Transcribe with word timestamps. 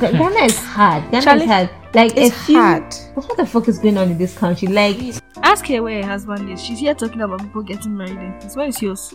Ga- 0.00 0.12
Ghana 0.12 0.44
is 0.44 0.58
hard. 0.58 1.10
Ghana 1.10 1.24
Charlie, 1.24 1.42
is 1.44 1.48
hard. 1.50 1.70
Like 1.94 2.16
it's 2.16 2.34
a 2.36 2.38
few. 2.44 2.56
hard. 2.58 2.94
What 3.14 3.36
the 3.36 3.46
fuck 3.46 3.68
is 3.68 3.78
going 3.78 3.96
on 3.98 4.10
in 4.10 4.18
this 4.18 4.36
country? 4.36 4.68
Like 4.68 4.96
Ask 5.42 5.66
her 5.68 5.82
where 5.82 6.02
her 6.02 6.08
husband 6.08 6.50
is. 6.50 6.62
She's 6.62 6.78
here 6.78 6.94
talking 6.94 7.20
about 7.20 7.40
people 7.40 7.62
getting 7.62 7.96
married. 7.96 8.18
in 8.18 8.32
peace. 8.40 8.56
Where 8.56 8.66
is 8.68 8.82
yours? 8.82 9.14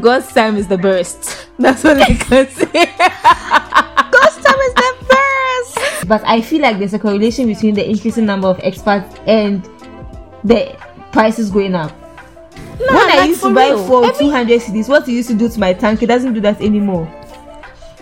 God's 0.00 0.32
time 0.32 0.56
is 0.56 0.68
the 0.68 0.78
best. 0.78 1.48
That's 1.58 1.84
what 1.84 2.00
I 2.00 2.14
can 2.14 2.48
say. 2.48 2.66
God's 2.72 4.36
time 4.44 4.58
is 4.58 4.74
the 4.74 4.94
best. 5.08 6.08
But 6.08 6.22
I 6.24 6.40
feel 6.40 6.62
like 6.62 6.78
there's 6.78 6.94
a 6.94 6.98
correlation 6.98 7.46
between 7.46 7.74
the 7.74 7.88
increasing 7.88 8.24
number 8.26 8.48
of 8.48 8.58
expats 8.58 9.18
and 9.28 9.62
the 10.44 10.74
prices 11.12 11.50
going 11.50 11.74
up. 11.74 11.92
When 12.88 12.96
I 13.10 13.16
like, 13.18 13.28
used 13.28 13.42
to 13.42 13.54
buy 13.54 13.68
real. 13.70 13.86
for 13.86 14.04
Every- 14.04 14.26
200 14.26 14.60
cedis, 14.60 14.88
what 14.88 15.06
it 15.08 15.12
used 15.12 15.28
to 15.28 15.34
do 15.34 15.48
to 15.48 15.60
my 15.60 15.72
tank, 15.72 16.02
it 16.02 16.06
doesn't 16.06 16.32
do 16.34 16.40
that 16.40 16.60
anymore. 16.60 17.06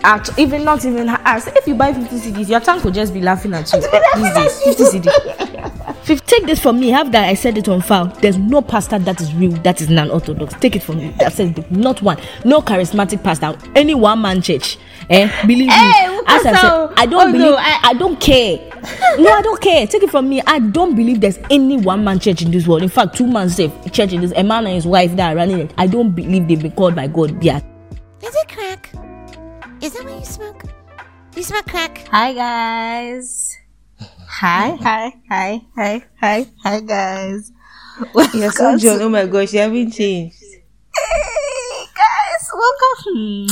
At, 0.03 0.37
even 0.39 0.63
not 0.63 0.83
even 0.83 1.09
ah, 1.09 1.21
as 1.23 1.45
if 1.47 1.67
you 1.67 1.75
buy 1.75 1.93
50 1.93 2.15
cedis, 2.17 2.49
your 2.49 2.59
tank 2.59 2.83
will 2.83 2.91
just 2.91 3.13
be 3.13 3.21
laughing 3.21 3.53
at 3.53 3.71
you 3.71 3.81
these 4.15 4.33
days. 4.33 4.61
50 4.77 4.83
cedi. 4.99 5.97
Fif- 6.03 6.25
take 6.25 6.47
this 6.47 6.59
from 6.59 6.79
me. 6.79 6.89
Have 6.89 7.11
that 7.11 7.29
I 7.29 7.35
said 7.35 7.55
it 7.59 7.67
on 7.69 7.81
file. 7.81 8.07
There's 8.07 8.37
no 8.37 8.63
pastor 8.63 8.97
that 8.97 9.21
is 9.21 9.31
real, 9.35 9.51
that 9.61 9.79
is 9.81 9.89
non-orthodox. 9.89 10.55
Take 10.55 10.75
it 10.75 10.81
from 10.81 10.97
me. 10.97 11.09
That 11.19 11.33
says 11.33 11.53
not 11.69 12.01
one. 12.01 12.17
No 12.43 12.61
charismatic 12.61 13.23
pastor. 13.23 13.55
Any 13.75 13.93
one 13.93 14.19
man 14.21 14.41
church. 14.41 14.77
Eh? 15.09 15.27
Believe 15.47 15.69
Hey, 15.71 16.09
me. 16.09 16.21
As 16.27 16.45
I 16.45 16.51
pastor? 16.51 16.67
said, 16.67 16.89
I 16.97 17.05
don't 17.05 17.21
Oh, 17.21 17.25
no, 17.25 17.31
believe. 17.31 17.55
I- 17.57 17.79
I, 17.83 17.93
don't 17.93 18.19
care. 18.19 18.57
no, 19.17 19.31
I 19.31 19.41
don't 19.41 19.61
care. 19.61 19.85
Take 19.87 20.03
it 20.03 20.09
from 20.09 20.29
me. 20.29 20.41
I 20.47 20.59
don't 20.59 20.95
believe 20.95 21.19
there's 21.21 21.39
any 21.49 21.77
one 21.77 22.03
man 22.03 22.19
church 22.19 22.41
in 22.41 22.51
this 22.51 22.67
world. 22.67 22.83
In 22.83 22.89
fact, 22.89 23.15
two 23.17 23.27
man 23.27 23.49
safe 23.49 23.71
church 23.91 24.13
in 24.13 24.21
this. 24.21 24.31
A 24.35 24.43
man 24.43 24.65
and 24.65 24.75
his 24.75 24.85
wife 24.85 25.15
that 25.15 25.33
are 25.33 25.35
running 25.35 25.59
it. 25.59 25.73
I 25.77 25.87
don't 25.87 26.11
believe 26.11 26.47
they've 26.47 26.61
been 26.61 26.71
called 26.71 26.95
by 26.95 27.07
God. 27.07 27.43
Yeah. 27.43 27.57
Is 28.21 28.35
it 28.35 28.47
crack? 28.47 28.89
Is 29.81 29.93
that 29.93 30.03
what 30.05 30.19
you 30.19 30.25
smoke? 30.25 30.63
You 31.35 31.43
smoke 31.43 31.65
crack? 31.65 32.07
Hi 32.11 32.33
guys. 32.33 33.57
Hi, 34.27 34.75
hi, 34.81 35.13
hi, 35.29 35.61
hi, 35.75 36.03
hi, 36.19 36.45
hi 36.63 36.79
guys. 36.81 37.51
You're 38.33 38.51
so 38.51 38.77
John. 38.77 39.01
Oh 39.01 39.09
my 39.09 39.25
gosh, 39.25 39.53
you 39.53 39.59
haven't 39.59 39.91
changed. 39.91 40.37
Hey 40.93 41.85
guys, 41.95 42.49
welcome. 42.53 43.47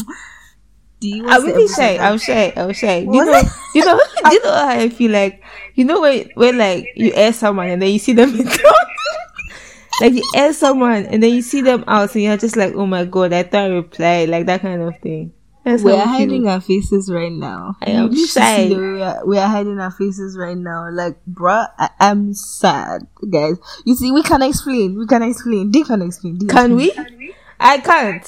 Do 0.99 1.07
you 1.07 1.27
I'm 1.27 1.45
really 1.45 1.67
shy. 1.67 1.97
I'm 1.97 2.17
shy. 2.17 2.51
I'm 2.55 2.73
shy. 2.73 3.05
Do 3.05 3.15
you 3.15 3.25
know? 3.25 3.41
You 3.73 3.85
know? 3.85 3.99
Do 4.25 4.31
you 4.33 4.43
know 4.43 4.53
how 4.53 4.69
I 4.69 4.89
feel 4.89 5.11
like? 5.11 5.41
You 5.75 5.85
know 5.85 6.01
when 6.01 6.29
when 6.35 6.57
like 6.57 6.87
you 6.95 7.13
ask 7.13 7.39
someone 7.39 7.69
and 7.69 7.81
then 7.81 7.91
you 7.91 7.99
see 7.99 8.13
them 8.13 8.35
in 8.35 8.45
like 10.01 10.13
you 10.13 10.23
ask 10.35 10.59
someone 10.59 11.05
and 11.05 11.21
then 11.23 11.33
you 11.33 11.41
see 11.41 11.61
them 11.61 11.83
out 11.87 12.13
and 12.15 12.23
you're 12.23 12.37
just 12.37 12.55
like, 12.57 12.73
oh 12.75 12.85
my 12.85 13.05
god, 13.05 13.31
I 13.33 13.43
thought 13.43 13.63
I 13.63 13.67
replied 13.67 14.29
like 14.29 14.45
that 14.47 14.61
kind 14.61 14.81
of 14.81 14.97
thing. 14.99 15.31
That's 15.63 15.83
we 15.83 15.91
are 15.91 16.01
I 16.01 16.05
hiding 16.05 16.47
our 16.47 16.61
faces 16.61 17.11
right 17.11 17.31
now. 17.31 17.75
I 17.81 17.91
am 17.91 18.15
shy. 18.15 18.67
see 18.67 18.73
the 18.73 18.75
way 18.79 18.91
We 18.93 19.01
are, 19.01 19.25
we 19.25 19.37
are 19.37 19.47
hiding 19.47 19.79
our 19.79 19.91
faces 19.91 20.37
right 20.37 20.57
now. 20.57 20.89
Like, 20.89 21.17
bruh, 21.29 21.67
I 21.77 21.89
am 21.99 22.33
sad, 22.33 23.07
guys. 23.29 23.57
You 23.85 23.95
see, 23.95 24.11
we 24.11 24.23
can 24.23 24.41
explain. 24.41 24.97
We 24.97 25.05
can 25.05 25.21
explain. 25.21 25.69
They 25.71 25.83
can 25.83 26.01
explain. 26.01 26.39
They 26.39 26.47
Can 26.47 26.79
explain. 26.79 27.17
we? 27.17 27.35
I 27.59 27.77
can't. 27.79 28.27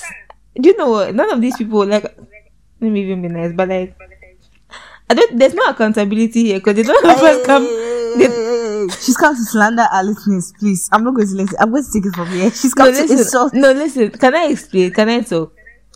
Do 0.60 0.70
you 0.70 0.78
know 0.78 0.90
what? 0.90 1.16
None 1.16 1.32
of 1.32 1.42
these 1.42 1.56
people 1.58 1.86
like. 1.86 2.04
Let 2.82 2.92
me 2.92 3.04
even 3.04 3.22
be 3.22 3.28
nice, 3.28 3.54
but 3.54 3.70
like, 3.70 3.96
I 5.10 5.14
don't. 5.14 5.38
There's 5.38 5.54
no 5.54 5.64
accountability 5.66 6.46
here 6.46 6.58
because 6.60 6.76
they 6.76 6.84
don't 6.84 7.06
have 7.06 7.22
us 7.22 7.38
oh. 7.38 7.46
come. 7.46 7.64
They, 8.18 8.52
She's 9.00 9.16
come 9.16 9.36
to 9.36 9.44
slander 9.44 9.84
our 9.92 10.04
listeners, 10.04 10.52
please. 10.60 10.90
I'm 10.92 11.04
not 11.04 11.14
going 11.14 11.28
to 11.28 11.36
listen. 11.36 11.58
I'm 11.60 11.70
going 11.70 11.84
to 11.84 11.92
take 11.94 12.06
it 12.06 12.16
from 12.16 12.28
here. 12.30 12.50
She's 12.50 12.76
no, 12.76 12.86
to 12.86 12.92
listen. 12.92 13.18
insult. 13.20 13.54
No, 13.54 13.72
listen. 13.72 14.10
Can 14.10 14.36
I 14.36 14.46
explain? 14.46 14.92
Can 14.92 15.10
I 15.10 15.22
talk? 15.22 15.54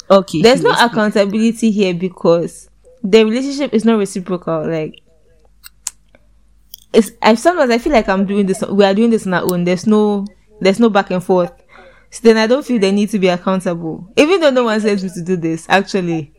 Okay. 0.10 0.44
There's 0.44 0.62
no 0.62 0.72
please. 0.74 0.84
accountability 0.84 1.72
here 1.72 1.96
because 1.96 2.70
the 3.04 3.24
relationship 3.24 3.74
is 3.74 3.84
not 3.84 3.98
reciprocal. 3.98 4.70
Like, 4.70 5.02
it's. 6.94 7.12
I 7.24 7.34
sometimes 7.34 7.72
I 7.72 7.80
feel 7.80 7.94
like 7.94 8.08
I'm 8.08 8.26
doing 8.28 8.46
this. 8.46 8.62
We 8.62 8.86
are 8.86 8.94
doing 8.94 9.10
this 9.10 9.26
on 9.26 9.34
our 9.34 9.52
own. 9.52 9.64
There's 9.64 9.88
no. 9.88 10.28
There's 10.62 10.80
no 10.80 10.92
back 10.92 11.10
and 11.10 11.24
forth. 11.24 11.52
So 12.12 12.22
then 12.22 12.38
I 12.38 12.46
don't 12.46 12.66
feel 12.66 12.80
they 12.80 12.92
need 12.92 13.10
to 13.10 13.20
be 13.20 13.28
accountable, 13.28 14.08
even 14.16 14.40
though 14.40 14.52
no 14.52 14.66
one 14.66 14.80
says 14.80 15.04
me 15.04 15.10
to 15.16 15.24
do 15.24 15.36
this. 15.36 15.66
Actually, 15.68 16.35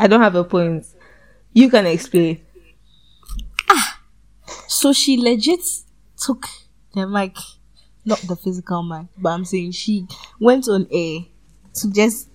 I 0.00 0.06
don't 0.06 0.22
have 0.22 0.34
a 0.34 0.44
point. 0.44 0.86
You 1.52 1.68
can 1.68 1.84
explain. 1.86 2.40
Ah, 3.68 4.00
so 4.66 4.94
she 4.94 5.18
legit 5.18 5.60
took 6.16 6.46
the 6.94 7.06
mic, 7.06 7.36
not 8.06 8.18
the 8.20 8.34
physical 8.34 8.82
mic, 8.82 9.08
but 9.18 9.30
I'm 9.30 9.44
saying 9.44 9.72
she 9.72 10.06
went 10.40 10.68
on 10.68 10.86
air 10.90 11.20
to 11.74 11.92
just 11.92 12.30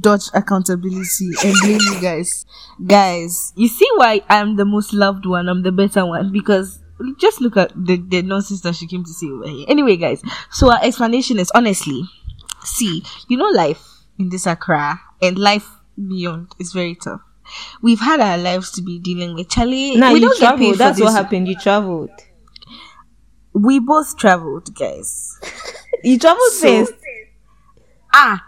dodge 0.00 0.28
accountability 0.32 1.30
and 1.44 1.54
blame 1.60 1.80
you 1.80 2.00
guys. 2.00 2.46
Guys, 2.86 3.52
you 3.56 3.66
see 3.66 3.88
why 3.96 4.22
I'm 4.28 4.54
the 4.54 4.64
most 4.64 4.92
loved 4.92 5.26
one, 5.26 5.48
I'm 5.48 5.64
the 5.64 5.72
better 5.72 6.06
one 6.06 6.30
because 6.30 6.78
just 7.18 7.40
look 7.40 7.56
at 7.56 7.72
the, 7.74 7.96
the 7.96 8.22
nonsense 8.22 8.60
that 8.60 8.76
she 8.76 8.86
came 8.86 9.02
to 9.02 9.10
say 9.10 9.26
over 9.26 9.48
here. 9.48 9.66
Anyway, 9.68 9.96
guys, 9.96 10.22
so 10.52 10.72
our 10.72 10.82
explanation 10.84 11.40
is 11.40 11.50
honestly, 11.52 12.02
see, 12.62 13.02
you 13.28 13.36
know, 13.36 13.48
life 13.48 13.84
in 14.20 14.28
this 14.28 14.46
Accra 14.46 15.00
and 15.20 15.36
life 15.36 15.68
beyond 15.96 16.52
It's 16.58 16.72
very 16.72 16.94
tough. 16.94 17.20
We've 17.80 18.00
had 18.00 18.20
our 18.20 18.36
lives 18.38 18.70
to 18.72 18.82
be 18.82 18.98
dealing 18.98 19.34
with. 19.34 19.48
Charlie, 19.48 19.96
Now 19.96 20.12
we 20.12 20.20
you 20.20 20.28
don't 20.28 20.40
get 20.40 20.56
paid 20.58 20.74
That's 20.76 21.00
what 21.00 21.12
happened. 21.12 21.46
You 21.48 21.56
traveled. 21.56 22.10
We 23.52 23.78
both 23.78 24.16
traveled, 24.18 24.74
guys. 24.74 25.38
You 26.04 26.18
traveled 26.18 26.52
So- 26.52 26.84
first. 26.86 26.92
Ah, 28.14 28.44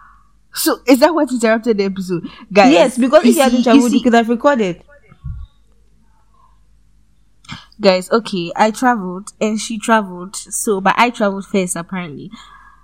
so 0.55 0.79
is 0.87 0.99
that 1.01 1.15
what 1.15 1.31
interrupted 1.31 1.79
the 1.79 1.85
episode, 1.85 2.27
guys? 2.53 2.73
Yes, 2.73 2.99
because 2.99 3.25
if 3.25 3.37
you 3.37 3.43
hadn't 3.43 3.63
traveled, 3.65 3.93
you 3.93 4.01
could 4.03 4.15
have 4.15 4.29
recorded. 4.29 4.83
guys. 7.81 8.11
Okay, 8.11 8.53
I 8.57 8.71
traveled 8.71 9.33
and 9.41 9.61
she 9.61 9.79
traveled. 9.79 10.37
So, 10.37 10.81
but 10.81 10.95
I 10.97 11.11
traveled 11.11 11.47
first 11.47 11.77
apparently. 11.77 12.31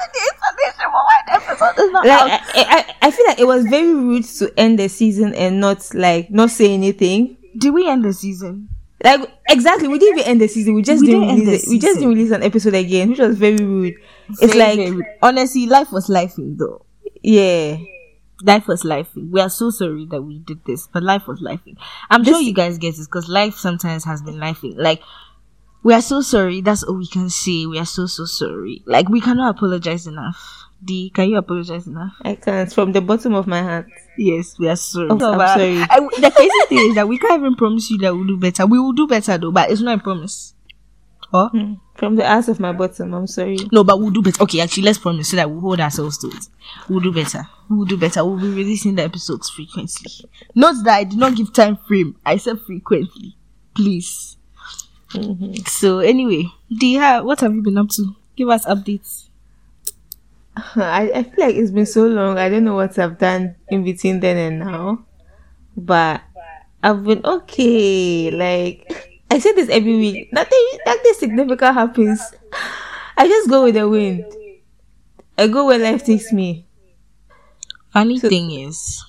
why 1.59 1.73
the 1.73 1.81
episode 1.83 1.91
not 1.91 2.05
like. 2.05 2.41
I, 2.55 2.85
I, 3.01 3.07
I 3.07 3.11
feel 3.11 3.25
like 3.27 3.39
it 3.39 3.47
was 3.47 3.65
very 3.65 3.93
rude 3.93 4.25
to 4.25 4.53
end 4.57 4.79
the 4.79 4.87
season 4.89 5.33
and 5.33 5.59
not 5.59 5.93
like 5.93 6.29
not 6.31 6.49
say 6.51 6.73
anything. 6.73 7.37
Did 7.57 7.73
we 7.73 7.87
end 7.89 8.05
the 8.05 8.13
season? 8.13 8.69
Like 9.03 9.29
exactly, 9.49 9.87
we 9.87 9.99
didn't 9.99 10.19
even 10.19 10.31
end 10.31 10.41
the 10.41 10.47
season. 10.47 10.73
We 10.73 10.81
just 10.81 11.01
We 11.01 11.07
didn't, 11.07 11.27
didn't 11.27 11.45
release. 11.45 11.67
We 11.67 11.79
just 11.79 11.99
didn't 11.99 12.09
release 12.15 12.31
an 12.31 12.43
episode 12.43 12.73
again, 12.73 13.09
which 13.09 13.19
was 13.19 13.37
very 13.37 13.57
rude. 13.57 13.95
It's 14.41 14.55
like 14.55 14.77
very 14.77 14.91
rude. 14.91 15.05
honestly, 15.21 15.67
life 15.67 15.91
was 15.91 16.07
lifing 16.07 16.57
though. 16.57 16.85
yeah, 17.21 17.77
Life 18.43 18.67
was 18.67 18.83
lifing. 18.83 19.31
We 19.31 19.41
are 19.41 19.49
so 19.49 19.71
sorry 19.71 20.05
that 20.11 20.21
we 20.21 20.39
did 20.39 20.63
this, 20.65 20.87
but 20.87 21.01
life 21.01 21.27
was 21.27 21.41
lifing. 21.41 21.77
I'm 22.09 22.23
sure 22.23 22.39
you 22.39 22.53
guys 22.53 22.77
get 22.77 22.95
this 22.95 23.07
because 23.07 23.27
life 23.27 23.55
sometimes 23.55 24.03
has 24.05 24.21
been 24.21 24.35
lifing. 24.35 24.75
Like, 24.77 25.01
we 25.83 25.93
are 25.93 26.01
so 26.01 26.21
sorry. 26.21 26.61
That's 26.61 26.83
all 26.83 26.97
we 26.97 27.07
can 27.07 27.29
say. 27.31 27.65
We 27.65 27.79
are 27.79 27.85
so, 27.85 28.05
so 28.05 28.25
sorry. 28.25 28.83
Like, 28.85 29.09
we 29.09 29.21
cannot 29.21 29.55
apologize 29.55 30.05
enough. 30.05 30.66
D, 30.83 31.09
can 31.13 31.29
you 31.29 31.37
apologize 31.37 31.87
now? 31.87 32.11
I 32.21 32.35
can't 32.35 32.71
from 32.71 32.91
the 32.91 33.01
bottom 33.01 33.33
of 33.33 33.47
my 33.47 33.61
heart. 33.61 33.87
Yes, 34.17 34.57
we 34.59 34.69
are 34.69 34.75
sorry. 34.75 35.07
Oh, 35.09 35.13
I'm 35.13 35.19
sorry. 35.59 35.77
I- 35.81 35.99
the 36.21 36.31
crazy 36.35 36.51
thing 36.69 36.89
is 36.89 36.95
that 36.95 37.07
we 37.07 37.17
can't 37.17 37.39
even 37.39 37.55
promise 37.55 37.89
you 37.89 37.97
that 37.99 38.13
we'll 38.15 38.25
do 38.27 38.37
better. 38.37 38.65
We 38.65 38.79
will 38.79 38.93
do 38.93 39.07
better 39.07 39.37
though, 39.37 39.51
but 39.51 39.71
it's 39.71 39.81
not 39.81 39.99
a 39.99 40.01
promise. 40.03 40.53
Or 41.33 41.49
hmm. 41.49 41.73
From 41.95 42.15
the 42.15 42.23
ass 42.23 42.47
of 42.47 42.59
my 42.59 42.71
bottom, 42.73 43.13
I'm 43.13 43.25
sorry. 43.27 43.57
no, 43.71 43.83
but 43.83 43.99
we'll 43.99 44.11
do 44.11 44.21
better. 44.21 44.41
Okay, 44.43 44.61
actually, 44.61 44.83
let's 44.83 44.99
promise 44.99 45.29
so 45.29 45.35
that 45.35 45.49
we'll 45.49 45.59
hold 45.61 45.79
ourselves 45.79 46.17
to 46.19 46.27
it. 46.27 46.45
We'll 46.87 46.99
do 46.99 47.11
better. 47.11 47.41
We'll 47.69 47.85
do 47.85 47.97
better. 47.97 48.23
We'll 48.23 48.39
be 48.39 48.49
releasing 48.49 48.95
the 48.95 49.03
episodes 49.03 49.49
frequently. 49.49 50.11
Note 50.53 50.83
that 50.83 50.93
I 50.95 51.03
did 51.05 51.17
not 51.17 51.35
give 51.35 51.51
time 51.53 51.77
frame. 51.87 52.15
I 52.23 52.37
said 52.37 52.61
frequently. 52.61 53.35
Please. 53.75 54.37
Mm-hmm. 55.11 55.65
So 55.65 55.99
anyway, 55.99 56.45
Dia, 56.69 57.21
what 57.23 57.39
have 57.41 57.53
you 57.55 57.63
been 57.63 57.77
up 57.79 57.89
to? 57.89 58.15
Give 58.35 58.49
us 58.49 58.65
updates. 58.65 59.26
I, 60.75 61.11
I 61.13 61.23
feel 61.23 61.45
like 61.45 61.55
it's 61.55 61.71
been 61.71 61.85
so 61.85 62.07
long. 62.07 62.37
I 62.37 62.49
don't 62.49 62.63
know 62.63 62.75
what 62.75 62.97
I've 62.97 63.17
done 63.17 63.55
in 63.69 63.83
between 63.83 64.19
then 64.19 64.37
and 64.37 64.59
now, 64.59 65.05
but 65.75 66.21
I've 66.81 67.03
been 67.03 67.25
okay. 67.25 68.31
Like 68.31 69.21
I 69.29 69.39
say 69.39 69.53
this 69.53 69.69
every 69.69 69.95
week. 69.97 70.33
Nothing, 70.33 70.65
nothing 70.85 71.13
significant 71.13 71.73
happens. 71.73 72.21
I 73.17 73.27
just 73.27 73.49
go 73.49 73.63
with 73.63 73.75
the 73.75 73.87
wind. 73.87 74.25
I 75.37 75.47
go 75.47 75.65
where 75.67 75.77
life 75.77 76.03
takes 76.03 76.33
me. 76.33 76.65
Funny 77.91 78.19
thing 78.19 78.51
is, 78.51 79.03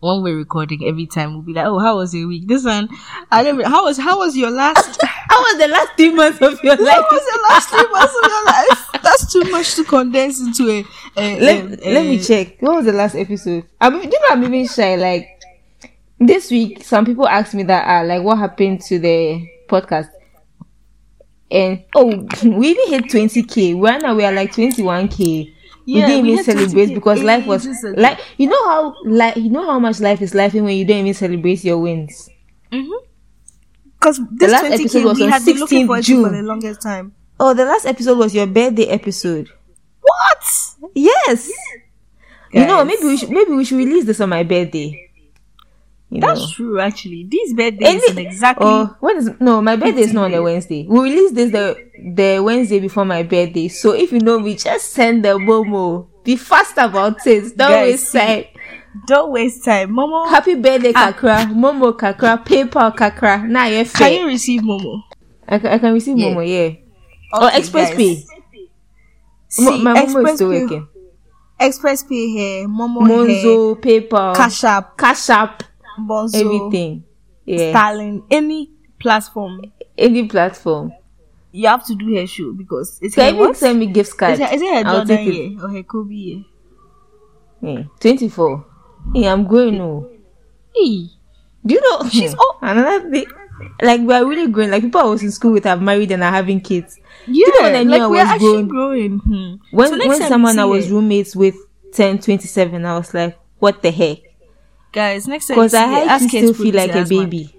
when 0.00 0.22
we're 0.22 0.36
recording, 0.36 0.86
every 0.86 1.06
time 1.06 1.34
we'll 1.34 1.42
be 1.42 1.52
like, 1.52 1.66
"Oh, 1.66 1.78
how 1.78 1.96
was 1.96 2.14
your 2.14 2.28
week?" 2.28 2.48
This 2.48 2.64
one, 2.64 2.88
I 3.30 3.42
don't. 3.42 3.60
How 3.64 3.84
was 3.84 3.98
how 3.98 4.18
was 4.18 4.36
your 4.36 4.50
last? 4.50 5.00
How 5.28 5.40
was 5.42 5.58
the 5.58 5.68
last 5.68 5.90
three 5.96 6.14
months 6.14 6.40
of 6.40 6.62
your 6.64 6.76
life? 6.76 6.94
How 6.94 7.02
was 7.02 7.24
the 7.26 7.40
last 7.50 7.68
three 7.68 7.90
months 7.90 8.14
of 8.22 8.30
your 8.30 8.44
life? 8.46 8.75
That's 9.06 9.32
too 9.32 9.44
much 9.50 9.74
to 9.76 9.84
condense 9.84 10.40
into 10.40 10.68
a. 10.70 10.84
a 11.16 11.40
let, 11.40 11.64
a- 11.64 11.90
let 11.94 12.04
me 12.06 12.18
check. 12.18 12.60
What 12.60 12.76
was 12.76 12.84
the 12.86 12.92
last 12.92 13.14
episode? 13.14 13.64
I'm, 13.80 13.92
do 13.92 13.98
you 13.98 14.10
know 14.10 14.26
I'm 14.30 14.44
even 14.44 14.66
shy. 14.66 14.96
Like 14.96 15.28
this 16.18 16.50
week, 16.50 16.84
some 16.84 17.04
people 17.04 17.28
asked 17.28 17.54
me 17.54 17.62
that, 17.64 17.86
uh, 17.88 18.04
like, 18.06 18.22
what 18.22 18.38
happened 18.38 18.80
to 18.82 18.98
the 18.98 19.46
podcast? 19.68 20.08
And 21.50 21.84
oh, 21.94 22.26
we 22.44 22.68
even 22.70 22.88
hit 22.88 23.04
20k. 23.04 23.80
Right 23.80 24.02
now 24.02 24.14
we 24.14 24.24
are 24.24 24.32
like 24.32 24.52
21k. 24.52 25.52
we 25.86 25.94
didn't 26.02 26.24
we 26.24 26.32
even 26.32 26.44
hit 26.44 26.46
20K 26.56 26.58
celebrate 26.58 26.94
because 26.94 27.22
life 27.22 27.46
was 27.46 27.68
like 27.96 28.18
you 28.38 28.48
know 28.48 28.68
how 28.68 28.94
like 29.04 29.36
you 29.36 29.48
know 29.50 29.64
how 29.64 29.78
much 29.78 30.00
life 30.00 30.20
is 30.20 30.34
life 30.34 30.52
when 30.54 30.66
you 30.68 30.84
don't 30.84 30.98
even 30.98 31.14
celebrate 31.14 31.62
your 31.62 31.78
wins. 31.78 32.28
Because 34.00 34.20
this 34.32 34.50
last 34.52 34.64
20K, 34.64 34.80
episode 34.80 35.04
was 35.04 35.18
we 35.18 35.24
on 35.24 35.30
had 35.30 35.44
been 35.44 35.56
looking 35.58 35.86
16th 35.86 35.86
for 35.86 35.96
it 35.98 36.02
for 36.02 36.06
June. 36.06 36.32
the 36.32 36.42
longest 36.42 36.82
time. 36.82 37.14
Oh, 37.38 37.54
the 37.54 37.64
last 37.64 37.86
episode 37.86 38.18
was 38.18 38.34
your 38.34 38.46
birthday 38.46 38.86
episode. 38.86 39.48
What? 40.00 40.44
Yes. 40.94 41.50
You 42.52 42.64
know, 42.66 42.84
maybe 42.84 43.04
we 43.04 43.16
should 43.18 43.30
maybe 43.30 43.52
we 43.52 43.64
should 43.64 43.76
release 43.78 44.04
this 44.06 44.20
on 44.20 44.28
my 44.30 44.42
birthday. 44.42 45.02
You 46.08 46.20
That's 46.20 46.40
know. 46.40 46.46
true, 46.54 46.80
actually. 46.80 47.26
These 47.28 47.52
birthdays 47.52 47.88
Any- 47.88 48.08
and 48.10 48.18
exactly. 48.20 48.66
Oh, 48.66 48.96
when 49.00 49.16
is 49.18 49.30
no? 49.40 49.60
My 49.60 49.76
birthday 49.76 50.02
is 50.02 50.12
not 50.14 50.26
on 50.26 50.30
the 50.30 50.36
days. 50.38 50.44
Wednesday. 50.44 50.86
We 50.88 51.00
release 51.00 51.32
this 51.32 51.50
the 51.50 51.76
the 52.14 52.40
Wednesday 52.42 52.78
before 52.80 53.04
my 53.04 53.22
birthday. 53.24 53.68
So 53.68 53.92
if 53.92 54.12
you 54.12 54.20
know 54.20 54.38
me, 54.38 54.54
just 54.54 54.92
send 54.92 55.24
the 55.24 55.30
momo. 55.36 56.06
Be 56.24 56.36
fast 56.36 56.78
about 56.78 57.26
it. 57.26 57.56
Don't 57.56 57.70
Guys, 57.70 57.90
waste 57.92 58.12
time. 58.12 58.44
Don't 59.06 59.32
waste 59.32 59.64
time. 59.64 59.90
Momo, 59.90 60.28
Happy 60.30 60.54
birthday, 60.54 60.92
Ah. 60.94 61.12
Kakra. 61.12 61.46
Momo 61.52 61.92
Kakra. 61.96 62.42
PayPal 62.44 62.96
Kakra. 62.96 63.46
Nah, 63.46 63.66
you're 63.66 63.84
can 63.84 64.12
you 64.20 64.26
receive 64.26 64.62
Momo? 64.62 65.02
I, 65.46 65.58
can, 65.58 65.70
I 65.72 65.78
can 65.78 65.92
receive 65.92 66.16
Yeah. 66.16 66.28
Momo. 66.28 66.48
Yeah. 66.48 66.80
Or 67.32 67.44
Okay, 67.46 67.58
Express. 67.58 67.94
Pay. 67.94 68.24
See, 69.48 69.82
my 69.82 69.94
Momo 69.94 70.28
is 70.28 70.34
still 70.34 70.48
working. 70.50 70.88
Express 71.58 72.02
Pay 72.02 72.28
here, 72.28 72.68
Momo 72.68 73.06
here, 73.06 73.26
Monzo, 73.26 73.80
PayPal, 73.80 74.36
Cash 74.36 74.64
App, 74.64 74.96
Cash 74.98 75.30
App, 75.30 75.62
Bonzo, 75.98 76.34
everything. 76.34 77.04
Yeah. 77.44 77.70
Starling, 77.70 78.22
any 78.30 78.70
platform. 78.98 79.72
Any 79.96 80.28
platform. 80.28 80.92
You 81.52 81.68
have 81.68 81.86
to 81.86 81.94
do 81.94 82.14
her 82.16 82.26
show 82.26 82.52
because 82.52 82.98
it's 83.00 83.14
Can 83.14 83.34
her 83.34 83.46
you 83.46 83.54
send 83.54 83.78
me 83.78 83.86
gift 83.86 84.18
card? 84.18 84.34
Is 84.34 84.40
it, 84.40 84.52
is 84.52 84.62
her 84.62 84.84
Jordan 84.84 85.06
take 85.06 85.62
or 85.62 85.68
her 85.70 85.82
Kobe 85.84 86.14
year? 86.14 86.44
Yeah. 87.62 87.82
Hmm, 87.82 87.88
24. 88.00 88.66
Yeah, 89.14 89.32
I'm 89.32 89.46
going. 89.46 89.80
Oh. 89.80 90.10
Hey, 90.74 91.08
Do 91.64 91.74
you 91.74 91.80
know? 91.80 92.08
She's 92.08 92.34
hmm, 92.34 92.40
old. 92.40 92.56
Another 92.60 93.10
thing. 93.10 93.26
Like, 93.82 94.00
we 94.02 94.12
are 94.14 94.24
really 94.24 94.50
growing. 94.50 94.70
Like, 94.70 94.82
people 94.82 95.00
I 95.00 95.04
was 95.04 95.22
in 95.22 95.30
school 95.30 95.52
with 95.52 95.64
have 95.64 95.80
married 95.82 96.10
and 96.10 96.22
are 96.22 96.30
having 96.30 96.60
kids. 96.60 96.98
yeah, 97.26 97.46
know 97.48 97.62
when 97.62 97.74
I 97.76 97.82
knew 97.84 97.90
like 97.90 98.02
I 98.02 98.06
was 98.06 98.18
actually 98.20 98.52
grown? 98.64 98.68
growing. 98.68 99.18
Hmm. 99.18 99.54
When, 99.76 99.88
So 99.88 100.08
when 100.08 100.22
someone 100.22 100.58
I 100.58 100.64
was 100.64 100.86
her- 100.88 100.94
roommates 100.94 101.34
with 101.34 101.56
10, 101.92 102.18
27, 102.18 102.84
I 102.84 102.98
was 102.98 103.14
like, 103.14 103.38
what 103.58 103.80
the 103.82 103.90
heck? 103.90 104.18
Guys, 104.92 105.26
next 105.26 105.46
time 105.48 105.56
Because 105.56 105.74
I 105.74 105.86
her, 105.86 105.94
had 105.94 106.08
ask 106.08 106.30
to 106.30 106.38
her 106.40 106.46
still 106.46 106.54
feel 106.64 106.74
like 106.74 106.94
a 106.94 107.04
baby. 107.04 107.52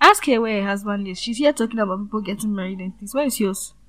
Ask 0.00 0.24
her 0.26 0.40
where 0.40 0.60
her 0.62 0.68
husband 0.68 1.06
is. 1.08 1.18
She's 1.20 1.38
here 1.38 1.52
talking 1.52 1.78
about 1.80 2.04
people 2.04 2.20
getting 2.22 2.54
married 2.54 2.78
and 2.80 2.96
things. 2.98 3.14
Where 3.14 3.26
is 3.26 3.38
yours? 3.40 3.74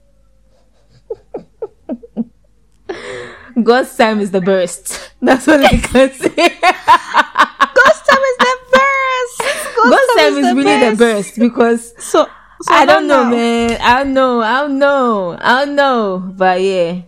God's 3.63 3.95
time 3.95 4.19
is 4.19 4.31
the 4.31 4.41
best. 4.41 5.11
That's 5.21 5.45
what 5.47 5.63
I 5.63 5.69
can 5.77 6.11
say. 6.13 6.29
God's 6.35 8.01
time 8.07 8.23
is 8.29 8.37
the 8.39 8.57
best. 8.71 9.41
God's 9.75 10.13
time 10.15 10.37
is 10.37 10.48
really 10.65 10.89
the 10.91 10.95
burst 10.95 11.39
because 11.39 11.93
So, 11.97 12.25
so 12.61 12.73
I 12.73 12.85
don't 12.85 13.07
know, 13.07 13.23
now, 13.23 13.31
man. 13.31 13.77
I 13.81 14.03
don't 14.03 14.13
know. 14.13 14.41
I 14.41 14.61
don't 14.61 14.79
know. 14.79 15.37
I 15.39 15.65
don't 15.65 15.75
know. 15.75 16.33
But 16.35 16.61
yeah. 16.61 17.01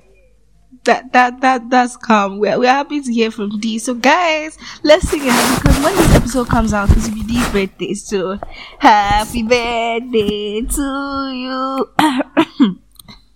That 0.85 1.13
that 1.13 1.41
that 1.41 1.69
that's 1.69 1.95
calm. 1.95 2.39
We're 2.39 2.57
we're 2.57 2.67
happy 2.67 3.01
to 3.01 3.13
hear 3.13 3.29
from 3.29 3.59
D. 3.59 3.77
So 3.77 3.93
guys, 3.93 4.57
let's 4.81 5.07
sing 5.07 5.21
it 5.23 5.61
because 5.61 5.79
when 5.83 5.95
this 5.95 6.15
episode 6.15 6.47
comes 6.47 6.73
out, 6.73 6.89
it's 6.89 7.07
gonna 7.07 7.21
be 7.21 7.27
D's 7.27 7.47
birthday. 7.49 7.93
So 7.93 8.39
happy 8.79 9.43
birthday 9.43 10.61
to 10.61 11.31
you. 11.35 12.79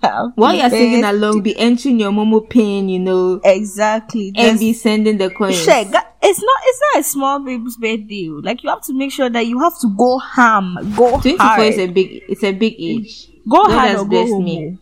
Happy 0.08 0.32
While 0.36 0.56
you're 0.56 0.70
singing 0.70 1.04
along, 1.04 1.42
be 1.42 1.58
entering 1.58 2.00
your 2.00 2.12
Momo 2.12 2.48
pin, 2.50 2.90
you 2.90 3.00
know, 3.00 3.42
exactly. 3.44 4.32
and 4.36 4.60
be 4.60 4.74
sending 4.74 5.18
the 5.18 5.30
coins. 5.30 5.64
Sure, 5.64 5.74
it's 5.76 5.92
not 5.92 6.06
it's 6.22 6.82
not 6.94 7.00
a 7.00 7.04
small 7.04 7.40
baby's 7.40 7.78
birthday. 7.78 8.30
oh. 8.30 8.42
Like 8.44 8.64
you 8.64 8.70
have 8.70 8.84
to 8.84 8.94
make 8.94 9.12
sure 9.12 9.30
that 9.30 9.46
you 9.46 9.60
have 9.60 9.80
to 9.80 9.90
go 9.96 10.18
ham, 10.20 10.78
go 10.96 11.20
24 11.22 11.60
is 11.60 11.78
a 11.78 11.88
big, 11.88 12.24
it's 12.28 12.44
a 12.44 12.52
big 12.52 12.76
age. 12.78 13.30
go 13.48 13.66
God 13.66 13.72
hard 13.72 13.96
or 13.98 14.06
go 14.06 14.28
home. 14.28 14.44
me. 14.44 14.78
oh. 14.78 14.80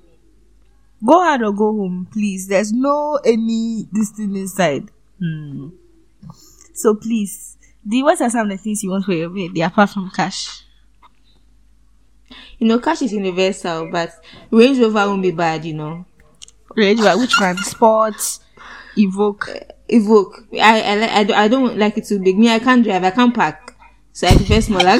Go 1.06 1.20
hard 1.22 1.42
or 1.42 1.52
go 1.52 1.72
home, 1.74 2.08
please. 2.12 2.48
There's 2.48 2.72
no 2.72 3.20
any 3.26 3.88
this 3.92 4.12
thing 4.12 4.36
inside. 4.36 4.90
Hmm. 5.20 5.70
So 6.74 6.96
please, 6.96 7.58
D, 7.88 8.02
what 8.04 8.22
are 8.22 8.30
some 8.30 8.50
of 8.50 8.58
the 8.58 8.58
things 8.58 8.84
you 8.84 8.90
want 8.92 9.06
for 9.06 9.14
your 9.14 9.30
birthday 9.30 9.62
apart 9.62 9.90
from 9.90 10.10
cash? 10.12 10.63
You 12.64 12.70
know, 12.70 12.80
cash 12.80 13.02
is 13.02 13.12
universal, 13.12 13.90
but 13.92 14.12
Range 14.50 14.80
Rover 14.80 15.06
won't 15.08 15.22
be 15.22 15.32
bad, 15.32 15.66
you 15.66 15.74
know. 15.74 16.06
Range 16.78 16.98
Rover, 17.02 17.20
which 17.20 17.38
one? 17.38 17.58
Sports, 17.58 18.40
Evoque. 18.96 19.50
Uh, 19.50 19.60
Evoque. 19.90 20.48
I 20.62 20.82
I, 20.82 20.96
like, 20.96 21.10
I, 21.10 21.24
don't, 21.26 21.38
I 21.38 21.48
don't 21.50 21.78
like 21.78 21.98
it 21.98 22.06
too 22.06 22.20
big. 22.20 22.40
Me, 22.40 22.50
I 22.50 22.60
can't 22.60 22.82
drive. 22.82 23.04
I 23.04 23.12
can't 23.12 23.36
park. 23.36 23.76
So 24.14 24.28
I 24.28 24.38
prefer 24.38 24.62
smaller 24.62 24.92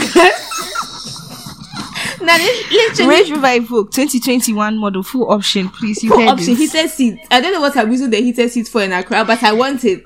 now, 2.22 2.36
li- 2.36 2.66
literally, 2.70 3.10
Range 3.10 3.32
Rover 3.32 3.48
Evoque 3.48 3.92
2021 3.94 4.78
model, 4.78 5.02
full 5.02 5.32
option, 5.32 5.70
please. 5.70 6.04
You 6.04 6.10
full 6.10 6.28
option, 6.28 6.56
this. 6.56 6.74
heated 6.74 6.90
seat. 6.90 7.18
I 7.32 7.40
don't 7.40 7.54
know 7.54 7.62
what 7.62 7.78
I'm 7.78 7.90
using 7.90 8.10
the 8.10 8.18
heated 8.22 8.52
seat 8.52 8.68
for 8.68 8.84
in 8.84 8.92
Accra, 8.92 9.24
but 9.24 9.42
I 9.42 9.54
want 9.54 9.86
it. 9.86 10.04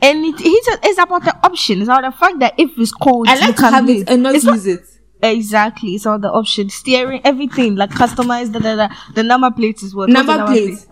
And 0.00 0.24
it, 0.24 0.36
it's, 0.38 0.68
it's 0.84 0.98
about 0.98 1.22
the 1.22 1.36
option. 1.44 1.82
It's 1.82 1.88
about 1.88 2.10
the 2.10 2.16
fact 2.16 2.38
that 2.38 2.54
if 2.56 2.70
it's 2.78 2.92
cold, 2.92 3.28
I 3.28 3.34
you 3.34 3.40
like 3.42 3.56
to 3.56 3.60
can 3.60 3.72
have 3.74 3.90
it 3.90 4.08
and 4.08 4.22
not 4.22 4.34
It's 4.34 4.44
use 4.44 4.66
it. 4.66 4.86
Exactly. 5.22 5.94
It's 5.94 6.04
all 6.06 6.18
the 6.18 6.30
option. 6.30 6.68
Steering, 6.68 7.20
everything, 7.24 7.76
like 7.76 7.90
customized. 7.90 8.52
Da, 8.52 8.58
da, 8.58 8.74
da. 8.88 8.94
The 9.14 9.22
number 9.22 9.50
plate 9.50 9.82
is 9.82 9.94
what? 9.94 10.08
What's 10.08 10.20
the 10.20 10.22
Number 10.36 10.46
plate. 10.46 10.86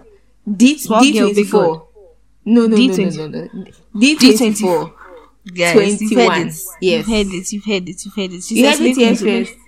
D 0.57 0.79
Small 0.79 1.01
D 1.01 1.13
girl, 1.13 1.23
twenty 1.33 1.43
big. 1.43 1.53
No, 1.53 2.67
no, 2.67 2.77
no, 2.77 2.77
no, 2.77 3.27
no, 3.27 3.49
no. 3.53 3.65
D 3.99 4.17
twenty 4.17 4.53
four. 4.55 4.95
Guys, 5.55 6.01
you've 6.01 6.13
heard 6.13 6.47
it. 6.47 6.47
Yes. 6.47 6.67
You've 6.81 7.07
heard 7.07 7.27
it. 7.35 7.53
You've 7.53 7.65
heard 7.65 7.89
it. 7.89 8.05
You've 8.05 8.15
heard 8.15 8.33
it. 8.33 8.51
You 8.51 8.67
heard 8.67 8.75
it 8.75 8.83
"Make 8.83 8.97
here 8.97 9.11
me 9.11 9.17
to 9.17 9.25
make- 9.25 9.47
first. 9.49 9.59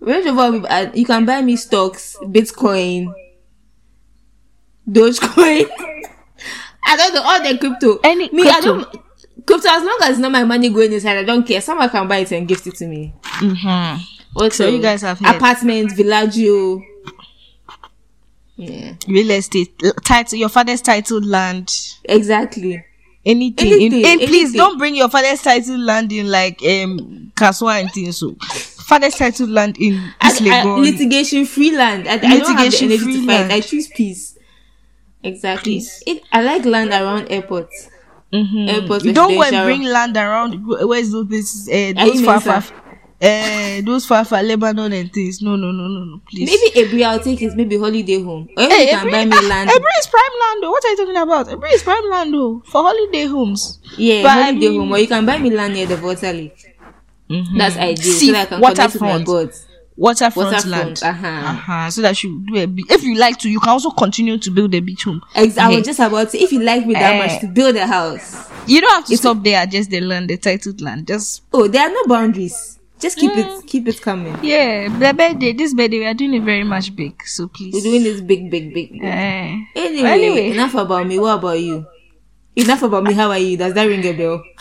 Range 0.00 0.26
Rover, 0.26 0.92
you 0.94 1.06
can 1.06 1.24
buy 1.24 1.40
me 1.40 1.56
stocks, 1.56 2.16
Bitcoin, 2.24 3.12
Dogecoin. 4.88 5.68
I 6.86 6.96
don't 6.96 7.14
know 7.14 7.22
all 7.22 7.42
the 7.42 7.58
crypto. 7.58 7.98
Any 8.04 8.28
me, 8.30 8.42
I 8.48 8.60
crypto. 8.60 8.84
don't 8.84 9.03
crypto 9.46 9.68
as 9.68 9.82
long 9.82 9.98
as 10.02 10.10
it's 10.10 10.18
not 10.18 10.32
my 10.32 10.44
money 10.44 10.68
going 10.70 10.92
inside. 10.92 11.18
I 11.18 11.24
don't 11.24 11.46
care. 11.46 11.60
Someone 11.60 11.88
can 11.90 12.08
buy 12.08 12.18
it 12.18 12.32
and 12.32 12.46
gift 12.48 12.66
it 12.66 12.76
to 12.76 12.86
me. 12.86 13.14
Mhm. 13.22 14.00
What 14.32 14.52
So 14.52 14.68
you 14.68 14.80
guys 14.80 15.02
have 15.02 15.18
heard. 15.20 15.36
apartment, 15.36 15.92
Villaggio. 15.92 16.82
Yeah, 18.56 18.94
Real 19.08 19.30
estate, 19.32 19.74
title, 20.04 20.38
your 20.38 20.48
father's 20.48 20.80
title 20.80 21.20
land, 21.20 21.72
exactly. 22.04 22.84
anything. 23.26 23.66
Anything, 23.72 24.00
in, 24.00 24.06
and 24.06 24.20
please 24.28 24.52
don't 24.52 24.78
bring 24.78 24.94
your 24.94 25.08
father's 25.08 25.42
title 25.42 25.76
land 25.78 26.12
in 26.12 26.30
like 26.30 26.62
um 26.62 27.32
Kasoa 27.34 27.80
and 27.80 27.90
things. 27.90 28.18
So, 28.18 28.36
father's 28.42 29.16
title 29.16 29.48
land 29.48 29.76
in 29.78 29.94
East 30.24 30.42
I, 30.42 30.62
litigation 30.64 31.46
free 31.46 31.76
land. 31.76 32.06
I, 32.06 32.12
I 32.12 32.16
don't 32.18 32.30
have 32.30 32.46
the 32.46 32.54
Litigation 32.54 32.92
energy 32.92 33.04
free 33.04 33.14
to 33.14 33.18
fight. 33.20 33.26
land. 33.26 33.52
I 33.52 33.60
choose 33.60 33.88
peace. 33.88 34.38
Exactly. 35.24 35.82
It, 36.06 36.22
I 36.30 36.42
like 36.42 36.64
land 36.64 36.90
around 36.90 37.32
airports. 37.32 37.88
Mhm. 38.34 38.68
Airport 38.68 39.04
You 39.04 39.12
don't 39.12 39.34
go 39.34 39.42
and 39.42 39.64
bring 39.64 39.82
land 39.84 40.16
around. 40.16 40.66
Where's 40.66 41.10
those 41.12 41.26
places? 41.28 41.68
Uh, 41.68 42.04
those 42.04 42.20
far, 42.24 42.40
far, 42.40 42.64
uh, 43.22 43.80
those 43.84 44.04
far, 44.06 44.24
far 44.24 44.42
Lebanon 44.42 44.92
and 44.92 45.12
things. 45.12 45.40
No, 45.40 45.54
no, 45.56 45.70
no, 45.70 45.86
no, 45.86 46.04
no. 46.04 46.20
Please. 46.28 46.50
Maybe 46.50 46.88
Aburi, 46.88 47.04
I'll 47.06 47.20
take 47.20 47.40
it. 47.42 47.54
Maybe 47.54 47.78
holiday 47.78 48.20
home. 48.22 48.48
Or 48.56 48.64
Hey, 48.64 48.84
you 48.90 48.90
can 48.98 49.06
Aburi- 49.06 49.12
buy 49.12 49.24
me 49.24 49.48
land. 49.48 49.70
Aburi 49.70 49.98
is 50.00 50.06
prime 50.08 50.36
land. 50.40 50.62
though. 50.62 50.70
What 50.72 50.84
are 50.84 50.90
you 50.90 50.96
talking 50.96 51.16
about? 51.16 51.46
Aburi 51.48 51.72
is 51.74 51.82
prime 51.84 52.10
land 52.10 52.34
though 52.34 52.62
for 52.66 52.82
holiday 52.82 53.26
homes. 53.26 53.78
Yeah, 53.96 54.22
But 54.22 54.30
I 54.30 54.42
holiday 54.46 54.68
mean- 54.68 54.80
home. 54.80 54.92
Or 54.92 54.98
you 54.98 55.06
can 55.06 55.24
buy 55.26 55.38
me 55.38 55.50
land 55.50 55.74
near 55.74 55.86
the 55.86 55.96
water 55.96 56.32
lake. 56.32 56.58
That's 57.56 57.76
ideal. 57.76 58.12
See, 58.14 58.32
so 58.32 58.36
I 58.38 58.44
can 58.46 58.60
connect 58.60 58.92
with 58.94 59.00
my 59.02 59.22
gods. 59.22 59.66
Waterfront, 59.96 60.50
Waterfront, 60.52 60.66
land. 60.66 61.02
uh-huh. 61.04 61.50
Uh-huh. 61.50 61.90
So 61.90 62.02
that 62.02 62.20
you 62.24 62.44
do 62.46 62.56
a 62.56 62.66
be- 62.66 62.84
if 62.90 63.04
you 63.04 63.16
like 63.16 63.38
to, 63.38 63.48
you 63.48 63.60
can 63.60 63.68
also 63.70 63.90
continue 63.90 64.38
to 64.38 64.50
build 64.50 64.74
a 64.74 64.80
beach 64.80 65.04
home. 65.04 65.22
Ex- 65.36 65.56
I 65.56 65.68
was 65.68 65.84
just 65.84 66.00
about 66.00 66.30
to, 66.30 66.38
if 66.38 66.50
you 66.50 66.60
like 66.62 66.84
me 66.86 66.94
that 66.94 67.14
Eh. 67.14 67.18
much 67.26 67.40
to 67.40 67.46
build 67.46 67.76
a 67.76 67.86
house. 67.86 68.50
You 68.66 68.80
don't 68.80 68.92
have 68.92 69.04
to 69.06 69.16
stop 69.16 69.42
there 69.44 69.64
just 69.66 69.90
the 69.90 70.00
land, 70.00 70.30
the 70.30 70.36
titled 70.36 70.80
land. 70.80 71.06
Just 71.06 71.42
Oh, 71.52 71.68
there 71.68 71.82
are 71.88 71.92
no 71.92 72.04
boundaries. 72.06 72.78
Just 72.98 73.18
keep 73.18 73.32
Mm. 73.32 73.60
it, 73.60 73.66
keep 73.66 73.86
it 73.86 74.00
coming. 74.00 74.36
yeah, 74.42 74.88
the 74.88 75.12
birthday, 75.14 75.52
this 75.52 75.74
birthday, 75.74 75.98
we 76.00 76.06
are 76.06 76.14
doing 76.14 76.34
it 76.34 76.42
very 76.42 76.64
much 76.64 76.94
big. 76.96 77.14
So 77.26 77.46
please. 77.48 77.74
We're 77.74 77.82
doing 77.82 78.02
this 78.02 78.20
big, 78.20 78.50
big, 78.50 78.72
big. 78.74 78.92
big. 78.92 79.04
Eh. 79.04 79.56
Anyway, 79.76 80.08
Anyway. 80.08 80.50
enough 80.52 80.74
about 80.74 81.06
me. 81.06 81.18
What 81.20 81.38
about 81.38 81.60
you? 81.60 81.86
Enough 82.56 82.82
about 82.82 83.04
me. 83.04 83.12
How 83.14 83.30
are 83.30 83.38
you? 83.38 83.56
Does 83.56 83.74
that 83.74 83.84
ring 83.84 84.04
a 84.04 84.12
bell? 84.12 84.42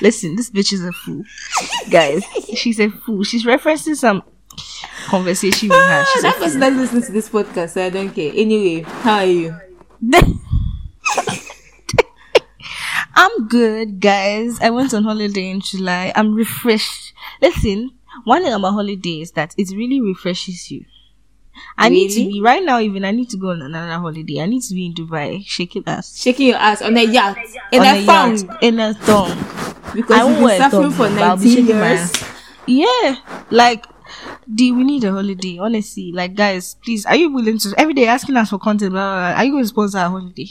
Listen, 0.00 0.36
this 0.36 0.50
bitch 0.50 0.72
is 0.72 0.84
a 0.84 0.92
fool. 0.92 1.22
Guys, 1.90 2.24
she's 2.54 2.80
a 2.80 2.90
fool. 2.90 3.22
She's 3.24 3.44
referencing 3.44 3.96
some 3.96 4.22
conversation 5.06 5.68
we 5.68 5.74
had. 5.74 6.04
She's 6.12 6.22
that 6.22 6.36
person 6.36 6.60
doesn't 6.60 6.80
listen 6.80 7.02
to 7.02 7.12
this 7.12 7.28
podcast, 7.28 7.70
so 7.70 7.84
I 7.84 7.90
don't 7.90 8.10
care. 8.10 8.32
Anyway, 8.34 8.82
how 8.82 9.18
are 9.18 9.24
you? 9.24 9.56
I'm 13.16 13.46
good, 13.48 14.00
guys. 14.00 14.58
I 14.60 14.70
went 14.70 14.92
on 14.92 15.04
holiday 15.04 15.50
in 15.50 15.60
July. 15.60 16.12
I'm 16.16 16.34
refreshed. 16.34 17.14
Listen, 17.40 17.92
One 18.24 18.42
thing 18.42 18.52
about 18.52 18.72
holiday 18.72 19.20
is 19.20 19.32
that 19.32 19.54
it 19.58 19.70
really 19.76 20.00
refreshes 20.00 20.70
you. 20.70 20.84
I 21.78 21.88
need 21.88 22.10
to 22.10 22.28
be 22.28 22.40
right 22.40 22.62
now. 22.62 22.80
Even 22.80 23.04
I 23.04 23.10
need 23.12 23.30
to 23.30 23.36
go 23.36 23.50
on 23.50 23.62
another 23.62 23.92
holiday. 24.00 24.40
I 24.40 24.46
need 24.46 24.62
to 24.62 24.74
be 24.74 24.86
in 24.86 24.94
Dubai, 24.94 25.44
shaking 25.46 25.84
ass 25.86 26.16
Shaking 26.20 26.48
your 26.48 26.56
ass 26.56 26.82
on 26.82 26.96
a 26.96 27.02
yacht 27.04 27.36
in 27.70 27.80
on 27.80 27.86
a 27.86 28.00
yacht, 28.00 28.62
in 28.62 28.80
a 28.80 28.94
thong. 28.94 29.53
Because 29.94 30.20
I 30.20 30.28
you've 30.28 30.38
been 30.38 30.58
suffering 30.58 30.90
for 30.90 31.08
but 31.08 31.22
I'll 31.22 31.36
be 31.36 31.44
19 31.46 31.56
shaking 31.56 31.80
my 31.80 31.92
years. 31.94 32.12
Yeah, 32.66 33.16
like, 33.50 33.86
do 34.52 34.74
we 34.74 34.84
need 34.84 35.04
a 35.04 35.12
holiday? 35.12 35.58
Honestly, 35.58 36.12
like, 36.12 36.34
guys, 36.34 36.76
please, 36.84 37.04
are 37.06 37.16
you 37.16 37.30
willing 37.32 37.58
to 37.58 37.74
every 37.76 37.94
day 37.94 38.06
asking 38.06 38.36
us 38.36 38.50
for 38.50 38.58
content? 38.58 38.92
Blah, 38.92 39.00
blah, 39.00 39.30
blah, 39.32 39.40
are 39.40 39.44
you 39.44 39.52
going 39.52 39.64
to 39.64 39.68
sponsor 39.68 39.98
a 39.98 40.08
holiday? 40.08 40.48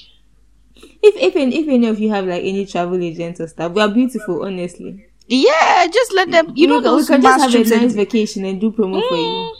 If 1.01 1.15
if 1.17 1.35
if 1.35 1.65
you 1.65 1.77
know 1.79 1.91
if 1.91 1.99
you 1.99 2.09
have 2.11 2.25
like 2.25 2.43
any 2.43 2.65
travel 2.65 3.01
agents 3.01 3.39
or 3.41 3.47
stuff, 3.47 3.71
we 3.71 3.81
are 3.81 3.89
beautiful, 3.89 4.45
honestly. 4.45 5.05
Yeah, 5.27 5.87
just 5.87 6.13
let 6.13 6.31
them. 6.31 6.51
You 6.55 6.67
know 6.67 6.79
we, 6.79 7.01
we 7.01 7.05
can 7.05 7.21
just 7.21 7.41
have 7.41 7.53
a 7.53 7.57
and- 7.57 7.81
nice 7.83 7.93
vacation 7.93 8.45
and 8.45 8.59
do 8.59 8.71
promo 8.71 9.01
for 9.07 9.15
you. 9.15 9.23
Mm, 9.23 9.51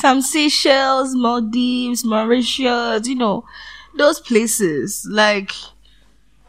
some 0.00 0.22
Seychelles, 0.22 1.14
Maldives, 1.14 2.04
Mauritius, 2.04 3.06
you 3.08 3.14
know, 3.14 3.44
those 3.96 4.20
places. 4.20 5.06
Like, 5.10 5.52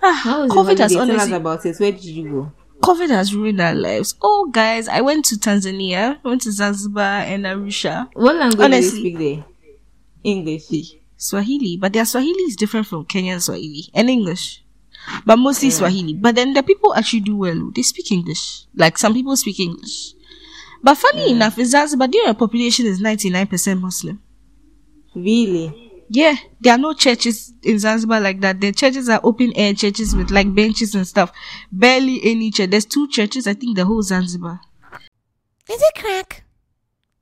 ah, 0.01 0.13
How 0.23 0.41
was 0.43 0.51
COVID 0.51 0.77
has 0.79 0.93
holiday? 0.93 0.93
Tell 0.93 1.01
us 1.01 1.09
honestly, 1.09 1.33
about 1.33 1.65
it. 1.65 1.79
Where 1.79 1.91
did 1.91 2.03
you 2.03 2.29
go? 2.29 2.51
COVID 2.81 3.09
has 3.09 3.35
ruined 3.35 3.59
our 3.61 3.75
lives. 3.75 4.15
Oh, 4.21 4.49
guys, 4.51 4.87
I 4.87 5.01
went 5.01 5.25
to 5.25 5.35
Tanzania, 5.35 6.23
went 6.23 6.41
to 6.43 6.51
Zanzibar 6.51 7.21
and 7.21 7.45
Arusha. 7.45 8.09
What 8.13 8.35
language 8.37 8.65
Honestly. 8.65 9.01
do 9.01 9.07
you 9.09 9.15
speak 9.15 9.17
there? 9.17 9.45
English. 10.23 10.95
Swahili, 11.17 11.77
but 11.77 11.91
their 11.91 12.05
Swahili 12.05 12.43
is 12.43 12.55
different 12.55 12.87
from 12.87 13.03
Kenyan 13.05 13.41
Swahili 13.41 13.89
and 13.93 14.09
English, 14.09 14.63
but 15.25 15.35
mostly 15.35 15.69
Swahili. 15.69 16.13
But 16.13 16.35
then 16.35 16.53
the 16.53 16.63
people 16.63 16.95
actually 16.95 17.19
do 17.19 17.35
well. 17.35 17.71
They 17.75 17.81
speak 17.81 18.11
English. 18.11 18.65
Like 18.73 18.97
some 18.97 19.13
people 19.13 19.35
speak 19.35 19.59
English. 19.59 20.13
But 20.81 20.95
funny 20.95 21.31
enough, 21.31 21.57
in 21.59 21.65
Zanzibar, 21.65 22.07
their 22.07 22.33
population 22.33 22.85
is 22.85 23.01
99% 23.01 23.81
Muslim. 23.81 24.21
Really? 25.13 25.88
Yeah, 26.11 26.35
there 26.59 26.73
are 26.73 26.77
no 26.79 26.93
churches 26.93 27.53
in 27.61 27.77
Zanzibar 27.77 28.19
like 28.19 28.41
that. 28.41 28.59
The 28.59 28.71
churches 28.71 29.09
are 29.09 29.19
open 29.23 29.53
air 29.55 29.73
churches 29.73 30.15
with 30.15 30.31
like 30.31 30.53
benches 30.55 30.95
and 30.95 31.07
stuff. 31.07 31.31
Barely 31.71 32.19
any 32.23 32.49
church. 32.51 32.71
There's 32.71 32.85
two 32.85 33.07
churches, 33.09 33.45
I 33.45 33.53
think, 33.53 33.77
the 33.77 33.85
whole 33.85 34.01
Zanzibar. 34.01 34.59
Is 35.69 35.79
it 35.81 35.95
crack? 36.01 36.43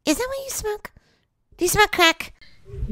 Is 0.06 0.18
that 0.18 0.26
what 0.28 0.44
you 0.46 0.50
smoke? 0.52 0.92
Do 1.58 1.66
you 1.66 1.70
smoke 1.70 1.92
crack? 1.92 2.34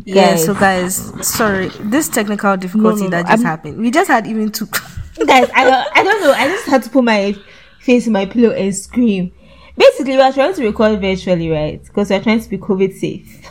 Yeah, 0.06 0.32
Guys. 0.32 0.46
so 0.46 0.54
guys, 0.54 0.96
sorry, 1.28 1.68
this 1.82 2.08
technical 2.10 2.56
difficulty 2.58 3.04
No, 3.04 3.04
no, 3.06 3.10
that 3.12 3.24
no, 3.26 3.30
just 3.32 3.44
I'm- 3.44 3.46
happened. 3.46 3.78
We 3.78 3.92
just 3.92 4.08
had 4.10 4.26
even 4.28 4.52
two. 4.52 4.66
Guys, 5.26 5.50
I 5.56 5.86
I 5.94 6.04
don't 6.04 6.22
know. 6.22 6.32
I 6.34 6.48
just 6.48 6.66
had 6.68 6.84
to 6.84 6.90
put 6.90 7.04
my 7.06 7.34
face 7.80 8.06
in 8.06 8.12
my 8.12 8.26
pillow 8.26 8.52
and 8.54 8.76
scream. 8.76 9.32
Basically, 9.78 10.16
we 10.16 10.22
are 10.22 10.32
trying 10.34 10.54
to 10.56 10.64
record 10.66 11.00
virtually, 11.00 11.50
right? 11.50 11.82
Because 11.84 12.10
we 12.10 12.16
are 12.18 12.22
trying 12.22 12.42
to 12.42 12.50
be 12.50 12.58
COVID 12.58 12.94
safe. 12.98 13.42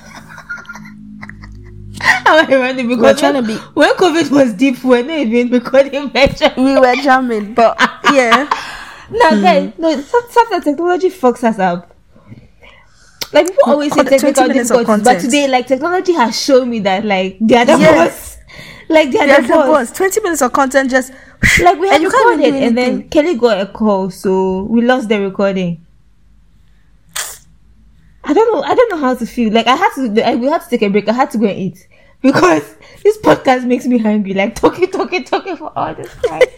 How 2.24 2.38
ironic 2.46 2.88
because 2.88 3.02
We're 3.02 3.14
trying 3.14 3.34
to 3.34 3.40
when, 3.40 3.46
be- 3.58 3.62
when 3.74 3.94
COVID 3.96 4.30
was 4.30 4.52
deep, 4.54 4.82
we 4.82 4.90
were 4.90 5.02
not 5.02 5.18
even 5.18 5.50
recording 5.50 6.10
virtually. 6.10 6.54
we 6.64 6.78
were 6.78 6.94
jamming, 6.96 7.54
but 7.54 7.76
yeah. 8.12 8.48
No, 9.10 9.30
guys, 9.42 9.70
hmm. 9.74 9.82
no, 9.82 10.00
some- 10.00 10.22
sometimes 10.30 10.64
technology 10.64 11.10
fucks 11.10 11.44
us 11.44 11.58
up. 11.58 11.94
Like 13.34 13.46
people 13.48 13.64
always 13.66 13.92
say 13.92 14.02
the 14.02 14.10
20 14.18 14.32
technical 14.32 14.48
difficulties, 14.54 15.04
but 15.04 15.20
today, 15.20 15.46
like 15.48 15.66
technology 15.66 16.12
has 16.12 16.40
shown 16.40 16.70
me 16.70 16.78
that 16.80 17.04
like 17.04 17.36
they 17.40 17.56
are 17.56 17.64
the 17.66 17.76
Yes. 17.78 17.94
boss. 18.10 18.38
Like 18.88 19.10
they 19.10 19.18
are 19.18 19.26
Yeah, 19.26 19.40
the 19.40 19.48
the 19.48 19.54
boss. 19.54 19.88
boss. 19.90 19.96
20 19.98 20.20
minutes 20.22 20.42
of 20.42 20.52
content 20.52 20.90
just. 20.90 21.12
Like 21.60 21.78
we 21.78 21.88
had 21.88 21.96
And 22.00 22.04
recorded, 22.04 22.54
and 22.54 22.78
then. 22.78 23.08
Kelly 23.10 23.36
got 23.36 23.60
a 23.60 23.66
call, 23.66 24.08
so 24.10 24.62
we 24.62 24.80
lost 24.82 25.08
the 25.10 25.20
recording. 25.20 25.84
I 28.24 28.32
don't 28.32 28.52
know. 28.54 28.62
I 28.62 28.74
don't 28.74 28.90
know 28.90 28.96
how 28.98 29.14
to 29.14 29.26
feel. 29.26 29.52
Like 29.52 29.66
I 29.66 29.76
had 29.76 29.90
to. 29.96 30.26
I, 30.26 30.34
we 30.36 30.46
had 30.46 30.62
to 30.62 30.70
take 30.70 30.82
a 30.82 30.88
break. 30.88 31.08
I 31.08 31.12
had 31.12 31.30
to 31.32 31.38
go 31.38 31.46
and 31.46 31.58
eat 31.58 31.86
because 32.24 32.76
this 33.04 33.18
podcast 33.18 33.66
makes 33.66 33.86
me 33.86 33.98
hungry. 33.98 34.32
Like 34.34 34.54
talking, 34.56 34.90
talking, 34.90 35.24
talking 35.24 35.56
for 35.56 35.70
all 35.78 35.94
this 35.94 36.12
time. 36.26 36.42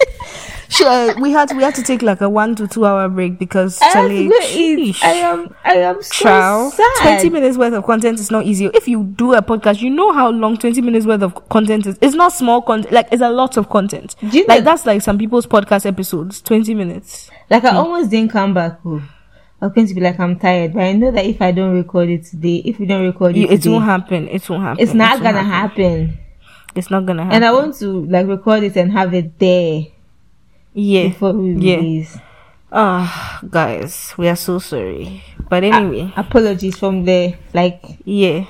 Sure, 0.68 0.88
uh, 0.88 1.14
we 1.20 1.30
had 1.30 1.56
we 1.56 1.62
had 1.62 1.76
to 1.76 1.82
take 1.82 2.02
like 2.02 2.20
a 2.20 2.28
one 2.28 2.56
to 2.56 2.66
two 2.66 2.85
hour 2.85 3.08
break 3.08 3.38
because 3.38 3.80
I 3.80 3.85
have 3.85 3.92
to 3.94 3.99
Charlie, 4.00 4.28
go 4.28 4.35
eat. 4.50 4.96
sheesh. 4.96 5.02
I 5.04 5.12
am. 5.12 5.54
I 5.64 5.75
am 5.76 6.02
so 6.02 6.25
Child, 6.25 6.73
sad. 6.73 7.20
20 7.20 7.30
minutes 7.30 7.56
worth 7.56 7.73
of 7.73 7.85
content 7.85 8.18
is 8.18 8.32
not 8.32 8.44
easy. 8.44 8.66
If 8.75 8.88
you 8.88 9.04
do 9.04 9.35
a 9.35 9.42
podcast, 9.42 9.80
you 9.80 9.90
know 9.90 10.12
how 10.12 10.28
long 10.30 10.56
20 10.56 10.80
minutes 10.80 11.06
worth 11.06 11.23
of 11.23 11.49
content 11.50 11.87
is. 11.87 11.96
It's 12.02 12.16
not 12.16 12.32
small 12.32 12.62
content, 12.62 12.92
like, 12.92 13.06
it's 13.12 13.23
a 13.23 13.30
lot 13.30 13.56
of 13.56 13.68
content. 13.68 14.16
Do 14.20 14.26
you 14.38 14.44
Like, 14.49 14.58
know- 14.58 14.64
that's 14.64 14.85
like 14.85 15.02
some 15.02 15.18
people's 15.18 15.46
podcast 15.46 15.87
episodes, 15.87 16.42
20 16.42 16.75
minutes. 16.75 17.30
Like 17.49 17.62
I 17.64 17.70
hmm. 17.70 17.76
almost 17.76 18.11
didn't 18.11 18.32
come 18.32 18.52
back. 18.52 18.80
Oh. 18.85 19.00
I 19.60 19.66
was 19.66 19.75
going 19.75 19.86
to 19.86 19.94
be 19.94 20.00
like, 20.02 20.20
I'm 20.20 20.38
tired, 20.38 20.75
but 20.75 20.82
I 20.82 20.92
know 20.92 21.10
that 21.10 21.25
if 21.25 21.40
I 21.40 21.50
don't 21.50 21.75
record 21.75 22.10
it 22.10 22.25
today, 22.25 22.56
if 22.64 22.78
we 22.78 22.84
don't 22.86 23.04
record 23.04 23.36
it, 23.36 23.40
You, 23.40 23.46
it 23.48 23.62
today, 23.62 23.70
won't 23.70 23.84
happen. 23.84 24.28
It 24.28 24.48
won't 24.50 24.62
happen. 24.62 24.82
it's 24.82 24.92
not 24.94 25.16
It 25.18 25.22
gonna 25.22 25.42
happen. 25.42 26.18
It's 26.75 26.90
not 26.90 27.06
gonna 27.06 27.22
happen. 27.25 27.36
And 27.36 27.44
I 27.44 27.52
want 27.52 27.75
to 27.78 28.04
like 28.04 28.26
record 28.26 28.64
it 28.64 28.76
and 28.76 28.92
have 28.92 29.14
it 29.14 29.38
there 29.38 29.86
yeah. 30.75 31.08
before 31.08 31.32
we 31.32 31.52
Yeah. 31.54 31.76
release. 31.76 32.18
Ah, 32.70 33.40
guys, 33.48 34.12
we 34.18 34.28
are 34.28 34.36
so 34.36 34.58
sorry. 34.58 35.22
But 35.48 35.64
anyway, 35.64 36.12
Apologies 36.16 36.76
from 36.78 37.04
the 37.04 37.34
like 37.54 37.80
yeah, 38.04 38.44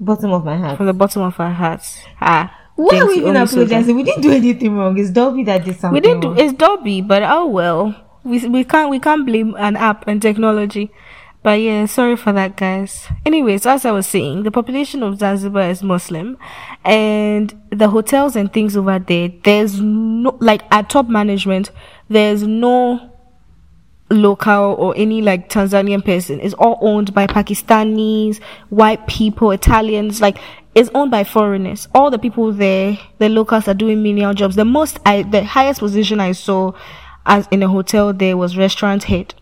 bottom 0.00 0.32
of 0.32 0.44
my 0.44 0.56
heart. 0.56 0.76
from 0.78 0.86
the 0.86 0.94
bottom 0.94 1.22
of 1.22 1.38
our 1.38 1.52
hearts. 1.52 2.00
Ah, 2.20 2.50
Why 2.74 2.98
are 2.98 3.06
we 3.06 3.18
even 3.18 3.36
apologizing? 3.36 3.94
We 3.94 4.02
didn't 4.02 4.22
do 4.22 4.32
anything 4.32 4.74
wrong. 4.76 4.98
It's 4.98 5.10
Dolby 5.10 5.44
that 5.44 5.64
did 5.64 5.78
something. 5.78 5.94
We 5.94 6.00
didn't 6.00 6.20
do 6.22 6.28
wrong. 6.28 6.38
it's 6.38 6.54
Dobby, 6.54 7.00
but 7.02 7.22
oh 7.22 7.46
well. 7.46 7.94
We 8.26 8.44
we 8.48 8.64
can't 8.64 8.90
we 8.90 8.98
can't 8.98 9.24
blame 9.24 9.54
an 9.56 9.76
app 9.76 10.08
and 10.08 10.20
technology. 10.20 10.90
But 11.44 11.60
yeah, 11.60 11.86
sorry 11.86 12.16
for 12.16 12.32
that, 12.32 12.56
guys. 12.56 13.06
Anyways, 13.24 13.66
as 13.66 13.84
I 13.84 13.92
was 13.92 14.08
saying, 14.08 14.42
the 14.42 14.50
population 14.50 15.04
of 15.04 15.20
Zanzibar 15.20 15.70
is 15.70 15.80
Muslim, 15.80 16.36
and 16.84 17.54
the 17.70 17.88
hotels 17.88 18.34
and 18.34 18.52
things 18.52 18.76
over 18.76 18.98
there, 18.98 19.30
there's 19.44 19.80
no 19.80 20.36
like 20.40 20.62
at 20.72 20.90
top 20.90 21.08
management, 21.08 21.70
there's 22.08 22.42
no 22.42 23.12
local 24.10 24.74
or 24.74 24.92
any 24.96 25.22
like 25.22 25.48
Tanzanian 25.48 26.04
person. 26.04 26.40
It's 26.40 26.54
all 26.54 26.78
owned 26.80 27.14
by 27.14 27.28
Pakistanis, 27.28 28.42
white 28.70 29.06
people, 29.06 29.52
Italians. 29.52 30.20
Like 30.20 30.38
it's 30.74 30.90
owned 30.94 31.12
by 31.12 31.22
foreigners. 31.22 31.86
All 31.94 32.10
the 32.10 32.18
people 32.18 32.52
there, 32.52 32.98
the 33.18 33.28
locals 33.28 33.68
are 33.68 33.74
doing 33.74 34.02
menial 34.02 34.34
jobs. 34.34 34.56
The 34.56 34.64
most, 34.64 34.98
I 35.06 35.22
the 35.22 35.44
highest 35.44 35.78
position 35.78 36.18
I 36.18 36.32
saw 36.32 36.72
as 37.26 37.46
in 37.50 37.62
a 37.62 37.68
hotel 37.68 38.12
there 38.12 38.36
was 38.36 38.56
restaurant 38.56 39.04
head. 39.04 39.34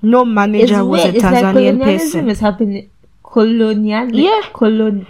No 0.00 0.22
It's 0.22 0.28
manager 0.30 0.84
was 0.84 1.00
a 1.00 1.04
weird. 1.04 1.14
It's 1.16 1.24
like 1.24 1.34
Tanzanian 1.34 1.52
colonialism 1.52 2.10
person. 2.20 2.28
is 2.30 2.40
happening. 2.40 2.90
Colonial. 3.22 4.14
Yeah. 4.14 4.40
Colon. 4.52 5.06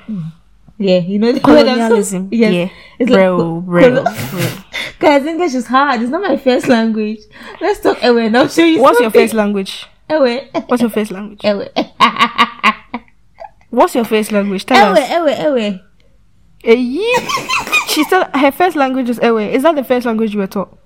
Yeah, 0.79 0.99
you 0.99 1.19
know 1.19 1.33
the 1.33 1.41
word 1.41 1.67
so- 1.67 1.75
Colonialism. 1.75 2.29
Yes. 2.33 2.53
Yeah. 2.53 2.69
It's 2.99 3.11
bro, 3.11 3.37
like 3.37 3.65
bro, 3.67 4.05
bro. 4.05 4.49
Guys, 4.99 5.25
English 5.27 5.55
is 5.55 5.67
hard. 5.67 6.01
It's 6.03 6.11
not 6.11 6.23
my 6.23 6.37
first 6.37 6.69
language. 6.69 7.19
Let's 7.61 7.81
talk 7.81 8.03
Ewe 8.03 8.19
and 8.19 8.37
I'll 8.37 8.49
show 8.49 8.65
you. 8.65 8.81
What's 8.81 9.01
your 9.01 9.11
first 9.11 9.35
language? 9.35 9.87
Ewe. 10.11 10.41
What's 10.67 10.81
your 10.83 10.91
first 10.91 11.11
language? 11.11 11.41
Ewe. 11.45 11.69
What's 13.71 13.95
your 13.95 14.05
first 14.05 14.33
language? 14.33 14.67
Tell 14.67 14.95
Ewe. 14.95 15.01
us. 15.03 15.11
Ewe. 15.11 15.45
Ewe. 15.61 15.81
Eh, 16.65 16.75
yeah. 16.75 17.29
she 17.89 18.05
said 18.05 18.29
her 18.35 18.53
first 18.53 18.77
language 18.77 19.09
is 19.09 19.19
Ewe. 19.23 19.39
Is 19.39 19.63
that 19.63 19.75
the 19.75 19.85
first 19.85 20.07
language 20.07 20.33
you 20.35 20.41
were 20.41 20.47
taught? 20.47 20.77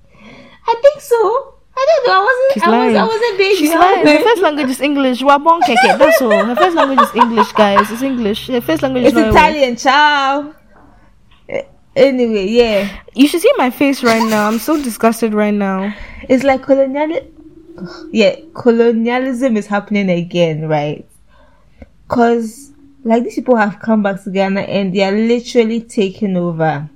I 0.68 0.74
think 0.82 1.00
so. 1.00 1.54
I 1.78 1.86
don't 1.88 2.06
know. 2.06 2.12
I 2.14 2.24
wasn't. 2.24 2.54
She's 2.54 2.62
I 2.62 2.86
was. 2.86 2.96
I 2.96 3.04
wasn't 3.04 3.38
baby. 3.38 3.56
She's 3.56 3.74
lying. 3.74 4.06
Her 4.06 4.22
first 4.24 4.42
language 4.42 4.70
is 4.70 4.80
English. 4.80 5.20
Born 5.20 5.60
keke. 5.62 5.98
That's 5.98 6.22
all. 6.22 6.44
Her 6.44 6.56
first 6.56 6.74
language 6.76 7.00
is 7.00 7.14
English, 7.14 7.52
guys. 7.52 7.90
It's 7.90 8.02
English. 8.02 8.46
Her 8.48 8.60
first 8.60 8.82
language 8.82 9.04
It's 9.04 9.16
is 9.16 9.26
Italian, 9.26 9.76
child. 9.76 10.54
Eh, 11.48 11.62
Anyway, 11.96 12.46
yeah, 12.46 13.00
You 13.14 13.26
should 13.26 13.40
see 13.40 13.52
my 13.56 13.70
face 13.70 14.04
right 14.04 14.22
now. 14.28 14.46
I'm 14.48 14.58
so 14.58 14.76
disgusted 14.82 15.32
right 15.32 15.54
now. 15.54 15.94
it's 16.28 16.44
like 16.44 16.62
colonial. 16.62 17.20
Yeah, 18.10 18.36
colonialism 18.54 19.56
is 19.56 19.66
happening 19.66 20.10
again, 20.10 20.68
right? 20.68 21.06
Cause 22.08 22.72
like 23.04 23.24
these 23.24 23.34
people 23.34 23.56
have 23.56 23.80
come 23.80 24.02
back 24.02 24.22
to 24.24 24.30
Ghana 24.30 24.62
and 24.62 24.94
they 24.94 25.02
are 25.04 25.12
literally 25.12 25.80
taking 25.80 26.36
over. 26.36 26.88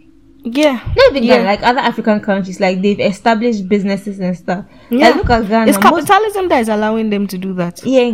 Yeah. 0.42 0.80
Not 0.96 1.10
even 1.10 1.22
Yeah. 1.24 1.36
Ghana, 1.36 1.44
like 1.48 1.62
other 1.62 1.80
African 1.80 2.20
countries, 2.20 2.60
like 2.60 2.80
they've 2.82 3.00
established 3.00 3.68
businesses 3.68 4.18
and 4.20 4.36
stuff. 4.36 4.64
Yeah. 4.90 5.08
Like, 5.08 5.16
look 5.16 5.30
at 5.30 5.48
Ghana. 5.48 5.70
It's 5.70 5.78
most- 5.82 6.06
capitalism 6.08 6.48
that 6.48 6.60
is 6.60 6.68
allowing 6.68 7.10
them 7.10 7.26
to 7.28 7.38
do 7.38 7.52
that. 7.54 7.84
yeah 7.84 8.12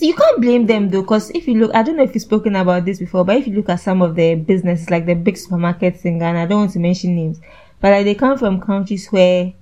you 0.00 0.12
can't 0.14 0.40
blame 0.40 0.66
them 0.66 0.88
though 0.90 1.02
because 1.02 1.30
if 1.30 1.46
you 1.46 1.54
look 1.54 1.72
i 1.74 1.82
don't 1.82 1.96
know 1.96 2.02
if 2.02 2.12
you've 2.14 2.22
spoken 2.22 2.56
about 2.56 2.84
this 2.84 2.98
before 2.98 3.24
but 3.24 3.36
if 3.36 3.46
you 3.46 3.54
look 3.54 3.68
at 3.68 3.78
some 3.80 4.02
of 4.02 4.16
the 4.16 4.34
businesses 4.34 4.90
like 4.90 5.06
the 5.06 5.14
big 5.14 5.36
supermarkets 5.36 6.04
in 6.04 6.18
ghana 6.18 6.42
i 6.42 6.46
don't 6.46 6.58
want 6.58 6.70
to 6.72 6.80
mention 6.80 7.14
names 7.14 7.40
but 7.80 7.92
like 7.92 8.04
they 8.04 8.14
come 8.14 8.36
from 8.36 8.60
countries 8.60 9.06
where 9.12 9.52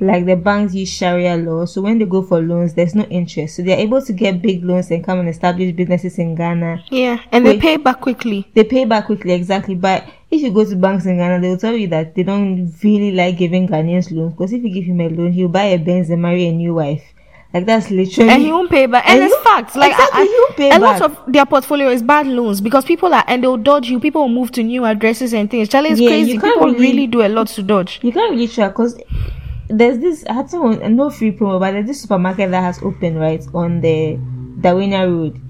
like 0.00 0.26
the 0.26 0.36
banks 0.36 0.74
use 0.74 0.88
sharia 0.88 1.36
law 1.36 1.64
so 1.64 1.82
when 1.82 1.98
they 1.98 2.04
go 2.04 2.22
for 2.22 2.40
loans 2.40 2.74
there's 2.74 2.94
no 2.94 3.02
interest 3.04 3.56
so 3.56 3.62
they're 3.62 3.78
able 3.78 4.00
to 4.00 4.12
get 4.12 4.40
big 4.40 4.64
loans 4.64 4.90
and 4.92 5.04
come 5.04 5.18
and 5.18 5.28
establish 5.28 5.72
businesses 5.74 6.18
in 6.18 6.34
ghana 6.36 6.82
Yeah. 6.90 7.18
And 7.32 7.44
they 7.44 7.58
pay 7.58 7.76
back 7.76 8.00
quickly. 8.00 8.48
they 8.54 8.64
pay 8.64 8.84
back 8.84 9.06
quickly 9.06 9.32
exactly 9.32 9.74
but 9.74 10.04
you 10.44 10.52
go 10.52 10.64
to 10.64 10.76
banks 10.76 11.06
in 11.06 11.16
ghana 11.16 11.40
they'll 11.40 11.56
tell 11.58 11.74
you 11.74 11.88
that 11.88 12.14
they 12.14 12.22
don't 12.22 12.72
really 12.84 13.10
like 13.12 13.36
giving 13.38 13.66
ghanaians 13.68 14.10
loans 14.12 14.32
because 14.34 14.52
if 14.52 14.62
you 14.62 14.72
give 14.72 14.84
him 14.84 15.00
a 15.00 15.08
loan 15.08 15.32
he'll 15.32 15.48
buy 15.48 15.64
a 15.64 15.78
benz 15.78 16.10
and 16.10 16.22
marry 16.22 16.46
a 16.46 16.52
new 16.52 16.74
wife 16.74 17.02
Like 17.54 17.66
that's 17.66 17.88
literally. 17.90 18.30
and 18.30 18.42
he 18.42 18.50
won't 18.50 18.68
pay 18.68 18.86
back. 18.86 19.04
And, 19.08 19.20
And 19.22 19.30
it's 19.30 19.42
facts. 19.44 19.76
Like 19.76 19.92
exactly, 19.92 20.20
I, 20.20 20.24
he 20.24 20.38
won't 20.42 20.56
pay 20.56 20.70
I, 20.72 20.76
a 20.76 20.78
lot 20.80 21.02
of 21.02 21.32
their 21.32 21.46
portfolio 21.46 21.88
is 21.96 22.02
bad 22.02 22.26
loans 22.26 22.60
because 22.60 22.84
people 22.84 23.14
are 23.14 23.22
and 23.28 23.42
they'll 23.44 23.56
dodge 23.68 23.88
you. 23.88 24.00
People 24.00 24.22
will 24.22 24.34
move 24.40 24.50
to 24.56 24.62
new 24.64 24.84
addresses 24.84 25.32
and 25.32 25.48
things. 25.48 25.68
Charlie, 25.68 25.90
Yeah, 25.94 26.08
crazy. 26.08 26.32
you 26.32 26.40
can't 26.40 26.54
People 26.54 26.72
really- 26.72 26.80
really 26.88 27.06
do 27.06 27.22
a 27.22 27.28
lot 27.36 27.46
to 27.54 27.62
dodge. 27.62 28.00
You 28.02 28.10
can't 28.10 28.32
really 28.32 28.48
track 28.48 28.72
because 28.72 28.98
there's 29.68 29.98
this. 30.00 30.24
I 30.26 30.32
had 30.32 30.50
someone 30.50 30.96
no 30.96 31.10
free 31.10 31.30
promo, 31.30 31.60
but 31.60 31.70
there's 31.72 31.86
this 31.86 32.00
supermarket 32.02 32.50
that 32.50 32.60
has 32.62 32.82
opened 32.82 33.20
right 33.20 33.44
on 33.54 33.80
the 33.80 34.18
Dawhenya 34.60 35.06
Road, 35.08 35.40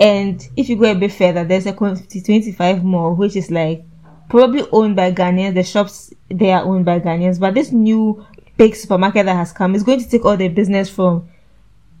and 0.00 0.42
if 0.56 0.68
you 0.68 0.74
go 0.76 0.90
a 0.90 0.94
bit 0.96 1.12
further, 1.12 1.44
there's 1.44 1.66
a 1.66 1.72
Conti 1.72 2.20
25 2.20 2.82
mall 2.82 3.14
which 3.14 3.36
is 3.36 3.50
like 3.52 3.84
probably 4.28 4.64
owned 4.72 4.96
by 4.96 5.12
Ghanaians. 5.12 5.54
The 5.54 5.62
shops 5.62 6.12
they 6.28 6.52
are 6.52 6.64
owned 6.64 6.84
by 6.84 7.00
Ghanaians, 7.00 7.38
but 7.40 7.54
this 7.54 7.72
new 7.72 8.24
big 8.56 8.74
supermarket 8.76 9.26
that 9.26 9.36
has 9.36 9.52
come 9.52 9.74
is 9.74 9.82
going 9.82 10.00
to 10.00 10.08
take 10.08 10.24
all 10.24 10.36
the 10.36 10.48
business 10.48 10.88
from 10.90 11.28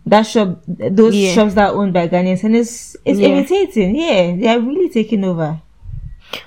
that 0.06 0.22
shop, 0.22 0.58
those 0.66 1.14
Yeah. 1.14 1.32
shops 1.32 1.54
that 1.54 1.70
are 1.70 1.76
owned 1.76 1.92
by 1.92 2.08
Ghanaians, 2.08 2.44
and 2.44 2.56
it's 2.56 2.96
it's 3.04 3.18
Yeah. 3.18 3.28
irritating. 3.28 3.96
Yeah, 3.96 4.36
they 4.36 4.48
are 4.48 4.60
really 4.60 4.88
taking 4.88 5.24
over. 5.24 5.60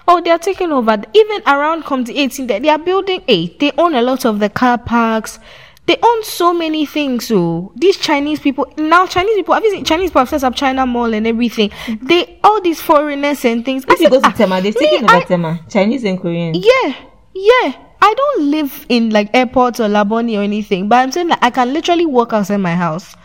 Oh, 0.07 0.21
they 0.21 0.31
are 0.31 0.37
taking 0.39 0.71
over. 0.71 1.01
Even 1.13 1.41
around 1.47 1.83
Comte 1.85 2.09
18, 2.09 2.47
they, 2.47 2.59
they 2.59 2.69
are 2.69 2.77
building 2.79 3.21
eight. 3.27 3.59
They 3.59 3.71
own 3.77 3.95
a 3.95 4.01
lot 4.01 4.25
of 4.25 4.39
the 4.39 4.49
car 4.49 4.77
parks. 4.77 5.39
They 5.87 5.97
own 6.03 6.23
so 6.23 6.53
many 6.53 6.85
things. 6.85 7.27
So 7.27 7.71
these 7.75 7.97
Chinese 7.97 8.39
people 8.39 8.71
now, 8.77 9.05
Chinese 9.07 9.35
people, 9.37 9.53
obviously 9.53 9.83
Chinese 9.83 10.09
people 10.09 10.19
have 10.19 10.29
set 10.29 10.43
up 10.43 10.53
China 10.53 10.85
Mall 10.85 11.13
and 11.13 11.25
everything. 11.25 11.71
They 12.01 12.39
all 12.43 12.61
these 12.61 12.81
foreigners 12.81 13.43
and 13.45 13.63
things. 13.65 13.85
I 13.87 13.93
If 13.93 13.99
you 14.01 14.05
said, 14.05 14.11
go 14.11 14.19
to 14.21 14.27
"Ah, 14.27 14.31
Tema, 14.31 14.61
they're 14.61 14.73
me, 14.79 14.97
about 14.97 15.09
over 15.09 15.23
I- 15.23 15.23
Tema, 15.23 15.59
Chinese 15.69 16.03
and 16.03 16.19
Korean. 16.21 16.53
Yeah, 16.55 16.93
yeah. 17.33 17.73
I 17.99 18.13
don't 18.13 18.51
live 18.51 18.85
in 18.89 19.09
like 19.09 19.29
airports 19.33 19.79
or 19.79 19.87
Labone 19.87 20.37
or 20.37 20.43
anything, 20.43 20.87
but 20.89 20.97
I'm 20.97 21.11
saying 21.11 21.29
that 21.29 21.39
I 21.41 21.49
can 21.49 21.73
literally 21.73 22.05
walk 22.05 22.31
outside 22.33 22.57
my 22.57 22.75
house, 22.75 23.15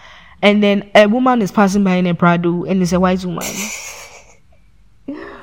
and 0.41 0.63
then 0.63 0.91
a 0.95 1.07
woman 1.07 1.43
is 1.43 1.53
passing 1.53 1.85
by 1.85 1.97
in 1.97 2.07
a 2.07 2.15
Prado, 2.15 2.65
and 2.65 2.81
it's 2.81 2.93
a 2.93 3.01
white 3.01 3.25
woman. 3.25 3.45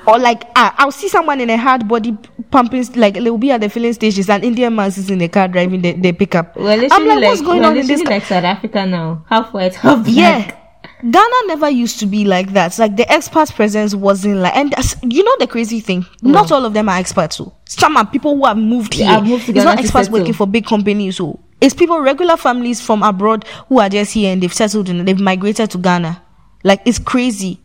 or 0.06 0.18
like 0.18 0.44
ah, 0.56 0.74
I'll 0.78 0.92
see 0.92 1.08
someone 1.08 1.40
in 1.40 1.50
a 1.50 1.56
hard 1.56 1.86
body 1.88 2.16
pumping, 2.50 2.84
like 2.96 3.14
they'll 3.14 3.38
be 3.38 3.50
at 3.50 3.60
the 3.60 3.68
filling 3.68 3.92
stations, 3.92 4.28
and 4.28 4.44
Indian 4.44 4.74
man 4.74 4.88
is 4.88 5.10
in 5.10 5.18
the 5.18 5.28
car 5.28 5.48
driving 5.48 5.82
the, 5.82 5.92
the 5.92 6.12
pickup. 6.12 6.56
We're 6.56 6.72
I'm 6.72 7.06
like, 7.06 7.20
like, 7.20 7.24
what's 7.24 7.42
going 7.42 7.60
we're 7.60 7.68
on 7.68 7.76
in 7.76 7.86
this? 7.86 8.02
like 8.04 8.24
South 8.24 8.44
Africa 8.44 8.86
now. 8.86 9.24
Half 9.28 9.52
white, 9.52 9.74
half 9.74 10.04
black. 10.04 10.16
Yeah. 10.16 10.56
Ghana 11.02 11.46
never 11.46 11.70
used 11.70 11.98
to 12.00 12.06
be 12.06 12.26
like 12.26 12.52
that. 12.52 12.78
Like 12.78 12.96
the 12.96 13.04
expat 13.04 13.54
presence 13.54 13.94
wasn't 13.94 14.36
like, 14.36 14.54
and 14.54 14.74
you 15.02 15.24
know 15.24 15.34
the 15.38 15.46
crazy 15.46 15.80
thing. 15.80 16.04
Not 16.22 16.52
all 16.52 16.64
of 16.66 16.74
them 16.74 16.88
are 16.90 17.00
expats. 17.00 17.34
So 17.34 17.54
some 17.64 17.96
are 17.96 18.06
people 18.06 18.36
who 18.36 18.44
have 18.44 18.58
moved 18.58 18.92
They 18.92 19.04
here. 19.04 19.20
moved 19.22 19.46
to 19.46 19.52
it's 19.52 19.64
Ghana 19.64 19.76
not 19.76 19.78
expats 19.78 20.10
working 20.10 20.34
for 20.34 20.46
big 20.46 20.66
companies. 20.66 21.16
So 21.16 21.40
it's 21.60 21.74
people, 21.74 22.00
regular 22.00 22.36
families 22.36 22.80
from 22.82 23.02
abroad 23.02 23.46
who 23.68 23.80
are 23.80 23.88
just 23.88 24.12
here 24.12 24.32
and 24.32 24.42
they've 24.42 24.52
settled 24.52 24.90
and 24.90 25.06
they've 25.08 25.18
migrated 25.20 25.70
to 25.70 25.78
Ghana. 25.78 26.22
Like 26.64 26.82
it's 26.84 26.98
crazy. 26.98 27.60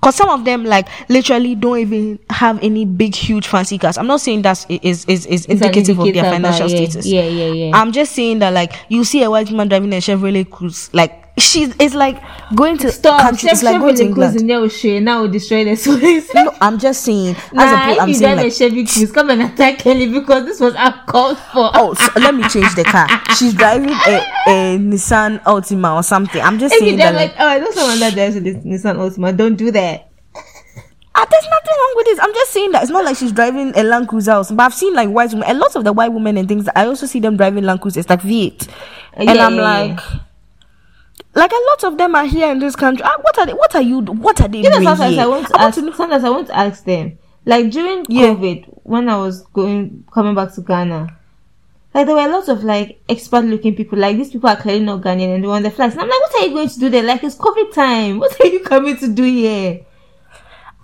Cause 0.00 0.14
some 0.14 0.28
of 0.28 0.44
them 0.44 0.64
like 0.64 0.88
literally 1.08 1.54
don't 1.54 1.78
even 1.78 2.18
have 2.30 2.62
any 2.62 2.84
big, 2.84 3.14
huge 3.14 3.48
fancy 3.48 3.78
cars. 3.78 3.98
I'm 3.98 4.06
not 4.06 4.20
saying 4.20 4.42
that 4.42 4.64
is 4.70 5.04
is 5.06 5.26
is 5.26 5.46
indicative 5.46 5.98
of 5.98 6.12
their 6.12 6.24
financial 6.24 6.70
yeah, 6.70 6.76
status. 6.76 7.06
Yeah, 7.06 7.22
yeah, 7.22 7.46
yeah. 7.46 7.76
I'm 7.76 7.90
just 7.92 8.12
saying 8.12 8.38
that 8.38 8.52
like 8.52 8.72
you 8.88 9.02
see 9.02 9.22
a 9.22 9.30
white 9.30 9.50
man 9.50 9.68
driving 9.68 9.92
a 9.92 9.96
Chevrolet 9.96 10.44
Cruze, 10.44 10.88
like 10.92 11.27
she's 11.38 11.74
it's 11.78 11.94
like 11.94 12.22
going 12.54 12.78
to 12.78 12.90
Stop. 12.92 13.20
country, 13.20 13.48
it's 13.50 13.62
like 13.62 13.78
going 13.80 13.94
to 13.96 14.02
England. 14.04 14.40
in 14.40 14.46
there 14.46 15.00
now 15.00 15.22
will 15.22 15.28
destroy 15.30 15.64
the 15.64 15.76
Swiss. 15.76 16.30
No, 16.34 16.54
I'm 16.60 16.78
just 16.78 17.02
saying. 17.04 17.34
As 17.36 17.52
Nah, 17.52 17.62
a 17.92 17.94
po- 17.94 18.00
I'm 18.00 18.08
if 18.08 18.08
you 18.08 18.14
saying 18.14 18.34
drive 18.36 18.38
a 18.38 18.42
like, 18.44 18.52
Chevy 18.52 18.84
Cruze, 18.84 19.12
come 19.14 19.30
and 19.30 19.42
attack 19.42 19.78
Kelly 19.78 20.12
because 20.12 20.44
this 20.44 20.60
was 20.60 20.74
uncalled 20.76 21.38
for. 21.38 21.70
oh, 21.74 21.94
so 21.94 22.10
let 22.20 22.34
me 22.34 22.42
change 22.48 22.74
the 22.74 22.84
car. 22.84 23.06
She's 23.36 23.54
driving 23.54 23.90
a, 23.90 24.22
a 24.48 24.78
Nissan 24.78 25.42
Altima 25.44 25.96
or 25.96 26.02
something. 26.02 26.40
I'm 26.40 26.58
just 26.58 26.74
if 26.74 26.80
saying 26.80 26.96
that 26.98 27.14
like, 27.14 27.30
like, 27.32 27.40
oh, 27.40 27.46
I 27.48 27.58
know 27.58 27.70
someone 27.70 28.00
that 28.00 28.14
drives 28.14 28.36
a 28.36 28.40
Nissan 28.40 28.96
Altima. 28.96 29.36
Don't 29.36 29.56
do 29.56 29.70
that. 29.72 30.08
ah, 31.14 31.26
there's 31.30 31.44
nothing 31.44 31.74
wrong 31.78 31.92
with 31.96 32.06
this. 32.06 32.18
I'm 32.20 32.32
just 32.34 32.52
saying 32.52 32.72
that 32.72 32.82
it's 32.82 32.92
not 32.92 33.04
like 33.04 33.16
she's 33.16 33.32
driving 33.32 33.72
a 33.76 33.82
Land 33.82 34.08
Cruiser, 34.08 34.32
something, 34.32 34.56
but 34.56 34.64
I've 34.64 34.74
seen 34.74 34.94
like 34.94 35.08
white 35.08 35.30
women, 35.32 35.48
a 35.50 35.54
lot 35.54 35.74
of 35.76 35.84
the 35.84 35.92
white 35.92 36.12
women 36.12 36.36
and 36.36 36.48
things. 36.48 36.68
I 36.76 36.86
also 36.86 37.06
see 37.06 37.20
them 37.20 37.36
driving 37.36 37.64
Land 37.64 37.80
Cruisers 37.80 38.08
like 38.08 38.22
V8, 38.22 38.68
and 39.14 39.28
Yeah, 39.28 39.46
I'm 39.46 39.56
yeah, 39.56 39.62
like. 39.62 40.00
Like 41.38 41.52
a 41.52 41.54
lot 41.70 41.84
of 41.92 41.98
them 41.98 42.14
are 42.14 42.24
here 42.26 42.50
in 42.50 42.58
this 42.58 42.74
country. 42.76 43.04
Ah, 43.06 43.16
what 43.22 43.38
are 43.38 43.46
they? 43.46 43.52
What 43.54 43.74
are 43.74 43.82
you? 43.82 44.00
What 44.00 44.40
are 44.40 44.48
they 44.48 44.58
You 44.58 44.70
know, 44.70 44.76
doing 44.76 44.88
sometimes 44.88 45.14
here? 45.14 45.22
I 45.22 45.26
want 45.26 45.46
to 45.48 45.54
I 45.56 45.62
want 45.62 45.76
ask. 45.78 45.84
to 45.86 45.92
Sometimes 45.96 46.24
I 46.24 46.30
want 46.30 46.46
to 46.48 46.56
ask 46.56 46.84
them. 46.84 47.18
Like 47.44 47.70
during 47.70 48.04
Yeah. 48.08 48.34
COVID, 48.34 48.64
when 48.82 49.08
I 49.08 49.16
was 49.18 49.42
going 49.54 50.04
coming 50.12 50.34
back 50.34 50.52
to 50.54 50.60
Ghana, 50.62 51.16
like 51.94 52.06
there 52.06 52.14
were 52.14 52.26
a 52.26 52.28
lot 52.28 52.48
of 52.48 52.64
like 52.64 53.00
expert 53.08 53.44
looking 53.44 53.74
people. 53.76 53.98
Like 53.98 54.16
these 54.16 54.30
people 54.30 54.48
are 54.50 54.56
clearly 54.56 54.84
not 54.84 55.00
Ghanaian 55.00 55.34
and 55.36 55.44
they're 55.44 55.50
on 55.50 55.62
the 55.62 55.70
flights. 55.70 55.94
And 55.94 56.02
I'm 56.02 56.08
like, 56.08 56.20
what 56.20 56.34
are 56.42 56.46
you 56.46 56.54
going 56.54 56.68
to 56.68 56.78
do 56.80 56.90
there? 56.90 57.02
Like 57.04 57.22
it's 57.24 57.36
COVID 57.36 57.72
time. 57.72 58.18
What 58.18 58.38
are 58.40 58.46
you 58.48 58.60
coming 58.60 58.96
to 58.98 59.08
do 59.08 59.22
here? 59.22 59.86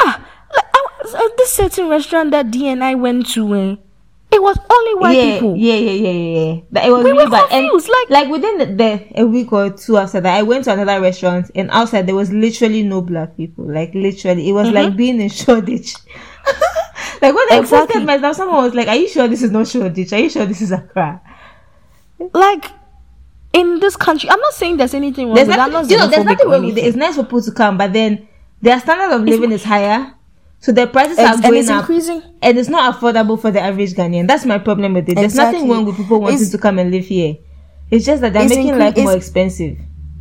ah, 0.01 0.25
like, 0.55 0.65
I, 0.75 0.87
was- 1.03 1.15
uh, 1.15 1.29
this 1.37 1.53
certain 1.53 1.89
restaurant 1.89 2.31
that 2.31 2.51
D 2.51 2.69
and 2.69 2.83
I 2.83 2.95
went 2.95 3.29
to, 3.31 3.55
eh, 3.55 3.77
it 4.35 4.43
was 4.43 4.59
only 4.69 4.95
white 5.01 5.17
yeah, 5.17 5.35
people. 5.35 5.57
yeah, 5.57 5.75
yeah, 5.75 5.91
yeah, 5.93 6.11
yeah, 6.11 6.39
yeah. 6.55 6.61
That 6.73 6.85
it 6.87 6.91
was 6.91 7.05
We 7.05 7.13
really 7.13 7.31
were. 7.31 7.37
And 7.37 7.51
confused, 7.51 7.89
like- 7.89 8.11
like 8.11 8.29
within 8.31 8.59
the, 8.59 8.67
the 8.67 9.21
a 9.23 9.27
week 9.27 9.53
or 9.53 9.71
two 9.71 9.97
after 9.97 10.21
that, 10.21 10.37
I 10.37 10.43
went 10.43 10.65
to 10.65 10.73
another 10.73 11.01
restaurant 11.01 11.51
and 11.55 11.71
outside 11.71 12.07
there 12.07 12.15
was 12.15 12.33
literally 12.33 12.83
no 12.83 13.01
black 13.01 13.37
people. 13.37 13.65
Like 13.73 13.95
literally, 13.95 14.49
it 14.49 14.53
was 14.53 14.71
like 14.71 14.89
mm-hmm. 14.89 14.97
being 14.97 15.21
in 15.21 15.29
Shoreditch. 15.31 15.95
like 17.23 17.35
when 17.35 17.53
I 17.53 17.59
Exactly. 17.61 17.79
posted 17.95 18.05
myself, 18.07 18.37
someone 18.37 18.65
was 18.65 18.75
like, 18.75 18.89
"Are 18.89 18.97
you 18.97 19.09
sure 19.09 19.29
this 19.29 19.43
is 19.43 19.51
not 19.51 19.69
Shoreditch? 19.69 20.13
Are 20.13 20.19
you 20.19 20.29
sure 20.31 20.45
this 20.47 20.61
is 20.61 20.73
Accra?" 20.73 21.21
Like 22.33 22.67
in 23.53 23.79
this 23.81 23.97
country, 23.97 24.29
I'm 24.31 24.41
not 24.41 24.53
saying 24.55 24.77
there's 24.79 24.95
anything 24.95 25.27
wrong 25.29 25.37
There's 25.37 25.49
with. 25.49 25.59
I'm 25.59 25.71
nothing, 25.73 25.89
not 25.89 25.91
you 25.91 25.97
know, 25.99 26.09
there's 26.09 26.25
nothing 26.25 26.49
wrong 26.49 26.67
with 26.67 26.77
it. 26.79 26.85
It's 26.85 26.97
nice 26.97 27.15
for 27.15 27.23
people 27.23 27.43
to 27.43 27.53
come, 27.53 27.79
but 27.79 27.93
then 27.93 28.29
their 28.61 28.81
standard 28.81 29.15
of 29.15 29.23
living 29.23 29.53
is 29.53 29.63
higher, 29.65 30.13
so 30.65 30.73
the 30.73 30.87
prices 30.87 31.19
Ex- 31.19 31.39
are 31.39 31.43
going 31.43 31.61
it's 31.61 31.69
up. 31.69 31.81
increasing. 31.81 32.23
and 32.41 32.57
it's 32.59 32.69
not 32.71 32.95
affordable 32.95 33.39
for 33.41 33.51
the 33.51 33.61
average 33.61 33.93
Ghanaian. 33.93 34.27
That's 34.27 34.47
my 34.47 34.59
problem 34.59 34.95
with 34.95 35.09
it. 35.11 35.17
There's 35.17 35.35
nothing 35.35 35.69
wrong 35.69 35.85
with 35.85 35.97
people 35.97 36.21
wanting 36.21 36.37
It's- 36.37 36.51
to 36.53 36.59
come 36.59 36.79
and 36.79 36.91
live 36.91 37.05
here. 37.05 37.37
It's 37.91 38.07
just 38.07 38.23
that 38.23 38.33
they're 38.33 38.49
making 38.49 38.73
incre- 38.75 38.79
life 38.79 38.97
more 38.97 39.13
expensive. 39.17 39.77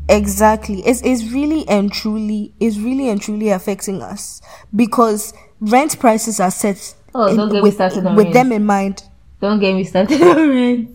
Exactly. 0.09 0.81
It's 0.85 1.01
it's 1.01 1.23
really 1.31 1.65
and 1.69 1.91
truly 1.91 2.53
it's 2.59 2.77
really 2.77 3.07
and 3.09 3.21
truly 3.21 3.49
affecting 3.49 4.01
us 4.01 4.41
because 4.75 5.33
rent 5.61 5.97
prices 5.99 6.39
are 6.41 6.51
set 6.51 6.93
Oh, 7.15 7.27
in- 7.27 7.37
don't 7.37 7.47
get 7.49 7.55
me 7.55 7.61
with, 7.61 7.75
started 7.75 8.05
on 8.05 8.15
with 8.15 8.33
them 8.33 8.51
in 8.51 8.65
mind. 8.65 9.03
Don't 9.39 9.59
get 9.59 9.73
me 9.73 9.83
started 9.85 10.21
on 10.31 10.49
rent. 10.49 10.89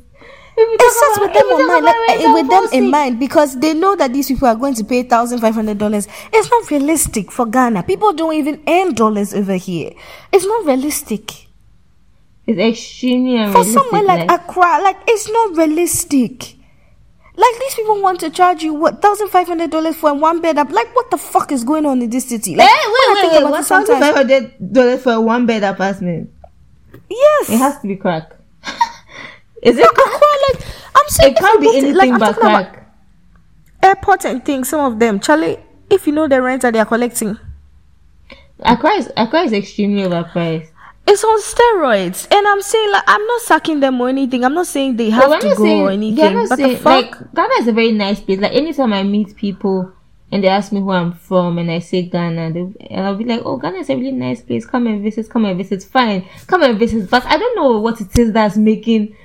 It 0.61 0.92
starts 0.92 1.18
with 1.21 1.33
them 1.33 1.61
in 1.61 1.66
mind, 1.66 1.85
like, 1.85 1.97
eh, 2.11 2.33
with 2.33 2.49
them 2.51 2.66
in 2.73 2.90
mind. 2.90 3.21
because 3.21 3.59
they 3.61 3.75
know 3.75 3.94
that 3.97 4.12
these 4.12 4.29
people 4.29 4.49
are 4.49 4.57
going 4.57 4.75
to 4.75 4.85
pay 4.85 5.03
thousand 5.05 5.38
five 5.40 5.55
hundred 5.55 5.79
dollars. 5.79 6.09
It's 6.33 6.51
not 6.51 6.71
realistic 6.71 7.31
for 7.31 7.47
Ghana. 7.47 7.85
People 7.85 8.12
don't 8.12 8.35
even 8.35 8.62
earn 8.66 8.94
dollars 8.94 9.35
over 9.35 9.55
here. 9.55 9.92
It's 10.33 10.44
not 10.44 10.66
realistic 10.66 11.47
It's 12.47 12.59
extremely 12.59 13.37
for 13.37 13.44
unrealistic. 13.61 13.75
somewhere 13.75 14.03
like 14.03 14.31
Accra. 14.31 14.81
Like 14.83 14.97
it's 15.07 15.29
not 15.31 15.57
realistic. 15.57 16.55
Like 17.37 17.55
these 17.61 17.75
people 17.77 18.03
want 18.03 18.18
to 18.21 18.31
charge 18.31 18.64
you 18.64 18.75
what 18.75 19.01
thousand 19.01 19.29
five 19.29 19.47
hundred 19.47 19.71
dollars 19.71 19.94
for 19.94 20.11
a 20.11 20.14
one 20.14 20.40
bed 20.40 20.59
up. 20.59 20.71
Like 20.73 20.94
what 20.97 21.09
the 21.12 21.18
fuck 21.18 21.53
is 21.53 21.62
going 21.62 21.87
on 21.87 22.03
in 22.03 22.11
this 22.11 22.25
city? 22.29 22.57
Like 22.57 22.68
Eh, 22.68 22.73
when 22.73 22.77
I 22.77 23.14
wait, 23.14 23.23
wait, 23.23 23.33
wait. 23.33 23.38
about 23.42 23.51
One 23.53 23.62
thousand 23.64 24.01
five 24.01 24.14
hundred 24.16 24.73
dollars 24.73 25.03
for 25.03 25.12
a 25.12 25.21
one 25.21 25.47
bed 25.47 25.62
apartment. 25.62 26.31
Yes, 27.09 27.49
It 27.51 27.59
has 27.59 27.79
to 27.81 27.87
be 27.87 27.94
crack. 27.97 28.33
Is 29.62 29.77
it? 29.79 29.85
Accra. 29.87 30.05
Like 30.05 30.66
I'm 30.97 31.09
saying, 31.09 31.33
It 31.33 31.38
can't 31.38 31.61
be 31.61 31.66
if 31.68 31.75
you 31.85 31.94
go 31.94 32.01
to- 32.01 32.01
anything 32.01 32.11
like, 32.11 32.11
I'm 32.12 32.18
but 32.18 32.27
talking 32.33 32.42
about 32.49 32.73
crack. 32.73 32.94
Airports 33.83 34.25
and 34.25 34.44
things. 34.44 34.68
Some 34.68 34.81
of 34.92 34.99
them, 34.99 35.21
Charlie. 35.21 35.59
If 35.90 36.07
you 36.07 36.12
know 36.12 36.29
the 36.29 36.42
rent 36.42 36.62
that 36.62 36.73
they 36.75 36.79
are 36.81 36.85
collecting, 36.87 37.38
Accra 38.61 38.90
is 38.94 39.11
Accra 39.16 39.42
is 39.42 39.53
extremely 39.53 40.03
overpriced. 40.03 40.68
it's 41.07 41.25
on 41.25 41.40
steroids. 41.40 42.27
And 42.35 42.47
I'm 42.47 42.61
saying 42.61 42.90
like 42.92 43.05
I'm 43.07 43.25
not 43.27 43.40
sucking 43.42 43.81
them 43.81 44.01
or 44.01 44.09
anything. 44.09 44.44
I'm 44.44 44.55
not 44.55 44.66
saying 44.66 44.97
they 44.97 45.11
have 45.11 45.25
to 45.25 45.29
go 45.40 45.47
you're 45.47 45.53
or 45.53 45.57
saying, 45.57 45.88
anything. 45.90 46.35
not 46.35 46.49
But 46.51 46.57
the 46.59 46.77
fuck. 46.77 46.85
like 47.21 47.35
Ghana 47.35 47.55
is 47.61 47.68
a 47.68 47.73
very 47.73 47.92
nice 47.92 48.21
place. 48.21 48.38
Like 48.40 48.53
anytime 48.53 48.92
I 48.92 49.03
meet 49.05 49.35
people 49.37 49.92
and 50.31 50.44
they 50.44 50.49
ask 50.49 50.73
me 50.73 50.81
who 50.81 50.90
I'm 50.90 51.12
from 51.14 51.57
and 51.57 51.71
I 51.71 51.79
say 51.79 52.03
Ghana, 52.03 52.53
they, 52.53 52.61
and 52.90 53.07
I'll 53.07 53.14
be 53.16 53.25
like, 53.25 53.40
"Oh, 53.47 53.57
Ghana 53.57 53.79
is 53.79 53.88
a 53.88 53.97
really 53.97 54.12
nice 54.12 54.42
place. 54.42 54.66
Come 54.66 54.87
and 54.88 55.03
visit. 55.03 55.31
Come 55.31 55.47
and 55.47 55.57
visit. 55.57 55.83
Fine, 55.85 56.27
come 56.47 56.62
and 56.64 56.79
visit." 56.79 57.09
But 57.09 57.25
I 57.25 57.38
don't 57.38 57.57
know 57.57 57.79
what 57.79 58.01
it 58.03 58.18
is 58.18 58.33
that's 58.33 58.57
making. 58.59 59.16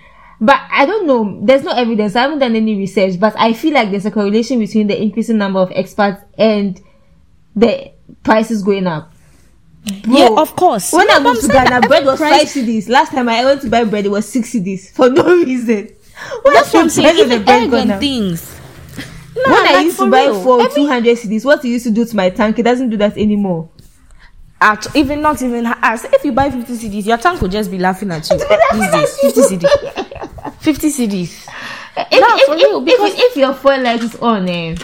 But 0.46 0.60
I 0.72 0.86
don't 0.86 1.08
know. 1.08 1.40
There's 1.46 1.64
no 1.64 1.72
evidence. 1.72 2.16
I 2.18 2.24
haven't 2.24 2.40
done 2.40 2.56
any 2.56 2.76
research. 2.76 3.18
But 3.20 3.34
I 3.40 3.54
feel 3.54 3.74
like 3.74 3.92
there's 3.92 4.06
a 4.06 4.12
correlation 4.12 4.60
between 4.60 4.88
the 4.88 5.02
increasing 5.02 5.38
number 5.38 5.60
of 5.60 5.70
expats 5.70 6.24
and 6.38 6.82
the 7.56 7.92
prices 8.24 8.62
going 8.62 8.88
up. 8.88 9.14
Bro, 10.04 10.14
yeah, 10.18 10.30
of 10.38 10.56
course. 10.56 10.92
when 10.92 11.08
No, 11.08 11.14
I 11.16 11.20
moved 11.20 11.42
to 11.42 11.48
Ghana, 11.48 11.88
bread 11.88 12.06
was 12.06 12.20
price- 12.20 12.54
five 12.54 12.64
cedis. 12.66 12.90
Last 12.90 13.12
time 13.12 13.30
I 13.30 13.44
went 13.46 13.62
to 13.62 13.70
buy 13.70 13.84
bread, 13.86 14.06
it 14.06 14.10
was 14.10 14.28
six 14.28 14.52
cedis 14.54 14.92
for 14.92 15.10
no 15.10 15.24
reason. 15.46 15.90
Why 16.42 16.54
That's 16.56 16.74
what 16.74 16.84
I'm 16.84 16.90
saying. 16.90 17.08
price 17.16 17.22
of 17.22 17.30
the 17.30 17.36
Even 17.36 17.50
egg 17.50 17.74
and 17.90 18.00
things. 18.00 18.60
When 19.34 19.46
I 19.48 19.74
like, 19.74 19.86
used 19.86 20.00
to 20.00 20.10
buy 20.12 20.26
real. 20.26 20.44
for 20.44 20.62
Every- 20.62 20.74
two 20.84 20.88
hundred 20.88 21.18
cedis, 21.18 21.44
what 21.46 21.64
it 21.64 21.70
used 21.70 21.86
to 21.86 21.92
do 21.92 22.06
to 22.06 22.16
my 22.16 22.30
tank, 22.30 22.60
it 22.60 22.64
doesn't 22.64 22.90
do 22.90 22.98
that 22.98 23.18
anymore. 23.18 23.70
At, 24.64 24.96
even 24.96 25.22
not 25.22 25.42
even 25.42 25.66
as 25.82 26.06
if 26.06 26.24
you 26.24 26.32
buy 26.32 26.50
50 26.50 26.72
cedis, 26.74 27.06
your 27.06 27.18
tank 27.18 27.42
will 27.42 27.50
just 27.50 27.70
be 27.70 27.78
laughing 27.78 28.12
at 28.12 28.30
you 28.30 28.38
these 28.72 28.92
days. 28.92 29.18
50 29.20 29.42
cedis 29.42 30.54
50 30.62 30.88
cedis. 30.88 31.48
if, 31.98 32.08
if, 32.12 32.46
for 32.46 32.54
if, 32.56 32.62
real, 32.62 32.80
if- 32.80 32.86
because- 32.86 33.14
if 33.18 33.36
your 33.36 33.54
phone 33.54 33.84
light 33.84 34.02
is 34.02 34.16
on 34.16 34.48
eh, 34.48 34.76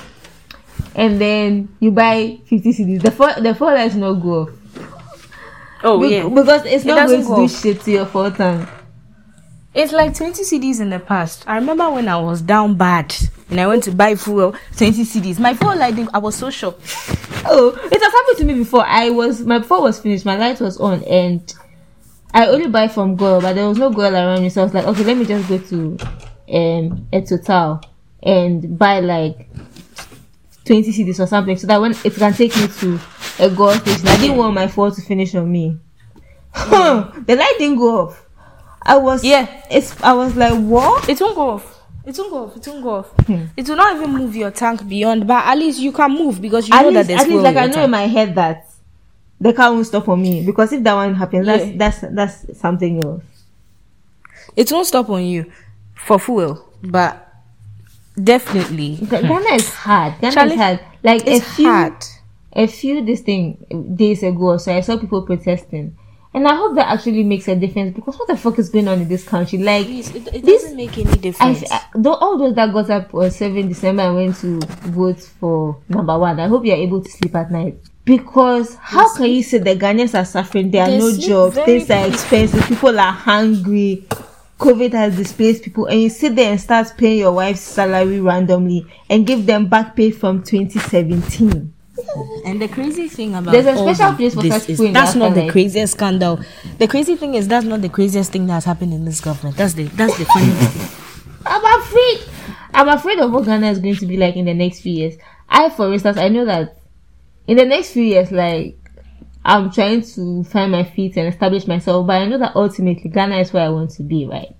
and 0.95 1.21
then 1.21 1.69
you 1.79 1.91
buy 1.91 2.37
50 2.45 2.73
cedis, 2.73 3.01
the 3.01 3.11
phone 3.11 3.41
the 3.41 3.55
phone 3.55 3.73
light 3.75 3.93
will 3.93 4.13
not 4.13 4.21
go 4.21 4.41
off. 4.41 4.49
Oh 5.81 5.97
Be- 6.01 6.27
Because 6.27 6.65
it's 6.65 6.83
It 6.83 6.87
not 6.87 7.07
going 7.07 7.21
to 7.21 7.27
go 7.27 7.35
do 7.37 7.43
off. 7.43 7.61
shit 7.61 7.79
to 7.81 7.91
your 7.91 8.05
phone 8.05 8.33
tank. 8.33 8.67
It's 9.73 9.91
like 9.93 10.15
20 10.15 10.43
cedis 10.43 10.81
in 10.81 10.89
the 10.89 10.99
past. 10.99 11.43
I 11.47 11.55
remember 11.55 11.89
when 11.91 12.07
I 12.07 12.17
was 12.17 12.41
down 12.41 12.75
bad 12.75 13.15
and 13.49 13.59
I 13.59 13.67
went 13.67 13.83
to 13.83 13.91
buy 13.91 14.15
fuel, 14.15 14.55
20 14.77 15.03
cedis. 15.03 15.39
My 15.39 15.53
phone 15.53 15.77
light, 15.77 15.95
didn't- 15.95 16.09
I 16.13 16.17
was 16.17 16.35
so 16.35 16.49
shocked. 16.49 16.81
Oh, 17.45 17.69
it 17.91 18.01
has 18.01 18.13
happened 18.13 18.37
to 18.39 18.45
me 18.45 18.53
before. 18.55 18.83
I 18.85 19.09
was 19.11 19.41
my 19.41 19.61
phone 19.61 19.83
was 19.83 19.99
finished, 19.99 20.25
my 20.25 20.37
light 20.37 20.59
was 20.59 20.77
on, 20.79 21.03
and 21.03 21.53
I 22.33 22.47
only 22.47 22.67
buy 22.67 22.87
from 22.87 23.15
GOIL, 23.15 23.41
but 23.41 23.53
there 23.53 23.67
was 23.67 23.77
no 23.77 23.91
GOIL 23.91 24.13
around 24.15 24.41
me, 24.41 24.49
so 24.49 24.61
I 24.61 24.63
was 24.65 24.73
like, 24.73 24.85
okay, 24.85 25.03
let 25.03 25.17
me 25.17 25.25
just 25.25 25.47
go 25.47 25.57
to 25.57 25.97
um 26.51 27.07
a 27.13 27.21
total 27.21 27.81
and 28.23 28.77
buy 28.77 28.99
like 28.99 29.49
20 30.65 30.91
cedis 30.91 31.19
or 31.19 31.27
something, 31.27 31.57
so 31.57 31.67
that 31.67 31.79
when 31.79 31.91
it 32.03 32.13
can 32.15 32.33
take 32.33 32.55
me 32.57 32.67
to 32.67 32.99
a 33.39 33.49
GOIL 33.49 33.73
station. 33.75 34.07
I 34.07 34.17
didn't 34.17 34.37
want 34.37 34.53
my 34.53 34.67
phone 34.67 34.93
to 34.93 35.01
finish 35.01 35.33
on 35.35 35.51
me. 35.51 35.77
the 36.53 37.35
light 37.37 37.55
didn't 37.59 37.77
go 37.77 38.07
off. 38.07 38.25
I 38.83 38.97
was 38.97 39.23
Yeah. 39.23 39.47
It's 39.69 39.99
I 40.01 40.13
was 40.13 40.35
like, 40.35 40.53
what? 40.53 41.07
It 41.09 41.19
won't 41.21 41.35
go 41.35 41.49
off. 41.51 41.75
It 42.05 42.17
won't 42.17 42.31
go 42.31 42.43
off. 42.45 42.55
It 42.57 42.67
won't 42.67 42.83
go 42.83 42.89
off. 42.95 43.09
Hmm. 43.25 43.45
It 43.57 43.67
will 43.67 43.75
not 43.75 43.95
even 43.95 44.11
move 44.11 44.35
your 44.35 44.51
tank 44.51 44.87
beyond, 44.87 45.27
but 45.27 45.45
at 45.45 45.57
least 45.57 45.79
you 45.79 45.91
can 45.91 46.11
move 46.11 46.41
because 46.41 46.67
you 46.67 46.73
at 46.73 46.81
know 46.81 46.89
least, 46.89 46.95
that 47.01 47.07
there's 47.07 47.21
at 47.21 47.29
least 47.29 47.43
like 47.43 47.55
I 47.57 47.65
know 47.67 47.83
in 47.83 47.91
my 47.91 48.07
head 48.07 48.35
that 48.35 48.65
the 49.41 49.53
car 49.53 49.71
won't 49.71 49.85
stop 49.85 50.05
for 50.05 50.17
me 50.17 50.45
because 50.45 50.71
if 50.73 50.83
that 50.83 50.93
one 50.93 51.13
happens, 51.15 51.45
that's 51.45 51.65
Yeah. 51.65 51.73
that's 51.77 51.99
that's 52.11 52.59
something 52.59 53.03
else. 53.03 53.23
It 54.55 54.71
won't 54.71 54.87
stop 54.87 55.09
on 55.09 55.23
you 55.23 55.51
for 55.95 56.17
fuel, 56.19 56.65
but 56.81 57.27
definitely 58.21 58.95
Ghana 59.09 59.53
is 59.55 59.69
hard. 59.73 60.19
Ghana 60.19 60.33
Charlie, 60.33 60.53
is 60.53 60.57
hard. 60.59 60.79
Like 61.03 61.27
a 61.27 61.39
few 61.39 61.65
hard. 61.69 62.03
a 62.53 62.67
few 62.67 63.05
this 63.05 63.21
thing 63.21 63.93
days 63.95 64.23
ago, 64.23 64.57
so 64.57 64.73
I 64.75 64.81
saw 64.81 64.97
people 64.97 65.21
protesting. 65.21 65.95
And 66.31 66.47
I 66.47 66.53
hope 66.55 66.75
that 66.75 66.87
actually 66.89 67.23
makes 67.23 67.47
a 67.47 67.55
difference 67.55 67.95
because 67.95 68.17
what 68.19 68.27
the 68.27 68.37
fuck 68.37 68.59
is 68.59 68.69
going 68.69 68.87
on 68.87 69.01
in 69.01 69.07
this 69.07 69.27
country? 69.27 69.57
Like 69.57 69.85
Please, 69.87 70.13
it, 70.13 70.27
it 70.33 70.45
This- 70.45 70.61
doesn't 70.63 70.77
make 70.77 70.95
any 70.97 71.17
difference. 71.17 71.63
I 71.71 71.81
though 71.95 72.13
all 72.13 72.37
those 72.37 72.53
that 72.55 72.71
got 72.71 72.89
up 72.91 73.13
on 73.15 73.31
7 73.31 73.67
December 73.67 74.03
and 74.03 74.15
went 74.15 74.35
to 74.37 74.59
vote 74.91 75.19
for 75.21 75.77
number 75.89 76.17
one, 76.19 76.39
I 76.39 76.47
hope 76.47 76.65
you're 76.65 76.75
able 76.75 77.01
to 77.01 77.09
sleep 77.09 77.35
at 77.35 77.51
night. 77.51 77.77
Because 78.05 78.75
how 78.75 79.15
can 79.15 79.25
you 79.25 79.41
say 79.43 79.57
the 79.57 79.75
Ghanaians 79.75 80.17
are 80.19 80.25
suffering? 80.25 80.69
There 80.71 80.83
are 80.83 80.89
They 80.89 80.97
no 80.99 81.17
jobs, 81.17 81.55
things 81.57 81.89
are 81.89 82.07
expensive, 82.07 82.63
people 82.67 82.99
are 82.99 83.11
hungry, 83.11 84.05
COVID 84.59 84.93
has 84.93 85.15
displaced 85.15 85.63
people, 85.63 85.85
and 85.87 86.01
you 86.01 86.09
sit 86.09 86.35
there 86.35 86.51
and 86.51 86.59
start 86.61 86.93
paying 86.97 87.19
your 87.19 87.31
wife's 87.31 87.61
salary 87.61 88.19
randomly 88.19 88.85
and 89.09 89.25
give 89.25 89.45
them 89.45 89.67
back 89.67 89.95
pay 89.95 90.11
from 90.11 90.43
2017. 90.43 91.73
And 92.45 92.61
the 92.61 92.67
crazy 92.67 93.07
thing 93.07 93.35
about 93.35 93.51
There's 93.51 93.65
a 93.65 93.77
special 93.77 94.15
place 94.15 94.33
for 94.33 94.41
such 94.41 94.69
is 94.69 94.79
that's 94.93 95.15
not 95.15 95.35
the 95.35 95.49
craziest 95.49 95.93
scandal. 95.93 96.39
The 96.77 96.87
crazy 96.87 97.15
thing 97.15 97.35
is 97.35 97.47
that's 97.47 97.65
not 97.65 97.81
the 97.81 97.89
craziest 97.89 98.31
thing 98.31 98.47
that's 98.47 98.65
happened 98.65 98.93
in 98.93 99.05
this 99.05 99.21
government. 99.21 99.57
That's 99.57 99.73
the 99.73 99.83
that's 99.83 100.17
the 100.17 100.25
funniest 100.25 100.71
thing. 100.71 101.05
I'm 101.45 101.81
afraid. 101.81 102.19
I'm 102.73 102.89
afraid 102.89 103.19
of 103.19 103.31
what 103.31 103.45
Ghana 103.45 103.71
is 103.71 103.79
going 103.79 103.95
to 103.95 104.05
be 104.05 104.17
like 104.17 104.35
in 104.35 104.45
the 104.45 104.53
next 104.53 104.81
few 104.81 104.93
years. 104.93 105.15
I, 105.49 105.69
for 105.69 105.91
instance, 105.91 106.17
I 106.17 106.29
know 106.29 106.45
that 106.45 106.77
in 107.47 107.57
the 107.57 107.65
next 107.65 107.91
few 107.91 108.03
years, 108.03 108.31
like 108.31 108.77
I'm 109.43 109.71
trying 109.71 110.01
to 110.01 110.43
find 110.43 110.71
my 110.71 110.83
feet 110.83 111.17
and 111.17 111.27
establish 111.27 111.65
myself, 111.65 112.05
but 112.05 112.21
I 112.21 112.25
know 112.25 112.37
that 112.37 112.55
ultimately 112.55 113.09
Ghana 113.09 113.37
is 113.37 113.53
where 113.53 113.65
I 113.65 113.69
want 113.69 113.91
to 113.91 114.03
be, 114.03 114.25
right? 114.25 114.55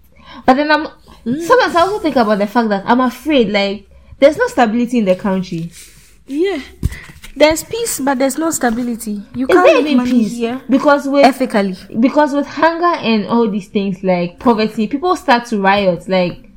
But 0.45 0.56
then 0.56 0.71
I'm 0.71 0.88
mm. 1.25 1.41
sometimes 1.41 1.75
I 1.75 1.82
also 1.82 1.99
think 1.99 2.15
about 2.15 2.39
the 2.39 2.47
fact 2.47 2.69
that 2.69 2.84
I'm 2.86 3.02
afraid, 3.02 3.49
like 3.49 3.89
there's 4.19 4.38
no 4.38 4.47
stability 4.47 4.99
in 4.99 5.06
the 5.06 5.15
country. 5.15 5.71
Yeah. 6.28 6.62
There's 7.39 7.63
peace, 7.63 7.99
but 8.02 8.19
there's 8.19 8.38
no 8.38 8.52
stability. 8.52 9.21
You 9.34 9.47
Is 9.47 9.54
can't 9.56 9.65
there 9.65 9.75
make 9.82 9.86
even 9.86 9.97
money 9.97 10.12
peace? 10.12 10.34
here 10.34 10.62
Because 10.69 11.08
with 11.08 11.25
ethically. 11.25 11.75
because 11.99 12.34
with 12.34 12.45
hunger 12.47 12.86
and 12.99 13.25
all 13.28 13.49
these 13.49 13.69
things 13.69 14.04
like 14.04 14.39
poverty, 14.39 14.88
people 14.88 15.15
start 15.15 15.45
to 15.47 15.62
riot. 15.62 16.08
Like 16.10 16.49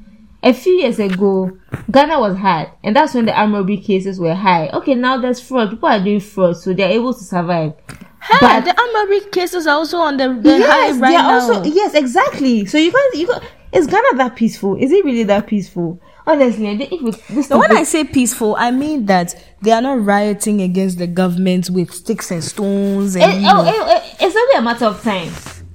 a 0.42 0.52
few 0.52 0.72
years 0.72 0.98
ago, 0.98 1.56
Ghana 1.90 2.18
was 2.18 2.36
hard, 2.36 2.70
and 2.82 2.96
that's 2.96 3.14
when 3.14 3.26
the 3.26 3.32
armed 3.32 3.54
robbery 3.54 3.76
cases 3.78 4.18
were 4.18 4.34
high. 4.34 4.68
Okay, 4.70 4.94
now 4.96 5.18
there's 5.20 5.40
fraud. 5.40 5.70
People 5.70 5.88
are 5.88 6.02
doing 6.02 6.18
fraud, 6.20 6.56
so 6.56 6.72
they're 6.74 6.90
able 6.90 7.14
to 7.14 7.22
survive. 7.22 7.74
Hey, 8.20 8.38
But- 8.40 8.64
the 8.64 8.74
armory 8.80 9.20
cases 9.30 9.66
are 9.68 9.76
also 9.76 9.98
on 9.98 10.16
the, 10.16 10.28
the 10.42 10.50
high 10.66 10.86
yes, 10.88 10.98
right 10.98 11.10
they're 11.10 11.22
now. 11.22 11.40
also 11.40 11.62
yes, 11.64 11.94
exactly. 11.94 12.66
So 12.66 12.78
you 12.78 12.90
guys, 12.92 13.20
you 13.20 13.26
got 13.28 13.42
is 13.72 13.86
Ghana 13.86 14.16
that 14.16 14.34
peaceful? 14.36 14.76
Is 14.76 14.90
it 14.92 15.04
really 15.04 15.22
that 15.24 15.46
peaceful? 15.46 16.00
Honestly, 16.26 16.68
I 16.70 16.76
think 16.78 16.92
it, 16.92 17.22
this 17.28 17.50
when 17.50 17.62
thing- 17.68 17.76
I 17.76 17.82
say 17.82 18.04
peaceful, 18.04 18.54
I 18.56 18.70
mean 18.70 19.06
that 19.06 19.34
they 19.60 19.72
are 19.72 19.82
not 19.82 20.04
rioting 20.04 20.62
against 20.62 20.98
the 20.98 21.06
government 21.08 21.68
with 21.70 21.92
sticks 21.92 22.30
and 22.30 22.42
stones 22.44 23.16
eh, 23.16 23.24
and 23.24 23.32
it, 23.32 23.40
you 23.40 23.48
oh, 23.50 23.64
it- 23.64 23.96
it- 23.96 24.16
it's 24.20 24.36
only 24.36 24.54
a 24.58 24.62
matter 24.62 24.84
of 24.86 25.02
time. 25.02 25.32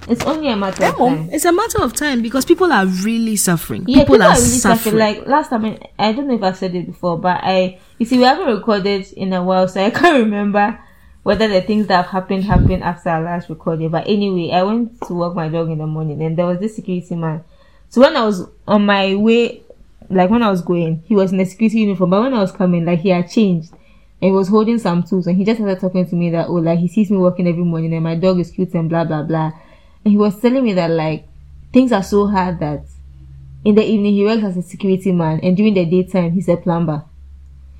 It's 0.10 0.23
only 0.23 0.47
a 0.47 0.55
matter 0.55 0.86
of 0.86 0.95
Emo, 0.95 1.10
time. 1.10 1.29
it's 1.33 1.43
a 1.43 1.51
matter 1.51 1.83
of 1.83 1.91
time 1.93 2.21
because 2.21 2.45
people 2.45 2.71
are 2.71 2.86
really 2.86 3.36
suffering. 3.36 3.83
Yeah, 3.88 4.03
people, 4.03 4.23
are, 4.23 4.29
really 4.29 4.39
suffering. 4.39 4.95
Like 4.97 5.27
last 5.27 5.49
time, 5.49 5.65
I, 5.65 5.79
I 5.99 6.12
don't 6.13 6.27
know 6.29 6.36
if 6.36 6.43
I've 6.43 6.55
said 6.55 6.73
it 6.75 6.86
before, 6.86 7.19
but 7.19 7.41
I, 7.43 7.77
you 7.97 8.05
see, 8.05 8.17
we 8.17 8.23
haven't 8.23 8.47
recorded 8.47 9.05
in 9.17 9.33
a 9.33 9.43
while, 9.43 9.67
so 9.67 9.83
I 9.83 9.89
can't 9.99 10.15
remember 10.23 10.79
whether 11.23 11.49
the 11.49 11.60
things 11.62 11.88
that 11.88 11.97
have 12.05 12.05
happened 12.05 12.45
happened 12.45 12.83
after 12.83 13.10
our 13.10 13.21
last 13.21 13.49
recording. 13.49 13.89
But 13.89 14.07
anyway, 14.07 14.51
I 14.55 14.63
went 14.63 15.01
to 15.07 15.13
walk 15.13 15.36
my 15.36 15.49
dog 15.49 15.69
in 15.69 15.79
the 15.79 15.88
morning, 15.88 16.21
and 16.21 16.38
there 16.38 16.45
was 16.45 16.60
this 16.60 16.77
security 16.77 17.15
man. 17.15 17.43
So 17.89 17.99
when 17.99 18.15
I 18.15 18.23
was 18.23 18.47
on 18.65 18.86
my 18.86 19.13
way, 19.13 19.63
like 20.10 20.30
when 20.30 20.43
I 20.43 20.50
was 20.50 20.62
going, 20.62 21.04
he 21.06 21.15
was 21.15 21.34
in 21.34 21.39
a 21.39 21.46
security 21.46 21.80
uniform, 21.80 22.10
but 22.12 22.22
when 22.22 22.34
I 22.34 22.39
was 22.39 22.52
coming, 22.52 22.86
like 22.86 23.00
he 23.00 23.10
had 23.10 23.30
changed. 23.30 23.72
And 24.20 24.30
he 24.30 24.32
was 24.32 24.48
holding 24.48 24.80
some 24.80 25.04
tools, 25.04 25.28
and 25.28 25.38
he 25.38 25.46
just 25.46 25.60
started 25.60 25.80
talking 25.80 26.08
to 26.08 26.15
me 26.15 26.32
that, 26.32 26.48
oh, 26.48 26.54
like 26.54 26.80
he 26.80 26.88
sees 26.88 27.12
me 27.12 27.17
walking 27.17 27.48
every 27.48 27.63
morning, 27.63 27.93
and 27.93 28.04
my 28.04 28.15
dog 28.15 28.39
is 28.39 28.52
cute, 28.52 28.74
and 28.74 28.89
blah 28.89 29.04
blah 29.04 29.24
blah. 29.24 29.52
And 30.04 30.12
he 30.12 30.17
was 30.17 30.39
telling 30.39 30.63
me 30.63 30.74
that 30.74 30.89
like 30.89 31.28
things 31.72 31.91
are 31.91 32.04
so 32.04 32.28
hard 32.28 32.60
that 32.60 32.84
in 33.67 33.76
the 33.76 33.84
evening 33.84 34.13
he 34.13 34.24
works 34.24 34.43
as 34.43 34.58
a 34.58 34.62
security 34.62 35.12
man 35.12 35.39
and 35.43 35.58
during 35.58 35.74
the 35.74 35.86
daytime 35.86 36.32
he's 36.32 36.48
a 36.48 36.56
plumber 36.56 37.04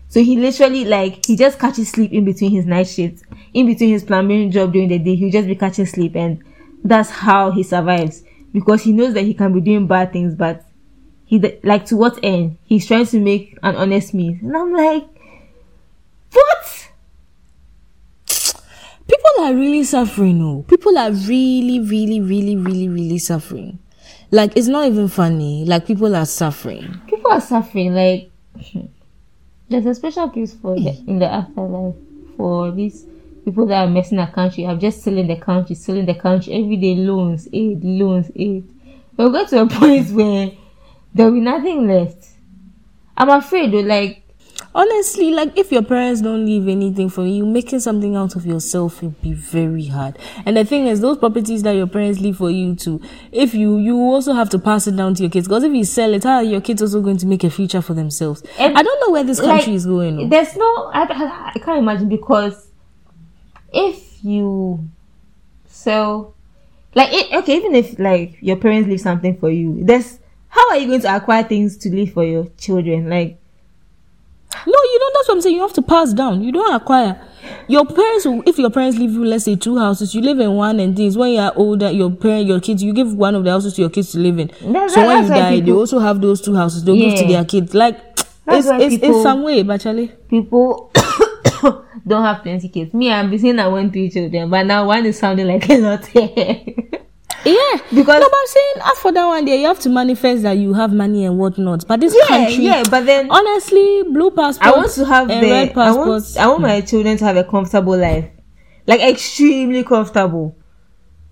so 0.10 0.22
he 0.22 0.36
literally 0.36 0.84
like 0.84 1.26
he 1.26 1.36
just 1.36 1.58
catches 1.58 1.90
sleep 1.90 2.12
in 2.12 2.26
between 2.26 2.52
his 2.52 2.66
night 2.66 2.88
shifts 2.88 3.24
in 3.54 3.66
between 3.66 3.92
his 3.92 4.04
plumbing 4.04 4.52
job 4.52 4.74
during 4.74 4.90
the 4.90 5.00
day 5.00 5.16
he'll 5.16 5.32
just 5.32 5.48
be 5.48 5.56
catching 5.56 5.86
sleep 5.86 6.16
and 6.16 6.44
that's 6.84 7.10
how 7.10 7.52
he 7.52 7.64
survives 7.64 8.24
because 8.52 8.84
he 8.84 8.92
knows 8.92 9.14
that 9.14 9.24
he 9.24 9.34
can 9.34 9.54
be 9.54 9.62
doing 9.62 9.88
bad 9.88 10.12
things 10.12 10.36
but 10.36 10.66
he 11.28 11.60
like 11.64 11.86
to 11.86 11.96
what 11.96 12.18
end 12.24 12.58
he's 12.66 12.88
trying 12.88 13.06
to 13.06 13.20
make 13.20 13.56
an 13.62 13.76
honest 13.76 14.14
meal 14.16 14.36
and 14.42 14.58
i'm 14.58 14.74
like 14.74 15.06
what 16.32 16.88
people 19.08 19.46
are 19.46 19.54
really 19.54 19.84
suffering. 19.84 20.42
Oh, 20.42 20.64
people 20.68 20.98
are 20.98 21.12
really, 21.12 21.80
really, 21.80 22.20
really, 22.20 22.56
really, 22.56 22.90
really 22.90 23.18
suffering. 23.18 23.80
Like 24.32 24.56
it's 24.58 24.68
not 24.68 24.88
even 24.88 25.08
funny. 25.08 25.66
Like 25.66 25.86
people 25.86 26.16
are 26.16 26.26
suffering. 26.26 27.02
people 27.08 27.32
are 27.32 27.42
suffering 27.42 27.94
like 27.94 28.30
there's 29.70 29.86
a 29.86 29.96
special 29.96 30.30
case 30.30 30.54
for 30.54 30.76
the, 30.76 30.90
in 31.08 31.20
the 31.20 31.32
afterlife 31.32 31.96
for 32.36 32.72
these 32.72 33.06
people 33.46 33.66
that 33.68 33.88
are 33.88 33.90
messing 33.90 34.18
the 34.18 34.28
country 34.28 34.64
have 34.64 34.80
just 34.80 35.02
selling 35.02 35.28
the 35.28 35.38
country 35.38 35.76
selling 35.76 36.06
the 36.06 36.14
country 36.14 36.54
everyday 36.54 36.96
loans 36.96 37.48
aid 37.54 37.82
loans 37.84 38.30
aid 38.36 38.68
we'll 39.16 39.32
get 39.32 39.48
to 39.48 39.62
a 39.62 39.68
point 39.80 40.10
where 40.12 40.52
there'll 41.14 41.34
be 41.34 41.40
nothing 41.40 41.88
left 41.88 42.28
i'm 43.18 43.30
afraid 43.30 43.72
though 43.72 43.80
like 43.80 44.28
Honestly, 44.78 45.32
like 45.32 45.58
if 45.58 45.72
your 45.72 45.82
parents 45.82 46.22
don't 46.22 46.46
leave 46.46 46.68
anything 46.68 47.10
for 47.10 47.26
you, 47.26 47.48
making 47.48 47.80
something 47.80 48.16
out 48.16 48.36
of 48.36 48.46
yourself 48.46 49.02
will 49.02 49.16
be 49.24 49.34
very 49.34 49.88
hard. 49.88 50.20
And 50.46 50.56
the 50.56 50.66
thing 50.66 50.86
is, 50.86 51.02
those 51.02 51.18
properties 51.18 51.64
that 51.64 51.72
your 51.72 51.88
parents 51.88 52.20
leave 52.20 52.38
for 52.38 52.52
you 52.52 52.76
to, 52.76 53.02
if 53.32 53.56
you 53.56 53.80
you 53.80 53.98
also 53.98 54.34
have 54.34 54.52
to 54.52 54.60
pass 54.60 54.86
it 54.86 54.96
down 54.96 55.16
to 55.16 55.24
your 55.24 55.32
kids. 55.32 55.48
Because 55.48 55.64
if 55.64 55.74
you 55.74 55.84
sell 55.84 56.14
it, 56.14 56.24
how 56.24 56.36
are 56.36 56.44
your 56.44 56.62
kids 56.62 56.84
also 56.84 57.02
going 57.02 57.18
to 57.18 57.26
make 57.26 57.44
a 57.44 57.50
future 57.50 57.82
for 57.82 57.96
themselves? 57.96 58.44
And- 58.60 58.78
I 58.78 58.84
don't 58.84 59.00
know 59.02 59.12
where 59.14 59.24
this 59.24 59.40
country 59.40 59.72
like, 59.72 59.78
is 59.78 59.86
going. 59.88 60.30
There's 60.30 60.56
no, 60.56 60.92
I, 60.94 61.06
I, 61.10 61.52
I 61.56 61.60
can't 61.60 61.80
imagine 61.80 62.10
because 62.10 62.68
if 63.74 64.24
you 64.24 64.88
sell, 65.66 66.36
like, 66.94 67.12
it, 67.14 67.34
okay, 67.34 67.58
even 67.58 67.74
if 67.74 67.98
like 67.98 68.38
your 68.42 68.58
parents 68.58 68.88
leave 68.88 69.02
something 69.02 69.38
for 69.40 69.50
you, 69.50 69.80
there's 69.84 70.20
how 70.58 70.70
are 70.72 70.78
you 70.78 70.88
going 70.88 71.02
to 71.02 71.16
acquire 71.16 71.44
things 71.44 71.78
to 71.78 71.90
leave 71.90 72.14
for 72.14 72.24
your 72.24 72.48
children? 72.58 73.10
Like, 73.10 73.40
No, 74.66 74.74
you 74.74 74.98
don't. 75.00 75.14
That's 75.14 75.28
what 75.30 75.36
I'm 75.36 75.42
saying. 75.42 75.56
You 75.56 75.62
have 75.62 75.74
to 75.74 75.82
pass 75.82 76.14
down. 76.14 76.42
You 76.44 76.52
don't 76.52 76.74
acquire. 76.74 77.22
Your 77.70 77.86
parents, 77.86 78.26
will, 78.26 78.44
if 78.46 78.58
your 78.58 78.70
parents 78.70 78.98
leave 78.98 79.12
you, 79.12 79.24
let's 79.24 79.46
say 79.46 79.56
two 79.56 79.78
houses, 79.78 80.14
you 80.16 80.22
live 80.22 80.40
in 80.40 80.52
one, 80.54 80.80
and 80.80 80.96
things. 80.96 81.16
When 81.18 81.32
you 81.32 81.40
are 81.40 81.54
older, 81.56 81.92
your 81.92 82.10
parent, 82.12 82.48
your 82.48 82.60
kids, 82.60 82.82
you 82.84 82.94
give 82.94 83.14
one 83.14 83.36
of 83.36 83.44
the 83.44 83.52
houses 83.52 83.74
to 83.76 83.82
your 83.82 83.90
kids 83.90 84.12
to 84.14 84.20
live 84.20 84.40
in. 84.40 84.48
That- 84.74 84.92
so 84.92 85.06
when 85.06 85.24
you 85.24 85.30
that's 85.30 85.40
die, 85.42 85.60
they 85.60 85.72
also 85.72 86.00
have 86.00 86.20
those 86.22 86.42
two 86.42 86.56
houses. 86.56 86.84
They'll 86.84 86.96
give 86.96 87.20
to 87.20 87.28
their 87.28 87.46
kids. 87.46 87.74
Like 87.74 88.16
That's 88.46 88.68
it's 88.68 88.68
it's, 88.68 88.96
people- 88.96 89.10
it's 89.16 89.24
some 89.24 89.44
way, 89.44 89.78
Charlie. 89.78 90.08
people 90.30 90.92
don't 92.08 92.24
have 92.24 92.42
20 92.42 92.68
kids. 92.70 92.94
Me, 92.94 93.12
I'm 93.12 93.38
saying 93.38 93.60
I 93.60 93.68
want 93.68 93.94
three 93.94 94.10
children, 94.10 94.50
but 94.50 94.66
now 94.66 94.88
one 94.88 95.06
is 95.06 95.20
sounding 95.20 95.48
like 95.48 95.70
a 95.70 95.78
lot. 95.78 96.10
Yeah, 97.54 97.78
Because- 97.94 98.20
no, 98.22 98.28
but 98.30 98.38
I'm 98.40 98.48
saying 98.48 98.74
as 98.92 99.00
for 99.00 99.12
that 99.12 99.26
one 99.26 99.46
there, 99.46 99.56
you 99.56 99.68
have 99.68 99.80
to 99.80 99.90
manifest 99.90 100.44
that 100.44 100.54
you 100.58 100.74
have 100.74 100.94
money 100.94 101.26
and 101.26 101.38
whatnot. 101.38 101.88
But 101.88 102.00
this 102.02 102.16
Yeah, 102.16 102.28
country, 102.28 102.64
yeah, 102.66 102.84
but 102.90 103.06
then 103.06 103.30
honestly, 103.32 104.04
blue 104.12 104.32
passport. 104.32 104.68
I 104.74 104.78
want 104.78 104.92
to 104.92 105.06
have 105.06 105.28
the 105.28 105.36
red 105.42 105.44
I 105.44 105.52
want, 105.52 105.74
passports. 105.98 106.38
I 106.38 106.48
want 106.48 106.62
my 106.62 106.82
children 106.82 107.18
to 107.18 107.26
have 107.26 107.38
a 107.38 107.44
comfortable 107.44 107.98
life. 107.98 108.26
Like 108.86 109.02
extremely 109.02 109.84
comfortable. 109.84 110.56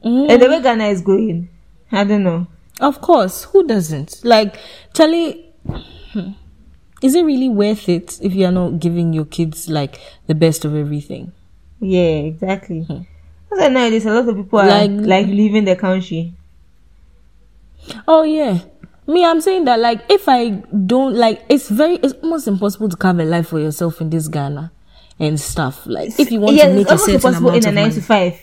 Mm, 0.03 0.29
And 0.29 0.41
the 0.41 0.49
way 0.49 0.61
Ghana 0.61 0.85
is 0.87 1.01
going. 1.01 1.49
I 1.91 2.03
don't 2.03 2.23
know. 2.23 2.47
of 2.81 2.99
course, 3.01 3.45
who 3.45 3.65
doesn't? 3.65 4.19
Like, 4.23 4.57
Charlie, 4.93 5.53
hmm, 6.11 6.31
is 7.01 7.15
it 7.15 7.23
really 7.23 7.47
worth 7.49 7.87
it 7.89 8.19
if 8.21 8.33
you 8.35 8.45
are 8.45 8.51
not 8.51 8.79
giving 8.79 9.13
your 9.13 9.25
kids 9.25 9.69
like 9.69 9.99
the 10.27 10.35
best 10.35 10.65
of 10.65 10.75
everything? 10.75 11.31
Yeah, 11.79 12.01
exactly. 12.27 12.85
That's 12.89 13.05
why 13.57 13.67
nowadays 13.69 14.05
a 14.05 14.11
lot 14.13 14.27
of 14.27 14.35
people 14.35 14.59
are 14.59 14.67
Like- 14.67 14.91
like, 14.91 15.27
leaving 15.27 15.65
the 15.65 15.75
country. 15.75 16.33
Oh 18.07 18.23
yeah. 18.23 18.59
Me, 19.07 19.23
I'm 19.23 19.39
saying 19.41 19.65
that 19.65 19.79
like 19.79 20.01
if 20.09 20.27
I 20.27 20.49
don't 20.49 21.13
like 21.15 21.43
it's 21.47 21.69
very 21.69 21.95
it's 21.97 22.13
almost 22.23 22.47
impossible 22.47 22.89
to 22.89 22.95
carve 22.97 23.19
a 23.19 23.23
life 23.23 23.47
for 23.49 23.59
yourself 23.59 24.01
in 24.01 24.09
this 24.09 24.27
Ghana 24.27 24.71
and 25.19 25.39
stuff. 25.39 25.85
Like 25.85 26.19
if 26.19 26.31
you 26.31 26.39
want 26.39 26.55
yeah, 26.55 26.69
to 26.69 26.73
make 26.73 26.81
it's 26.81 26.89
a 26.89 26.93
almost 26.93 27.05
certain 27.05 27.15
impossible 27.17 27.49
amount 27.49 27.63
in 27.63 27.67
a 27.67 27.69
of 27.69 27.75
nine 27.75 27.83
money. 27.89 27.95
to 27.95 28.01
five. 28.01 28.41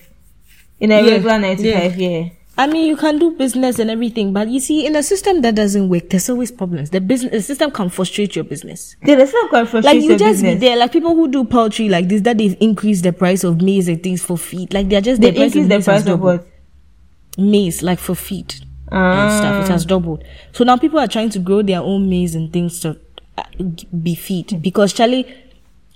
In 0.78 0.92
a 0.92 1.00
Yeah, 1.02 1.10
regular 1.14 1.38
nine 1.38 1.56
to 1.56 1.62
yeah. 1.68 1.80
five, 1.80 1.98
yeah. 1.98 2.28
I 2.58 2.66
mean, 2.66 2.86
you 2.86 2.96
can 2.96 3.18
do 3.18 3.30
business 3.30 3.78
and 3.78 3.90
everything, 3.90 4.32
but 4.34 4.48
you 4.48 4.60
see, 4.60 4.84
in 4.86 4.94
a 4.94 5.02
system 5.02 5.40
that 5.40 5.54
doesn't 5.54 5.88
work, 5.88 6.10
there's 6.10 6.28
always 6.28 6.50
problems. 6.52 6.90
The 6.90 7.00
business, 7.00 7.32
the 7.32 7.40
system 7.42 7.70
can 7.70 7.88
frustrate 7.88 8.36
your 8.36 8.44
business. 8.44 8.94
Yeah, 9.02 9.14
the 9.14 9.26
same 9.26 9.48
can 9.48 9.66
frustrate 9.66 9.84
Like 9.96 10.04
you 10.04 10.10
just 10.18 10.24
business. 10.42 10.54
be 10.54 10.60
there, 10.66 10.76
like 10.76 10.92
people 10.92 11.14
who 11.14 11.28
do 11.28 11.44
poultry 11.44 11.88
like 11.88 12.08
this, 12.08 12.20
that 12.22 12.36
they've 12.36 12.56
increased 12.60 13.04
the 13.04 13.12
price 13.12 13.42
of 13.42 13.62
maize 13.62 13.88
and 13.88 14.02
things 14.02 14.22
for 14.22 14.36
feed. 14.36 14.74
Like 14.74 14.90
they're 14.90 15.00
just 15.00 15.22
They 15.22 15.28
increase 15.28 15.54
the 15.66 15.80
price 15.80 16.06
of 16.06 16.20
what? 16.20 16.46
Maize, 17.38 17.82
like 17.82 17.98
for 17.98 18.14
feed 18.14 18.54
and 18.90 18.98
Ah. 19.00 19.38
stuff, 19.38 19.64
it 19.64 19.72
has 19.72 19.86
doubled. 19.86 20.22
So 20.52 20.64
now 20.64 20.76
people 20.76 20.98
are 20.98 21.08
trying 21.08 21.30
to 21.30 21.38
grow 21.38 21.62
their 21.62 21.80
own 21.80 22.10
maize 22.10 22.34
and 22.34 22.52
things 22.52 22.80
to 22.80 22.98
uh, 23.38 23.44
be 24.02 24.14
feed 24.14 24.60
because 24.60 24.92
Charlie, 24.92 25.26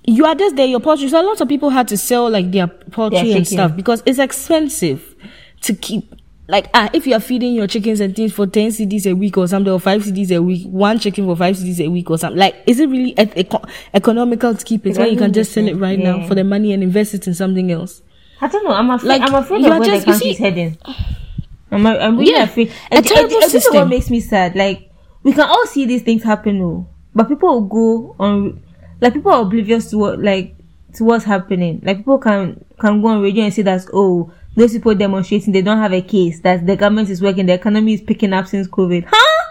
you 0.05 0.25
are 0.25 0.33
just 0.33 0.55
there, 0.55 0.65
your 0.65 0.79
poultry. 0.79 1.07
So 1.07 1.21
a 1.21 1.23
lot 1.23 1.39
of 1.39 1.47
people 1.47 1.69
had 1.69 1.87
to 1.89 1.97
sell 1.97 2.27
like 2.31 2.51
their 2.51 2.65
poultry 2.65 3.33
and 3.33 3.47
stuff 3.47 3.75
because 3.75 4.01
it's 4.07 4.17
expensive 4.17 5.13
to 5.61 5.75
keep. 5.75 6.15
Like 6.49 6.69
ah, 6.73 6.89
if 6.93 7.05
you 7.05 7.13
are 7.13 7.19
feeding 7.19 7.53
your 7.53 7.67
chickens 7.67 7.99
and 7.99 8.15
things 8.15 8.31
for 8.33 8.47
ten 8.47 8.69
cedis 8.69 9.05
a 9.05 9.13
week 9.13 9.37
or 9.37 9.47
something, 9.47 9.71
or 9.71 9.79
five 9.81 10.01
cedis 10.03 10.33
a 10.33 10.41
week, 10.41 10.65
one 10.67 10.97
chicken 10.97 11.25
for 11.25 11.35
five 11.35 11.55
cedis 11.57 11.85
a 11.85 11.89
week 11.89 12.09
or 12.09 12.17
something, 12.17 12.39
like 12.39 12.55
is 12.65 12.79
it 12.79 12.87
really 12.87 13.13
ec- 13.17 13.35
eco- 13.35 13.63
economical 13.93 14.55
to 14.55 14.63
keep 14.63 14.85
it 14.85 14.97
when 14.97 15.11
you 15.11 15.17
can 15.17 15.33
just 15.33 15.51
sell 15.51 15.67
it 15.67 15.75
right 15.75 15.99
now 15.99 16.25
for 16.25 16.35
the 16.35 16.43
money 16.45 16.71
and 16.71 16.83
invest 16.83 17.13
it 17.13 17.27
in 17.27 17.33
something 17.33 17.69
else? 17.71 18.01
I 18.39 18.47
don't 18.47 18.63
know. 18.63 18.71
I'm 18.71 18.89
afraid. 18.91 19.09
Like, 19.09 19.21
I'm 19.23 19.33
afraid 19.35 19.61
you 19.61 19.71
of 19.71 19.79
where 19.79 19.89
just- 19.89 20.05
the 20.05 20.11
you 20.11 20.13
country 20.13 20.29
is 20.29 20.37
see- 20.37 20.43
heading. 20.43 20.77
I'm, 21.71 21.85
I'm 21.85 22.17
really 22.17 22.31
Yeah, 22.31 22.43
afraid. 22.43 22.69
a 22.69 22.71
And- 22.71 22.97
and- 22.99 23.05
terrible 23.05 23.33
and 23.33 23.41
this 23.43 23.53
is 23.53 23.63
system. 23.63 23.75
what 23.81 23.87
makes 23.89 24.09
me 24.09 24.21
sad. 24.21 24.55
Like 24.55 24.89
we 25.23 25.33
can 25.33 25.49
all 25.49 25.65
see 25.67 25.85
these 25.85 26.03
things 26.03 26.23
happen, 26.23 26.61
oh, 26.61 26.87
but 27.13 27.27
people 27.27 27.49
will 27.49 27.67
go 27.67 28.15
on. 28.19 28.63
Like 29.01 29.13
people 29.13 29.33
are 29.33 29.41
oblivious 29.41 29.89
to 29.89 29.97
what, 29.97 30.19
like 30.23 30.55
to 30.95 31.03
what's 31.03 31.25
happening. 31.25 31.81
Like 31.83 31.97
people 31.97 32.19
can 32.19 32.63
can 32.79 33.01
go 33.01 33.09
on 33.09 33.21
radio 33.21 33.43
and 33.43 33.53
say 33.53 33.63
that 33.63 33.85
oh, 33.91 34.31
those 34.57 34.73
people 34.73 34.93
demonstrating 34.95 35.53
they 35.53 35.61
don't 35.61 35.77
have 35.77 35.93
a 35.93 36.01
case. 36.01 36.41
That 36.41 36.65
the 36.67 36.75
government 36.75 37.09
is 37.09 37.21
working. 37.21 37.45
The 37.45 37.53
economy 37.53 37.93
is 37.93 38.01
picking 38.01 38.33
up 38.33 38.47
since 38.47 38.67
COVID. 38.67 39.05
Huh? 39.07 39.43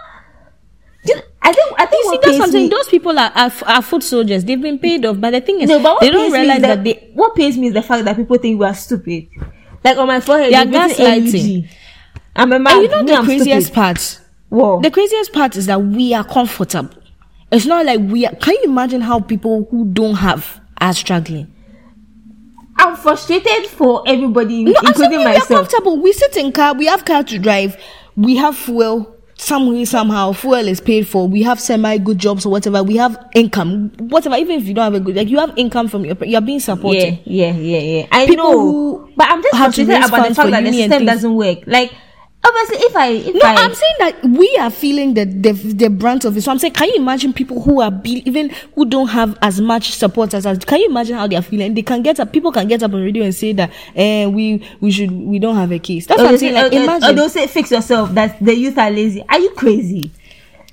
You- 1.05 1.21
I 1.41 1.53
think 1.53 1.73
I 1.79 1.85
think 1.85 2.03
You 2.05 2.11
see, 2.11 2.19
that's 2.23 2.37
something. 2.37 2.63
me- 2.63 2.69
Those 2.69 2.89
people 2.89 3.17
are, 3.17 3.31
are 3.33 3.51
are 3.65 3.81
foot 3.81 4.03
soldiers. 4.03 4.43
They've 4.43 4.61
been 4.61 4.77
paid 4.79 5.05
off, 5.05 5.19
but 5.19 5.31
the 5.31 5.39
thing 5.41 5.61
is, 5.61 5.69
No, 5.69 5.79
but 5.81 6.01
they 6.01 6.09
don't 6.09 6.31
realize 6.31 6.61
that, 6.61 6.83
they 6.83 7.09
what 7.13 7.35
pains 7.35 7.57
me 7.57 7.67
is 7.67 7.73
the 7.73 7.81
fact 7.81 8.03
that 8.05 8.15
people 8.17 8.37
think 8.37 8.59
we 8.59 8.65
are 8.65 8.73
stupid. 8.75 9.27
Like 9.83 9.97
on 9.97 10.07
my 10.07 10.19
forehead, 10.19 10.51
They 10.51 10.57
are 10.57 10.65
gaslighting. 10.65 11.69
I'm 12.35 12.51
a 12.51 12.59
man. 12.59 12.73
And 12.73 12.83
you 12.83 12.89
know 12.89 13.01
me, 13.03 13.11
the 13.11 13.17
I'm 13.17 13.25
craziest 13.25 13.67
stupid. 13.67 13.75
part? 13.75 14.21
Whoa. 14.49 14.81
The 14.81 14.91
craziest 14.91 15.31
part 15.33 15.55
is 15.55 15.65
that 15.67 15.81
we 15.81 16.13
are 16.13 16.23
comfortable. 16.25 17.01
It's 17.51 17.65
not 17.65 17.85
like 17.85 18.01
we 18.01 18.25
are. 18.25 18.35
Can 18.35 18.55
you 18.55 18.63
imagine 18.65 18.99
how 19.01 19.21
people 19.21 19.67
who 19.71 19.85
don't 19.85 20.15
have 20.15 20.59
are 20.81 20.93
struggling? 20.93 21.53
I'm 22.87 22.95
frustrated 22.95 23.67
for 23.67 24.03
everybody, 24.07 24.63
No, 24.63 24.73
including 24.85 25.19
we 25.19 25.25
are 25.25 25.41
comfortable. 25.41 26.01
We 26.01 26.13
sit 26.13 26.37
in 26.37 26.51
car. 26.51 26.73
We 26.73 26.85
have 26.85 27.05
car 27.05 27.23
to 27.23 27.39
drive. 27.39 27.77
We 28.15 28.35
have 28.37 28.55
fuel. 28.55 29.13
Some 29.39 29.71
way, 29.71 29.85
somehow, 29.85 30.31
fuel 30.31 30.67
is 30.67 30.81
paid 30.81 31.07
for. 31.07 31.27
We 31.27 31.43
have 31.43 31.59
semi 31.59 31.97
good 31.99 32.17
jobs 32.17 32.43
or 32.45 32.49
whatever. 32.51 32.81
We 32.81 32.95
have 32.95 33.23
income, 33.35 33.91
whatever. 33.99 34.35
Even 34.35 34.59
if 34.59 34.67
you 34.67 34.73
don't 34.73 34.85
have 34.91 34.95
a 34.95 34.99
good, 34.99 35.15
like 35.15 35.27
you 35.27 35.37
have 35.37 35.53
income 35.57 35.89
from 35.89 36.05
your, 36.05 36.15
you're 36.23 36.41
being 36.41 36.59
supported. 36.59 37.19
Yeah, 37.23 37.51
yeah, 37.51 37.53
yeah, 37.53 37.79
yeah. 37.79 38.07
I 38.11 38.25
People 38.25 38.45
know, 38.51 38.59
who 38.59 39.13
but 39.15 39.29
I'm 39.29 39.43
just 39.43 39.55
frustrated 39.55 40.03
about 40.05 40.29
the 40.29 40.33
fact 40.35 40.49
that 40.49 40.63
the 40.63 40.71
system 40.73 40.89
things. 40.89 41.05
doesn't 41.05 41.35
work. 41.35 41.59
Like, 41.67 41.91
obviously, 42.43 42.77
if 42.87 42.95
I, 42.95 43.07
if 43.09 43.33
No, 43.35 43.41
I, 43.43 43.55
I'm 43.55 43.73
saying 43.73 43.95
that 43.99 44.23
we 44.23 44.57
are 44.59 44.69
feeling 44.69 45.13
the, 45.13 45.25
the 45.25 45.51
the 45.51 45.89
brunt 45.89 46.25
of 46.25 46.35
it. 46.37 46.41
So 46.41 46.51
I'm 46.51 46.59
saying, 46.59 46.73
can 46.73 46.87
you 46.89 46.95
imagine 46.95 47.33
people 47.33 47.61
who 47.61 47.81
are 47.81 47.91
be, 47.91 48.23
even 48.27 48.49
who 48.75 48.85
don't 48.85 49.07
have 49.07 49.37
as 49.41 49.59
much 49.59 49.91
support 49.91 50.33
as 50.33 50.45
us? 50.45 50.57
Can 50.65 50.79
you 50.79 50.87
imagine 50.89 51.15
how 51.17 51.27
they 51.27 51.35
are 51.35 51.41
feeling? 51.41 51.73
They 51.73 51.81
can 51.81 52.01
get 52.03 52.19
up. 52.19 52.31
People 52.31 52.51
can 52.51 52.67
get 52.67 52.83
up 52.83 52.93
on 52.93 53.01
radio 53.01 53.23
and 53.23 53.35
say 53.35 53.53
that, 53.53 53.71
eh, 53.95 54.25
we 54.27 54.63
we 54.79 54.91
should 54.91 55.11
we 55.11 55.39
don't 55.39 55.55
have 55.55 55.71
a 55.71 55.79
case. 55.79 56.05
That's 56.07 56.19
or 56.21 56.25
what 56.25 56.31
I'm 56.33 56.37
saying. 56.39 56.53
say, 56.53 56.61
Like, 56.63 56.71
or- 56.71 56.75
or- 56.75 56.79
or 56.79 56.83
imagine 56.83 57.15
they'll 57.15 57.29
say, 57.29 57.47
fix 57.47 57.71
yourself. 57.71 58.13
That 58.13 58.37
the 58.43 58.55
youth 58.55 58.77
are 58.77 58.89
lazy. 58.91 59.23
Are 59.27 59.39
you 59.39 59.49
crazy? 59.51 60.11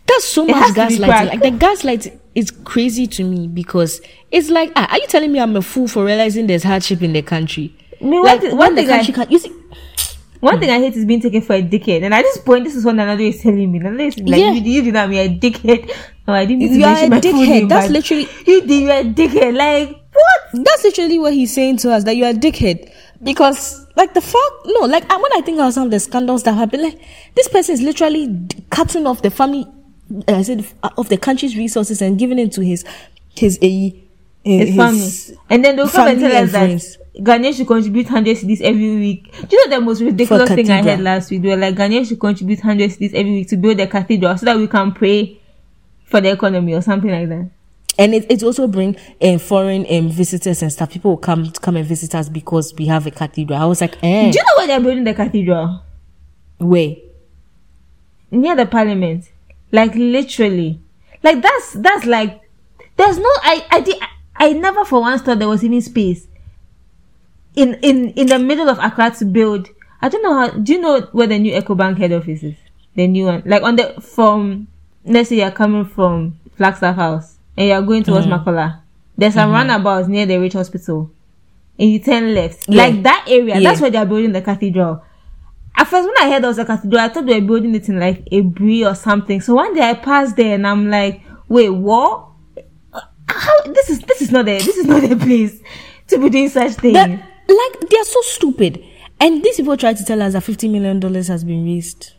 that's 0.07 0.27
so 0.27 0.45
it 0.45 0.51
much 0.51 0.57
has 0.57 0.75
to 0.75 0.75
be 0.99 1.03
gaslighting. 1.03 1.27
Like 1.29 1.41
the 1.43 1.51
gaslight 1.51 2.21
is 2.35 2.51
crazy 2.51 3.07
to 3.07 3.25
me 3.25 3.47
because 3.49 4.03
it's 4.31 4.51
like, 4.51 4.71
ah, 4.77 4.87
are 4.91 4.99
you 4.99 5.07
telling 5.07 5.33
me 5.33 5.41
I'm 5.41 5.57
a 5.57 5.63
fool 5.63 5.89
for 5.89 6.05
realizing 6.05 6.47
there's 6.47 6.63
hardship 6.63 7.01
in 7.03 7.15
the 7.15 7.23
country? 7.23 7.75
I 8.01 8.05
mean, 8.05 8.23
Like 8.23 8.43
when 8.53 8.75
the 8.75 8.85
country 8.85 9.15
can, 9.15 9.31
you 9.31 9.39
see, 9.39 9.51
one 10.45 10.61
thing 10.61 10.71
I 10.71 10.79
hate 10.79 10.95
is 10.95 11.05
being 11.05 11.21
taken 11.21 11.41
for 11.43 11.55
a 11.55 11.63
dickhead. 11.63 12.03
And 12.03 12.13
at 12.15 12.23
this 12.23 12.39
point, 12.39 12.65
this 12.65 12.75
is 12.77 12.85
what 12.85 12.95
another 12.95 13.23
is 13.23 13.41
telling 13.43 13.71
me. 13.73 13.79
Another 13.79 14.05
is 14.05 14.19
like, 14.19 14.41
Yeah. 14.41 14.53
you, 14.53 14.61
you 14.63 14.83
did 14.83 14.95
not 14.95 15.09
be 15.11 15.19
a 15.19 15.29
dickhead. 15.29 15.91
No, 16.27 16.35
I 16.35 16.45
didn't 16.47 16.69
to 16.69 16.75
You 16.75 16.85
are 16.85 17.05
a 17.05 17.09
dickhead. 17.09 17.69
That's 17.69 17.91
literally- 17.91 18.29
You 18.47 18.61
did, 18.67 18.83
you're 18.83 18.93
a 18.93 19.05
dickhead. 19.05 19.57
Like, 19.57 19.89
what? 20.13 20.65
That's 20.65 20.85
literally 20.85 21.19
what 21.19 21.33
he's 21.35 21.53
saying 21.53 21.79
to 21.79 21.91
us 21.93 22.05
that 22.05 22.17
you 22.17 22.25
are 22.25 22.31
a 22.31 22.35
dickhead. 22.35 22.91
Because, 23.23 23.87
like, 23.97 24.13
the 24.15 24.21
fuck 24.21 24.53
no, 24.67 24.81
like, 24.87 25.11
I- 25.11 25.17
when 25.17 25.33
I 25.35 25.41
think 25.41 25.61
of 25.61 25.73
some 25.73 25.85
of 25.85 25.91
the 25.91 26.01
scandals 26.01 26.43
that 26.45 26.55
happen, 26.55 26.83
like, 26.83 26.99
this 27.35 27.49
person 27.49 27.75
is 27.75 27.83
literally 27.83 28.39
cutting 28.71 29.07
off 29.07 29.23
the 29.23 29.31
family, 29.31 29.67
uh, 30.29 30.35
I 30.37 30.43
said, 30.43 30.65
of 30.99 31.09
the 31.09 31.17
country's 31.17 31.57
resources 31.57 32.03
and 32.03 32.19
giving 32.19 32.39
it 32.39 32.53
to 32.53 32.61
his, 32.63 32.85
his, 33.35 33.59
uh, 33.63 33.67
His, 34.45 34.77
family. 34.77 35.11
And 35.49 35.65
then 35.65 35.77
they'll 35.77 35.89
come 35.89 36.09
and 36.09 36.21
tell 36.21 36.37
us 36.45 36.53
that. 36.53 37.04
Ghanaians 37.19 37.57
should 37.57 37.69
contribute 37.69 38.07
100 38.07 38.37
cedis 38.37 38.61
every 38.61 38.97
week. 38.97 39.33
Do 39.49 39.57
you 39.57 39.69
know 39.69 39.77
the 39.79 39.85
most 39.85 40.01
ridiculous 40.01 40.49
thing 40.51 40.69
I 40.71 40.83
heard 40.83 41.01
last 41.01 41.31
week? 41.31 41.43
They 41.43 41.49
were 41.49 41.57
like, 41.57 41.77
Ghanaians 41.77 42.09
should 42.09 42.19
contribute 42.21 42.59
100 42.59 42.91
cedis 42.91 43.15
every 43.15 43.31
week 43.33 43.49
to 43.51 43.57
build 43.57 43.79
a 43.81 43.87
cathedral 43.87 44.37
so 44.37 44.47
that 44.47 44.57
we 44.57 44.67
can 44.67 44.93
pray 44.93 45.41
for 46.05 46.21
the 46.21 46.33
economy 46.33 46.75
or 46.75 46.83
something 46.83 47.11
like 47.11 47.29
that. 47.29 47.51
And 47.97 48.15
it, 48.15 48.29
it 48.29 48.43
also 48.43 48.67
bring 48.67 48.97
um, 49.23 49.39
foreign 49.39 49.87
um, 49.89 50.11
visitors 50.11 50.63
and 50.63 50.73
stuff. 50.73 50.91
People 50.91 51.13
will 51.13 51.19
come 51.19 51.53
come 51.53 51.77
and 51.77 51.87
visit 51.87 52.13
us 52.17 52.29
because 52.29 52.75
we 52.75 52.87
have 52.87 53.07
a 53.07 53.13
cathedral. 53.13 53.61
I 53.61 53.67
was 53.67 53.81
like, 53.81 53.97
eh, 54.03 54.33
Do 54.33 54.39
you 54.39 54.43
know 54.45 54.57
where 54.57 54.67
they're 54.67 54.81
building 54.81 55.05
the 55.05 55.15
cathedral? 55.15 55.83
where? 56.59 56.97
Near 58.33 58.57
the 58.57 58.67
parliament. 58.67 59.31
Like 59.71 59.95
literally. 59.95 60.81
Like 61.23 61.41
that's 61.41 61.75
that's 61.75 62.05
like 62.07 62.41
there's 62.97 63.19
no 63.19 63.31
I 63.43 63.65
I 63.71 63.81
did 63.81 63.97
I 64.35 64.53
never 64.53 64.85
for 64.85 65.01
once 65.01 65.23
thought 65.23 65.39
there 65.39 65.49
was 65.49 65.63
even 65.63 65.81
space 65.81 66.27
in 67.55 67.75
in 67.83 68.11
in 68.11 68.27
the 68.27 68.39
middle 68.39 68.69
of 68.69 68.79
Accra 68.79 69.11
to 69.19 69.25
build. 69.25 69.69
I 70.03 70.09
don't 70.09 70.23
know 70.23 70.35
how 70.35 70.49
do 70.51 70.73
you 70.73 70.81
know 70.81 71.01
where 71.13 71.27
the 71.27 71.39
new 71.39 71.53
EcoBank 71.53 71.99
head 71.99 72.13
office 72.13 72.43
is? 72.43 72.57
The 72.95 73.07
new 73.07 73.27
one. 73.27 73.43
Like 73.47 73.63
on 73.63 73.77
the 73.77 74.01
from 74.01 74.69
let's 75.05 75.29
say 75.29 75.37
you're 75.37 75.51
coming 75.51 75.85
from 75.85 76.39
Flagstaff 76.57 76.97
House 76.97 77.37
and 77.57 77.69
you're 77.69 77.83
going 77.83 78.03
towards 78.03 78.27
mm-hmm. 78.27 78.49
Makola. 78.49 78.81
There's 79.17 79.37
a 79.37 79.41
mm-hmm. 79.41 79.53
roundabout 79.53 80.09
near 80.09 80.27
the 80.27 80.39
Ridge 80.39 80.55
Hospital. 80.55 81.11
And 81.79 81.91
you 81.91 81.99
turn 81.99 82.35
left. 82.35 82.69
Yeah. 82.69 82.83
Like 82.85 83.03
that 83.03 83.25
area, 83.29 83.59
Yeah. 83.59 83.69
that's 83.69 83.81
where 83.81 83.91
they're 83.91 84.07
building 84.07 84.33
the 84.33 84.43
cathedral. 84.43 85.03
At 85.77 85.89
first, 85.89 86.07
when 86.07 86.17
I 86.19 86.31
heard 86.31 86.43
there 86.43 86.49
was 86.51 86.59
a 86.59 86.65
cathedral, 86.65 87.01
I 87.01 87.09
thought 87.09 87.27
they 87.27 87.41
were 87.41 87.47
building 87.47 87.75
it 87.75 87.89
in 87.89 87.99
like 87.99 88.23
a 88.31 88.41
brie 88.43 88.85
or 88.85 88.95
something. 88.95 89.41
So 89.41 89.55
one 89.55 89.75
day 89.75 89.91
I 89.91 89.95
passed 89.95 90.37
there 90.37 90.55
and 90.55 90.67
I'm 90.67 90.89
like, 90.89 91.23
wait, 91.49 91.71
what? 91.71 92.29
Uh, 92.93 93.01
how 93.29 93.63
this 93.73 93.91
is 93.91 94.01
this 94.01 94.23
is 94.23 94.31
not 94.31 94.45
the 94.45 94.59
this 94.59 94.77
is 94.77 94.87
not 94.87 95.03
the 95.03 95.17
place 95.27 95.61
to 96.09 96.19
be 96.19 96.31
doing 96.31 96.49
such 96.49 96.75
things. 96.75 96.95
That, 96.95 97.29
like, 97.49 97.89
they 97.91 97.97
are 97.99 98.05
so 98.05 98.21
stupid. 98.23 98.85
And 99.21 99.43
these 99.43 99.57
people 99.57 99.77
try 99.77 99.95
to 99.95 100.05
tell 100.05 100.21
us 100.23 100.33
that 100.33 100.43
$50 100.43 100.71
million 100.71 101.01
has 101.15 101.45
been 101.45 101.65
raised. 101.65 102.13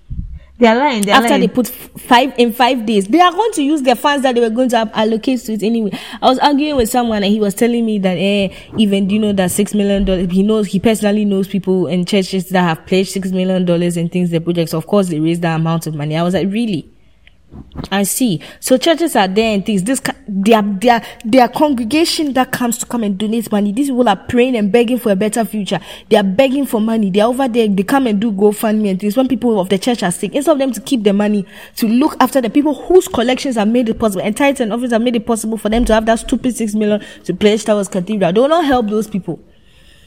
they're 0.58 0.76
lying. 0.76 1.02
They're 1.02 1.16
after 1.16 1.30
lying. 1.30 1.42
they 1.42 1.48
put 1.50 1.68
five 1.68 2.34
in 2.38 2.54
five 2.54 2.86
days 2.86 3.08
they 3.08 3.20
are 3.20 3.32
going 3.32 3.52
to 3.54 3.62
use 3.64 3.82
their 3.82 3.96
funds 3.96 4.24
that 4.24 4.36
they 4.36 4.42
were 4.42 4.50
going 4.50 4.70
to 4.70 4.90
allocate 4.94 5.42
to 5.42 5.54
it 5.54 5.64
anyway 5.64 5.92
i 6.22 6.30
was 6.30 6.40
arguing 6.40 6.78
with 6.78 6.90
someone 6.90 7.24
and 7.24 7.32
he 7.34 7.40
was 7.42 7.54
telling 7.54 7.86
me 7.86 7.98
that 8.00 8.16
eh 8.18 8.48
even 8.78 9.06
do 9.08 9.16
you 9.16 9.20
know 9.20 9.34
that 9.34 9.52
six 9.52 9.74
million 9.74 10.06
dollars 10.06 10.30
he 10.32 10.44
knows 10.44 10.68
he 10.68 10.80
personally 10.80 11.26
knows 11.26 11.48
people 11.48 11.88
in 11.88 12.06
churches 12.06 12.48
that 12.50 12.62
have 12.62 12.86
pledged 12.86 13.10
six 13.10 13.32
million 13.32 13.66
dollars 13.66 13.98
and 13.98 14.12
things 14.12 14.30
their 14.30 14.40
projects 14.40 14.74
of 14.74 14.88
course 14.88 15.10
they 15.10 15.20
raised 15.20 15.42
that 15.42 15.56
amount 15.60 15.88
of 15.88 15.96
money 15.96 16.16
i 16.16 16.24
was 16.24 16.34
like 16.34 16.48
really 16.50 16.90
I 17.92 18.04
see. 18.04 18.42
So 18.60 18.78
churches 18.78 19.16
are 19.16 19.28
there 19.28 19.54
and 19.54 19.66
things. 19.66 19.84
This 19.84 20.02
their 20.28 20.62
their 20.62 21.02
their 21.24 21.48
congregation 21.48 22.34
that 22.34 22.52
comes 22.52 22.78
to 22.80 22.86
come 22.86 23.04
and 23.04 23.18
donate 23.18 23.52
money. 23.52 23.72
These 23.72 23.90
people 23.90 24.08
are 24.10 24.16
praying 24.16 24.56
and 24.56 24.72
begging 24.72 24.98
for 24.98 25.12
a 25.12 25.16
better 25.16 25.46
future. 25.46 25.80
They 26.10 26.18
are 26.18 26.24
begging 26.24 26.66
for 26.66 26.82
money. 26.82 27.10
They 27.12 27.20
are 27.20 27.30
over 27.30 27.48
there. 27.48 27.68
They 27.68 27.84
come 27.84 28.08
and 28.08 28.20
do 28.20 28.32
GoFundMe 28.32 28.90
and 28.92 29.00
things. 29.00 29.18
When 29.18 29.28
people 29.28 29.60
of 29.60 29.70
the 29.70 29.78
church 29.78 30.04
are 30.04 30.12
sick, 30.12 30.34
instead 30.34 30.54
of 30.54 30.60
them 30.60 30.72
to 30.72 30.82
keep 30.82 31.04
the 31.04 31.14
money 31.14 31.46
to 31.78 31.88
look 31.88 32.16
after 32.20 32.42
the 32.42 32.50
people 32.50 32.74
whose 32.74 33.08
collections 33.08 33.56
have 33.56 33.68
made 33.68 33.90
it 33.90 34.00
possible 34.00 34.24
and 34.24 34.36
tithes 34.36 34.60
and 34.62 34.72
offerings 34.74 34.94
have 34.94 35.02
made 35.02 35.16
it 35.16 35.26
possible 35.26 35.58
for 35.58 35.70
them 35.70 35.86
to 35.86 35.94
have 35.94 36.06
that 36.06 36.20
stupid 36.20 36.56
six 36.56 36.74
million 36.74 37.04
to 37.24 37.34
pledge 37.34 37.64
towards 37.66 37.90
cathedral. 37.90 38.32
They 38.34 38.48
not 38.48 38.66
help 38.66 38.88
those 38.88 39.08
people. 39.08 39.40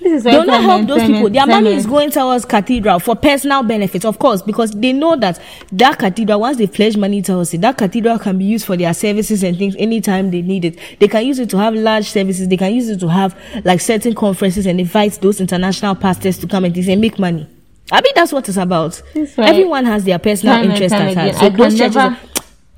This 0.01 0.13
is 0.13 0.25
They 0.25 0.31
will 0.39 0.47
not 0.47 0.63
help 0.63 0.87
those 0.87 1.03
people. 1.03 1.29
Their 1.31 1.47
money 1.47 1.73
is 1.75 1.85
going 1.87 2.11
towards 2.11 2.45
cathedral 2.45 3.01
for 3.01 3.17
personal 3.17 3.63
benefits, 3.65 4.05
of 4.05 4.19
course, 4.19 4.43
because 4.43 4.71
they 4.71 4.93
know 4.93 5.17
that 5.17 5.41
that 5.73 5.99
cathedral, 5.99 6.41
once 6.41 6.57
they 6.59 6.67
pledge 6.69 6.97
money 6.97 7.21
towards 7.21 7.53
it, 7.53 7.61
that 7.63 7.77
cathedral 7.77 8.19
can 8.19 8.39
be 8.39 8.45
used 8.45 8.65
for 8.65 8.77
their 8.77 8.95
services 8.95 9.43
and 9.43 9.59
things 9.59 9.75
anytime 9.77 10.31
they 10.31 10.43
need 10.43 10.65
it. 10.65 10.79
They 11.01 11.09
can 11.09 11.27
use 11.27 11.39
it 11.41 11.51
to 11.51 11.59
have 11.59 11.75
large 11.75 12.07
services. 12.09 12.47
They 12.49 12.57
can 12.57 12.73
use 12.75 12.89
it 12.89 13.01
to 13.01 13.09
have 13.09 13.37
like 13.65 13.81
certain 13.81 14.15
conferences 14.15 14.67
and 14.67 14.79
invite 14.81 15.15
those 15.21 15.41
international 15.41 15.97
pastors 15.97 16.39
to 16.39 16.47
come 16.47 16.65
and 16.65 16.73
things 16.75 16.89
and 16.89 17.01
make 17.01 17.19
money. 17.19 17.49
I 17.91 18.01
mean, 18.01 18.13
that's 18.15 18.33
what 18.33 18.49
it's 18.49 18.59
about. 18.59 19.03
Right. 19.15 19.29
Everyone 19.39 19.85
has 19.87 20.05
their 20.05 20.19
personal 20.19 20.57
Time 20.57 20.71
interest 20.71 20.95
at 20.95 21.15
heart. 21.17 21.35
So 21.35 21.47
I 21.47 21.49
those 21.49 21.57
can 21.73 21.79
churches 21.79 21.97
never, 21.97 22.15
are- 22.15 22.19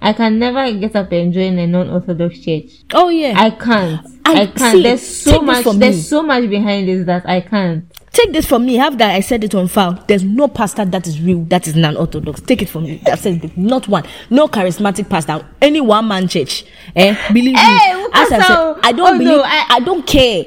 I 0.03 0.13
can 0.15 0.39
never 0.39 0.73
get 0.79 0.97
up 0.97 1.13
and 1.13 1.33
join 1.35 1.59
a 1.59 1.67
non-orthodox 1.67 2.39
church. 2.39 2.71
oh 2.95 3.11
yeah. 3.11 3.35
I 3.37 3.51
can't. 3.51 4.07
I- 4.37 4.43
I, 4.43 4.47
can't. 4.47 4.73
see, 4.77 4.83
there's 4.83 5.07
so 5.07 5.41
much. 5.43 5.65
There's 5.65 5.79
me. 5.97 6.03
so 6.03 6.23
much 6.23 6.49
behind 6.49 6.89
this 6.89 7.07
that 7.07 7.29
I 7.29 7.41
can't. 7.41 7.85
Take 8.13 8.33
this 8.33 8.45
from 8.45 8.67
me. 8.67 8.75
Have 8.75 8.99
that. 8.99 9.15
I 9.15 9.21
said 9.21 9.45
it 9.45 9.55
on 9.55 9.69
file. 9.69 10.03
There's 10.09 10.25
no 10.25 10.49
pastor 10.49 10.85
that 10.85 11.07
is 11.07 11.21
real. 11.21 11.45
That 11.45 11.69
is 11.69 11.77
non-orthodox. 11.77 12.41
Take 12.41 12.61
it 12.63 12.69
from 12.69 12.83
me. 12.85 13.01
That 13.07 13.21
says 13.21 13.37
it. 13.43 13.57
not 13.57 13.87
one. 13.87 14.05
No 14.31 14.49
charismatic 14.49 15.09
pastor. 15.09 15.47
Any 15.63 15.81
one 15.81 16.09
man 16.09 16.27
church. 16.27 16.65
Eh? 16.97 17.15
Believe 17.33 17.57
Hey, 17.57 17.95
me. 17.95 18.07
As 18.13 18.33
I 18.33 18.41
said, 18.43 18.77
I 18.83 18.91
don't 18.93 19.15
oh, 19.15 19.19
believe. 19.19 19.29
no, 19.37 19.43
I, 19.45 19.67
I- 19.71 19.81
don't 19.81 20.05
care. 20.05 20.45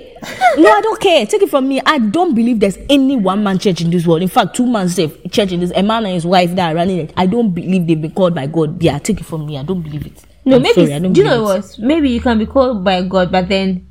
no, 0.58 0.70
I 0.72 0.82
don't 0.82 1.00
care. 1.00 1.26
Take 1.26 1.44
it 1.44 1.50
from 1.50 1.70
me. 1.70 1.82
I 1.86 2.00
don't 2.00 2.36
believe 2.36 2.60
there's 2.60 2.78
any 2.90 3.16
one 3.16 3.44
man 3.44 3.60
church 3.60 3.80
in 3.80 3.90
this 3.92 4.06
world. 4.06 4.22
In 4.22 4.28
fact, 4.28 4.56
two 4.58 4.66
man 4.68 4.90
church 4.90 5.52
in 5.54 5.62
this. 5.62 5.72
A 5.74 5.84
man 5.84 6.04
and 6.06 6.14
his 6.16 6.26
wife 6.26 6.54
that 6.56 6.72
are 6.72 6.76
running 6.76 6.98
it. 7.00 7.14
I 7.16 7.28
don't 7.28 7.52
believe 7.54 7.88
they've 7.88 8.02
been 8.02 8.12
called 8.12 8.36
by 8.36 8.48
God. 8.48 8.82
Yeah, 8.84 9.00
take 9.00 9.22
it 9.22 9.26
from 9.26 9.46
me. 9.46 9.58
I 9.58 9.64
don't 9.64 9.82
believe 9.82 10.06
it. 10.06 10.22
No, 10.46 10.58
I'm 10.58 10.62
maybe. 10.62 10.88
sorry, 10.88 11.00
do 11.00 11.22
you 11.22 11.28
know 11.28 11.44
believe 11.44 11.64
what? 11.64 11.80
Maybe 11.80 12.10
you 12.10 12.22
can 12.22 12.38
be 12.38 12.46
called 12.46 12.84
by 12.84 13.02
God, 13.04 13.32
but 13.32 13.48
then 13.48 13.88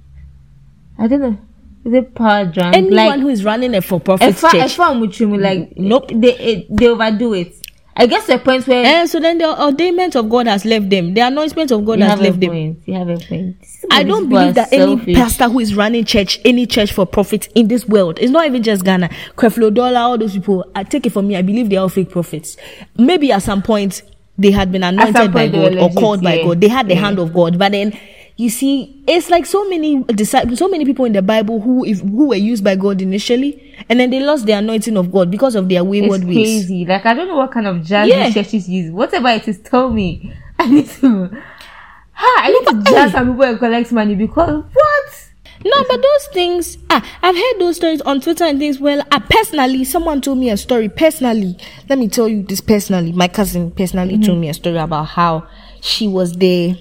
I 0.98 1.06
don't 1.08 1.20
know. 1.20 1.38
Is 1.84 1.94
it 1.94 2.14
power 2.14 2.44
drunk? 2.44 2.76
Anyone 2.76 2.94
like 2.94 3.20
who 3.20 3.28
is 3.28 3.44
running 3.44 3.74
a 3.74 3.82
for-profit 3.82 4.34
Efa, 4.36 4.50
church. 4.52 4.76
Efa 4.76 4.94
Muchumi, 4.94 5.40
like 5.40 5.76
Nope. 5.76 6.10
they 6.14 6.66
they 6.70 6.88
overdo 6.88 7.34
it. 7.34 7.54
I 7.94 8.06
guess 8.06 8.26
the 8.26 8.38
point 8.38 8.66
where 8.66 8.84
And 8.86 9.08
so 9.10 9.20
then 9.20 9.36
the 9.36 9.44
ordainment 9.44 10.16
of 10.16 10.30
God 10.30 10.46
has 10.46 10.64
left 10.64 10.88
them. 10.88 11.12
The 11.12 11.20
anointment 11.22 11.70
of 11.72 11.84
God 11.84 11.98
you 11.98 12.04
has 12.04 12.12
have 12.12 12.20
a 12.20 12.22
left 12.24 12.40
them. 12.40 12.82
You 12.86 12.94
have 12.94 13.08
a 13.08 13.18
point. 13.18 13.56
I 13.90 14.02
don't 14.02 14.28
believe 14.30 14.54
that 14.54 14.72
any 14.72 15.14
pastor 15.14 15.48
who 15.48 15.60
is 15.60 15.74
running 15.74 16.04
church, 16.06 16.40
any 16.44 16.66
church 16.66 16.92
for 16.92 17.04
profit 17.04 17.48
in 17.54 17.68
this 17.68 17.86
world, 17.86 18.18
it's 18.18 18.30
not 18.30 18.46
even 18.46 18.62
just 18.62 18.84
Ghana, 18.84 19.10
Creflo 19.36 19.74
Dollar, 19.74 19.98
all 19.98 20.16
those 20.16 20.32
people. 20.32 20.64
I 20.74 20.84
take 20.84 21.04
it 21.06 21.10
from 21.10 21.28
me. 21.28 21.36
I 21.36 21.42
believe 21.42 21.68
they 21.68 21.76
are 21.76 21.80
all 21.82 21.88
fake 21.90 22.10
prophets. 22.10 22.56
Maybe 22.96 23.30
at 23.30 23.42
some 23.42 23.60
point 23.60 24.02
they 24.42 24.50
had 24.50 24.70
been 24.72 24.83
anointed 24.83 25.14
by 25.33 25.48
point 25.48 25.52
they 25.52 25.59
were 25.59 25.70
God 25.70 25.78
or 25.83 25.90
called 26.00 26.22
by. 26.22 26.37
God. 26.44 26.61
They 26.61 26.68
had 26.68 26.88
the 26.88 26.94
Yeah. 26.94 27.00
hand 27.00 27.18
of 27.18 27.33
God, 27.33 27.59
but 27.59 27.72
then. 27.72 27.96
You 28.35 28.48
see, 28.48 29.05
it's 29.07 29.28
like 29.28 29.44
so 29.44 29.68
many 29.68 30.02
disciples, 30.05 30.59
so 30.59 30.66
many 30.66 30.87
people 30.87 31.05
in 31.05 31.12
the 31.12 31.20
Bible 31.20 31.61
who, 31.61 31.85
if, 31.85 32.00
who 32.00 32.28
were 32.28 32.35
used 32.35 32.64
by 32.64 32.76
God 32.76 33.02
initially, 33.02 33.74
and 33.90 34.00
then 34.00 34.09
they 34.09 34.20
lost 34.20 34.46
the 34.46 34.52
anointing 34.52 34.96
of 34.96 35.12
God 35.12 35.31
because 35.31 35.55
of 35.55 35.68
their 35.68 35.85
wayward 35.85 36.22
It's 36.22 36.26
ways. 36.28 36.35
crazy. 36.66 36.87
Like 36.87 37.05
I 37.05 37.12
don't 37.12 37.28
know 37.28 37.37
what 37.37 37.52
kind 37.52 37.66
of 37.66 37.85
jazz 37.85 38.09
Yeah. 38.09 38.31
churches 38.31 38.66
use. 38.70 38.90
Whatever 38.90 39.28
it 39.28 39.46
is, 39.46 39.59
tell 39.59 39.90
me. 39.90 40.33
I 40.59 40.66
need 40.66 40.88
to. 40.88 41.28
Ha! 42.12 42.42
I 42.42 42.50
need 42.52 42.66
to 42.85 42.90
jazz 42.90 43.12
some 43.12 43.28
people 43.33 43.44
and 43.44 43.59
collect 43.59 43.92
money 43.92 44.14
because 44.14 44.64
what? 44.72 45.01
No, 45.64 45.85
but 45.88 46.03
those 46.03 46.27
things, 46.33 46.79
ah, 46.90 47.05
I've 47.22 47.37
heard 47.37 47.55
those 47.61 47.77
stories 47.77 48.01
on 48.03 48.20
Twitter 48.20 48.44
and 48.44 48.59
things. 48.59 48.81
Well, 48.81 49.03
I 49.12 49.18
personally, 49.20 49.85
someone 49.85 50.20
told 50.20 50.38
me 50.38 50.51
a 50.51 50.57
story. 50.57 50.88
Personally, 50.88 51.57
let 51.88 51.98
me 51.98 52.09
tell 52.09 52.29
you 52.29 52.42
this 52.42 52.61
personally. 52.61 53.12
My 53.12 53.29
cousin 53.29 53.70
personally 53.70 54.18
told 54.18 54.38
me 54.38 54.48
a 54.48 54.55
story 54.55 54.79
about 54.79 55.05
how 55.05 55.46
she 55.81 56.09
was 56.09 56.33
there. 56.35 56.77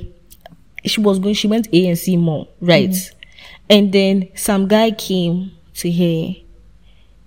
She 0.85 0.99
was 0.99 1.19
going, 1.19 1.35
she 1.35 1.47
went 1.47 1.67
A&C 1.71 2.17
mall, 2.17 2.49
right? 2.59 2.95
And 3.69 3.91
then 3.93 4.29
some 4.35 4.67
guy 4.67 4.91
came 4.91 5.51
to 5.75 5.91
her 5.91 6.33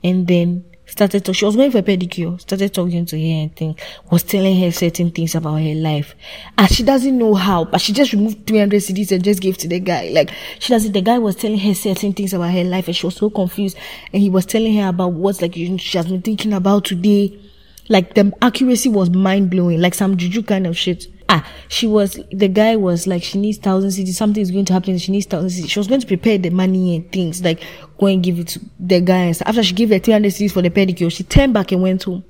and 0.02 0.26
then 0.26 0.64
started 0.94 1.24
to 1.24 1.34
she 1.34 1.44
was 1.44 1.56
going 1.56 1.72
for 1.72 1.78
a 1.78 1.82
pedicure 1.82 2.40
started 2.40 2.72
talking 2.72 3.04
to 3.04 3.18
her 3.18 3.42
and 3.42 3.56
things 3.56 3.76
was 4.12 4.22
telling 4.22 4.56
her 4.60 4.70
certain 4.70 5.10
things 5.10 5.34
about 5.34 5.56
her 5.56 5.74
life. 5.74 6.14
And 6.56 6.70
she 6.70 6.84
doesn't 6.84 7.18
know 7.18 7.34
how 7.34 7.64
but 7.64 7.80
she 7.80 7.92
just 7.92 8.12
removed 8.12 8.46
300 8.46 8.80
cedis 8.80 9.10
and 9.10 9.24
just 9.24 9.42
gave 9.42 9.58
to 9.58 9.66
the 9.66 9.80
guy. 9.80 10.10
Like 10.12 10.30
she 10.60 10.72
doesn't 10.72 10.92
the 10.92 11.00
guy 11.00 11.18
was 11.18 11.34
telling 11.34 11.58
her 11.58 11.74
certain 11.74 12.12
things 12.12 12.32
about 12.32 12.52
her 12.52 12.62
life 12.62 12.86
and 12.86 12.94
she 12.94 13.06
was 13.06 13.16
so 13.16 13.28
confused. 13.28 13.76
And 14.12 14.22
he 14.22 14.30
was 14.30 14.46
telling 14.46 14.76
her 14.76 14.88
about 14.88 15.14
what 15.14 15.42
like 15.42 15.54
she 15.54 15.98
has 15.98 16.06
been 16.06 16.22
thinking 16.22 16.52
about 16.52 16.84
today. 16.84 17.40
Like 17.88 18.14
the 18.14 18.32
accuracy 18.40 18.88
was 18.88 19.10
mind-blowing 19.10 19.80
like 19.80 19.94
some 19.94 20.16
juju 20.16 20.44
kind 20.44 20.68
of 20.68 20.76
shit 20.76 21.08
ah 21.28 21.46
she 21.68 21.86
was 21.86 22.18
the 22.30 22.48
guy 22.48 22.76
was 22.76 23.06
like 23.06 23.22
she 23.22 23.38
needs 23.38 23.58
thousand 23.58 23.90
cedis 23.90 24.14
something 24.14 24.42
is 24.42 24.50
going 24.50 24.64
to 24.64 24.72
happen 24.72 24.96
she 24.98 25.10
needs 25.12 25.26
thousand 25.26 25.48
cedis 25.50 25.70
she 25.70 25.78
was 25.78 25.88
going 25.88 26.00
to 26.00 26.06
prepare 26.06 26.36
the 26.38 26.50
money 26.50 26.96
and 26.96 27.10
things 27.12 27.42
like 27.42 27.62
go 27.98 28.06
and 28.06 28.22
give 28.22 28.38
it 28.38 28.48
to 28.48 28.60
the 28.78 29.00
guy 29.00 29.24
and 29.24 29.36
stuff. 29.36 29.48
after 29.48 29.62
she 29.62 29.74
gave 29.74 29.88
her 29.90 29.98
300 29.98 30.30
cedis 30.32 30.52
for 30.52 30.62
the 30.62 30.70
pedicure 30.70 31.10
she 31.10 31.22
turned 31.24 31.54
back 31.54 31.72
and 31.72 31.82
went 31.82 32.02
home 32.02 32.22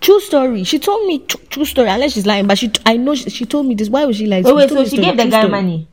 true 0.00 0.20
story 0.20 0.64
she 0.64 0.78
told 0.78 1.06
me 1.06 1.18
true, 1.20 1.40
true 1.48 1.64
story 1.64 1.88
unless 1.88 2.12
she's 2.12 2.26
lying 2.26 2.46
but 2.46 2.58
she 2.58 2.70
i 2.86 2.96
know 2.96 3.14
she, 3.14 3.30
she 3.30 3.44
told 3.44 3.66
me 3.66 3.74
this 3.74 3.88
why 3.88 4.04
was 4.04 4.16
she 4.16 4.26
lying 4.26 4.44
Wait, 4.44 4.54
wait. 4.54 4.68
So 4.68 4.84
she 4.84 4.90
story, 4.90 5.02
gave 5.04 5.16
the 5.16 5.24
guy 5.28 5.40
story. 5.40 5.50
money 5.50 5.88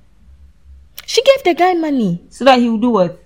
she 1.05 1.21
gave 1.23 1.43
the 1.43 1.53
guy 1.53 1.73
money 1.73 2.21
so 2.29 2.45
that 2.45 2.60
he 2.60 2.69
would 2.69 2.81
do 2.81 2.89
what? 2.89 3.21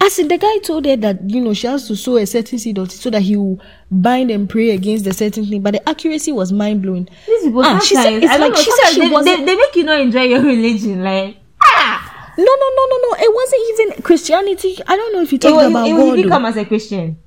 As 0.00 0.16
the 0.16 0.38
guy 0.38 0.58
told 0.58 0.84
her 0.86 0.96
that 0.96 1.28
you 1.30 1.40
know 1.40 1.52
she 1.54 1.66
has 1.66 1.86
to 1.88 1.96
sow 1.96 2.16
a 2.16 2.26
certain 2.26 2.58
seed 2.58 2.78
so 2.90 3.10
that 3.10 3.22
he 3.22 3.36
will 3.36 3.60
bind 3.90 4.30
and 4.30 4.48
pray 4.48 4.70
against 4.70 5.04
the 5.04 5.12
certain 5.12 5.44
thing 5.46 5.60
but 5.62 5.72
the 5.72 5.88
accuracy 5.88 6.32
was 6.32 6.52
mind-blowing 6.52 7.08
These 7.26 7.42
people 7.44 7.62
Ah, 7.64 7.78
she 7.80 7.94
said- 7.94 8.22
it's 8.22 8.32
I 8.32 8.36
like 8.36 8.52
know, 8.52 8.56
she 8.60 8.70
said 8.72 8.90
she 8.92 9.00
they, 9.00 9.08
wasn't- 9.10 9.38
they, 9.38 9.44
they 9.44 9.56
make 9.56 9.76
you 9.76 9.84
not 9.84 10.00
enjoy 10.00 10.22
your 10.22 10.42
religion. 10.54 11.02
Like 11.02 11.36
ah, 11.62 12.32
No, 12.38 12.44
no, 12.44 12.68
no, 12.76 12.86
no, 12.86 12.96
no. 13.08 13.16
It 13.18 13.34
wasn't 13.34 13.80
even 13.92 14.02
Christianity. 14.02 14.78
I 14.86 14.96
don't 14.96 15.12
know 15.12 15.22
if 15.22 15.30
he 15.30 15.36
it, 15.36 15.42
talked 15.42 15.56
will- 15.56 15.70
about 15.70 15.86
it, 15.88 15.90
God. 15.92 15.98
will 15.98 16.14
he 16.14 16.22
though. 16.24 16.28
come 16.28 16.44
as 16.46 16.56
a 16.56 16.64
Christian? 16.64 17.18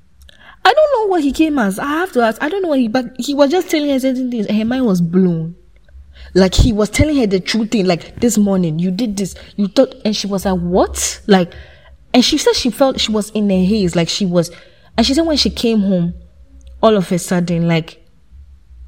I 0.64 0.72
don't 0.74 0.92
know 0.92 1.10
what 1.10 1.22
he 1.22 1.32
came 1.32 1.58
as. 1.58 1.78
I 1.78 1.86
have 1.86 2.12
to 2.12 2.20
ask. 2.20 2.42
I 2.42 2.48
don't 2.50 2.60
know 2.62 2.68
what 2.68 2.78
he, 2.78 2.86
but 2.88 3.06
he 3.18 3.34
was 3.34 3.50
just 3.50 3.70
telling 3.70 3.88
her 3.90 3.98
certain 3.98 4.30
things, 4.30 4.46
and 4.46 4.58
her 4.58 4.64
mind 4.66 4.84
was 4.84 5.00
blown. 5.00 5.56
Like 6.34 6.54
he 6.54 6.72
was 6.72 6.90
telling 6.90 7.16
her 7.16 7.26
the 7.26 7.40
true 7.40 7.64
thing. 7.66 7.86
Like 7.86 8.20
this 8.20 8.36
morning, 8.38 8.78
you 8.78 8.90
did 8.90 9.16
this. 9.16 9.34
You 9.56 9.68
thought, 9.68 9.94
and 10.04 10.14
she 10.14 10.26
was 10.26 10.44
like, 10.44 10.60
"What?" 10.60 11.22
Like, 11.26 11.52
and 12.12 12.24
she 12.24 12.38
said 12.38 12.54
she 12.54 12.70
felt 12.70 13.00
she 13.00 13.12
was 13.12 13.30
in 13.30 13.50
a 13.50 13.64
haze. 13.64 13.94
Like 13.94 14.08
she 14.08 14.26
was, 14.26 14.50
and 14.96 15.06
she 15.06 15.14
said 15.14 15.26
when 15.26 15.36
she 15.36 15.50
came 15.50 15.80
home, 15.80 16.14
all 16.82 16.96
of 16.96 17.10
a 17.12 17.18
sudden, 17.18 17.68
like 17.68 18.04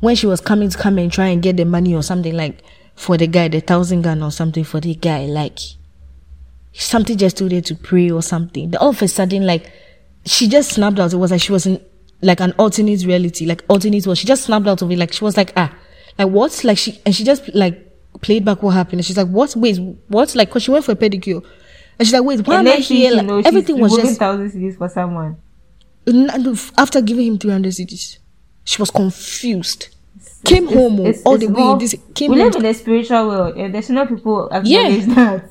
when 0.00 0.16
she 0.16 0.26
was 0.26 0.40
coming 0.40 0.68
to 0.68 0.78
come 0.78 0.98
and 0.98 1.12
try 1.12 1.26
and 1.26 1.42
get 1.42 1.56
the 1.56 1.64
money 1.64 1.94
or 1.94 2.02
something, 2.02 2.34
like 2.34 2.62
for 2.94 3.16
the 3.16 3.26
guy, 3.26 3.48
the 3.48 3.60
thousand 3.60 4.02
gun 4.02 4.22
or 4.22 4.30
something 4.30 4.64
for 4.64 4.80
the 4.80 4.94
guy, 4.94 5.26
like 5.26 5.58
something 6.72 7.16
just 7.16 7.36
told 7.36 7.52
her 7.52 7.60
to 7.60 7.74
pray 7.74 8.10
or 8.10 8.22
something. 8.22 8.70
Then 8.70 8.80
all 8.80 8.90
of 8.90 9.02
a 9.02 9.08
sudden, 9.08 9.46
like 9.46 9.70
she 10.24 10.48
just 10.48 10.72
snapped 10.72 10.98
out. 10.98 11.12
It 11.12 11.16
was 11.16 11.30
like 11.30 11.40
she 11.40 11.52
was 11.52 11.66
in 11.66 11.80
like 12.22 12.40
an 12.40 12.52
alternate 12.58 13.04
reality, 13.04 13.46
like 13.46 13.64
alternate 13.68 14.06
world. 14.06 14.18
She 14.18 14.26
just 14.26 14.44
snapped 14.44 14.66
out 14.66 14.82
of 14.82 14.90
it. 14.90 14.98
Like 14.98 15.12
she 15.12 15.24
was 15.24 15.36
like, 15.36 15.52
ah, 15.56 15.72
like 16.18 16.28
what? 16.28 16.64
Like 16.64 16.78
she 16.78 17.00
and 17.04 17.14
she 17.14 17.24
just 17.24 17.54
like 17.54 17.88
played 18.20 18.44
back 18.44 18.62
what 18.62 18.70
happened. 18.70 19.00
And 19.00 19.04
she's 19.06 19.16
like, 19.16 19.28
what? 19.28 19.54
Wait, 19.56 19.78
what? 20.08 20.34
Like, 20.34 20.50
cause 20.50 20.62
she 20.62 20.70
went 20.70 20.84
for 20.84 20.92
a 20.92 20.96
pedicure. 20.96 21.44
And 22.02 22.06
she's 22.08 22.14
like, 22.14 22.24
wait, 22.24 22.44
why 22.48 22.58
and 22.58 22.66
am 22.66 22.72
I 22.72 22.76
then 22.76 22.82
she, 22.82 22.96
here? 22.96 23.12
Like, 23.14 23.26
knows 23.26 23.46
everything 23.46 23.78
was 23.78 23.94
just 23.94 24.18
thousand 24.18 24.50
cedis 24.50 24.76
for 24.76 24.88
someone. 24.88 25.36
After 26.76 27.00
giving 27.00 27.28
him 27.28 27.38
300 27.38 27.72
cedis. 27.72 28.18
She 28.64 28.82
was 28.82 28.90
confused. 28.90 29.94
Came 30.44 30.66
home 30.66 30.98
oh, 30.98 31.06
It's- 31.06 31.22
all 31.24 31.34
it's 31.36 31.46
the 31.46 31.52
way. 31.52 31.78
This 31.78 31.94
came 32.14 32.32
we 32.32 32.42
live 32.42 32.56
in 32.56 32.64
a 32.64 32.74
spiritual 32.74 33.28
world, 33.28 33.56
and 33.56 33.72
there's 33.72 33.88
no 33.88 34.04
people 34.04 34.48
acknowledge 34.50 35.04
that. 35.14 35.50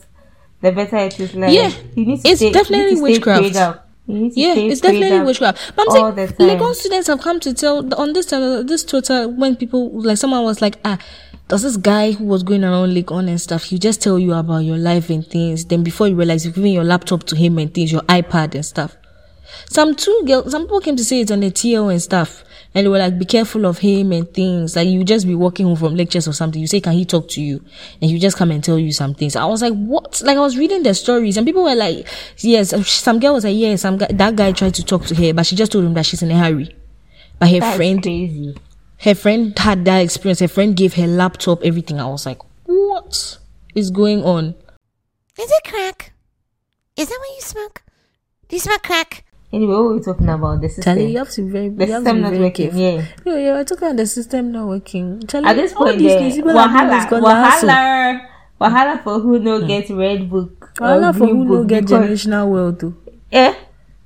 The 0.60 0.72
better 0.74 0.98
it 0.98 1.18
is, 1.22 1.34
like 1.36 1.54
Yeah, 1.54 1.72
it's 1.96 2.40
stay, 2.40 2.52
definitely 2.52 3.02
witchcraft. 3.02 3.42
prayed 3.42 3.56
up. 3.56 3.88
You 4.08 4.16
need 4.20 4.34
to 4.34 4.40
Yeah, 4.42 4.56
it's 4.56 4.82
definitely 4.82 5.22
witchcraft. 5.22 5.74
But 5.78 5.88
I'm 5.90 6.16
saying. 6.16 6.28
Legon 6.38 6.76
students 6.76 7.08
have 7.08 7.22
come 7.22 7.40
to 7.40 7.54
tell 7.54 7.78
on 7.96 8.12
this 8.12 8.34
uh, 8.34 8.62
this 8.64 8.84
Twitter 8.84 9.30
when 9.30 9.56
people 9.56 9.90
like 10.02 10.18
someone 10.18 10.44
was 10.44 10.62
like, 10.62 10.78
ah, 10.84 10.98
does 11.52 11.64
this 11.64 11.76
guy 11.76 12.14
who 12.14 12.24
was 12.24 12.44
going 12.44 12.64
around 12.64 12.94
Legon 12.94 13.28
and 13.28 13.40
stuff, 13.40 13.66
he 13.66 13.78
just 13.78 14.02
tell 14.02 14.18
you 14.18 14.32
about 14.32 14.60
your 14.60 14.78
life 14.78 15.10
and 15.10 15.28
things. 15.28 15.66
Then 15.66 15.84
before 15.84 16.08
you 16.08 16.16
realize 16.16 16.46
you've 16.46 16.56
given 16.56 16.72
your 16.72 16.86
laptop 16.86 17.24
to 17.26 17.36
him 17.36 17.58
and 17.58 17.74
things, 17.74 17.92
your 17.92 18.04
iPad 18.04 18.56
and 18.56 18.66
stuff. 18.66 18.96
Some 19.70 19.96
two 19.96 20.24
girls, 20.26 20.52
some 20.52 20.62
people 20.62 20.80
came 20.80 20.96
to 20.96 21.04
say 21.04 21.20
it 21.20 21.30
on 21.30 21.42
the 21.42 21.52
TL 21.52 21.92
and 21.92 22.02
stuff, 22.02 22.46
and 22.74 22.86
they 22.86 22.90
were 22.90 23.00
like, 23.00 23.20
"Be 23.20 23.26
careful 23.26 23.66
of 23.66 23.80
him 23.80 24.14
and 24.14 24.34
things." 24.34 24.78
Like 24.78 24.88
you 24.88 25.04
just 25.04 25.28
be 25.28 25.36
walking 25.36 25.66
home 25.66 25.76
from 25.76 25.98
lectures 25.98 26.26
or 26.26 26.32
something. 26.32 26.62
You 26.62 26.68
say, 26.68 26.80
"Can 26.80 26.94
he 26.94 27.04
talk 27.04 27.28
to 27.32 27.42
you?" 27.42 27.62
And 28.02 28.10
he 28.10 28.18
just 28.18 28.38
come 28.38 28.52
and 28.52 28.64
tell 28.64 28.80
you 28.80 28.94
some 28.94 29.14
things. 29.14 29.36
I 29.36 29.44
was 29.44 29.62
like, 29.62 29.74
"What?" 29.74 30.22
Like 30.24 30.38
I 30.38 30.40
was 30.40 30.58
reading 30.58 30.84
the 30.84 30.94
stories, 30.94 31.36
and 31.36 31.46
people 31.46 31.64
were 31.64 31.76
like, 31.76 32.08
"Yes." 32.38 32.74
Some 32.88 33.20
girl 33.20 33.34
was 33.34 33.44
like, 33.44 33.58
"Yes." 33.58 33.82
Some 33.82 33.98
guy, 33.98 34.08
that 34.10 34.38
guy 34.38 34.54
tried 34.54 34.76
to 34.76 34.86
talk 34.86 35.06
to 35.08 35.16
her, 35.16 35.34
but 35.34 35.46
she 35.46 35.58
just 35.58 35.74
told 35.74 35.84
him 35.84 35.96
that 35.96 36.06
she's 36.06 36.22
in 36.24 36.32
a 36.32 36.38
hurry. 36.38 36.74
But 37.40 37.50
her 37.50 37.60
That's 37.60 37.76
friend, 37.76 38.02
crazy. 38.02 38.56
Her 39.02 39.16
friend 39.16 39.58
had 39.58 39.86
that 39.86 40.00
experience. 40.00 40.40
Her 40.40 40.48
friend 40.48 40.76
gave 40.76 40.94
her 40.96 41.08
laptop, 41.08 41.64
everything. 41.64 42.00
I 42.00 42.08
was 42.08 42.26
like, 42.26 42.40
what 42.66 43.38
is 43.76 43.90
going 43.92 44.24
on? 44.24 44.56
Is 45.40 45.50
it 45.52 45.64
crack? 45.70 46.14
Is 46.98 47.10
that 47.10 47.18
what 47.20 47.36
you 47.36 47.42
smoke? 47.42 47.82
Do 48.48 48.56
you 48.56 48.60
smoke 48.60 48.84
crack? 48.84 49.26
Anyway, 49.54 49.74
what 49.74 49.84
were 49.84 49.96
we 49.98 50.02
talking 50.02 50.30
about? 50.30 50.62
The 50.62 50.70
system. 50.70 50.84
Charlie, 50.84 51.12
you 51.12 51.18
have 51.18 51.30
to 51.32 51.42
be 51.42 51.50
very, 51.52 51.70
the 51.70 51.86
you 51.88 51.92
have 51.94 52.04
to 52.04 52.10
system 52.10 52.16
be 52.18 52.22
not 52.22 52.32
very 52.32 52.44
working. 52.44 52.66
careful. 52.72 52.82
Yeah. 52.82 53.06
No, 53.26 53.36
yeah, 53.38 53.54
we're 53.54 53.64
talking 53.66 53.84
about 53.88 53.98
the 53.98 54.06
system 54.06 54.52
not 54.52 54.68
working. 54.68 55.28
Charlie, 55.28 55.48
At 55.48 55.56
this 55.58 55.74
all 55.74 55.84
point, 55.86 56.00
these 56.00 56.12
the 56.14 56.18
things, 56.20 56.36
people 56.36 56.58
are 56.58 56.68
doing 56.68 56.88
this 56.88 57.06
wahala, 57.06 57.10
cause 57.10 57.64
wahala, 57.64 58.28
wahala 58.62 59.04
for 59.04 59.20
who 59.20 59.40
no 59.40 59.68
get 59.68 59.90
red 59.90 60.30
book. 60.30 60.72
or 60.80 60.88
Wahala 60.88 61.18
for 61.18 61.28
who 61.28 61.44
no 61.44 61.46
book 61.46 61.68
get 61.68 61.84
because- 61.86 62.08
generational 62.26 62.50
wealth 62.50 62.80
too. 62.80 62.96
Eh? 63.32 63.54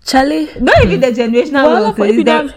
Charlie, 0.03 0.49
Not 0.59 0.83
even 0.83 0.99
the 1.01 1.07
generational 1.11 1.63
Wahala 1.65 1.81
wealth. 1.81 1.95
for 1.97 2.05
if 2.05 2.15
you 2.15 2.23
don't- 2.23 2.53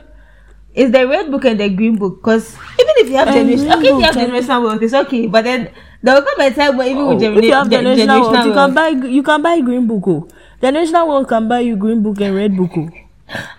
it's 0.78 0.92
the 0.92 1.06
red 1.06 1.30
book 1.30 1.44
and 1.44 1.58
the 1.60 1.68
green 1.68 1.96
book. 1.96 2.20
Because 2.22 2.54
even 2.54 2.94
if 3.02 3.08
you 3.10 3.16
have 3.16 3.28
generation, 3.28 3.66
green 3.66 3.72
okay, 3.78 3.88
if 3.88 3.94
you 3.98 4.00
have 4.00 4.14
generational 4.14 4.62
wealth, 4.64 4.82
it's 4.82 4.94
okay. 4.94 5.26
But 5.26 5.44
then 5.44 5.70
there 6.02 6.14
will 6.14 6.22
come 6.22 6.40
a 6.40 6.50
time 6.54 6.76
when 6.76 6.88
even 6.88 7.06
with 7.08 7.22
Oh, 7.22 7.34
if 7.38 7.44
you 7.44 7.52
have 7.52 7.68
genera- 7.70 7.96
generational, 7.96 8.06
gen- 8.06 8.32
wealth, 8.32 8.46
you 8.46 8.52
can 8.54 8.74
buy 8.74 8.88
you 9.08 9.22
can 9.22 9.42
buy 9.42 9.60
green 9.60 9.86
book. 9.86 10.04
Oh. 10.06 10.28
Generational 10.62 11.08
wealth 11.08 11.28
can 11.28 11.48
buy 11.48 11.60
you 11.60 11.76
green 11.76 12.02
book 12.02 12.20
and 12.20 12.34
red 12.34 12.56
book. 12.56 12.70
Oh. 12.76 12.88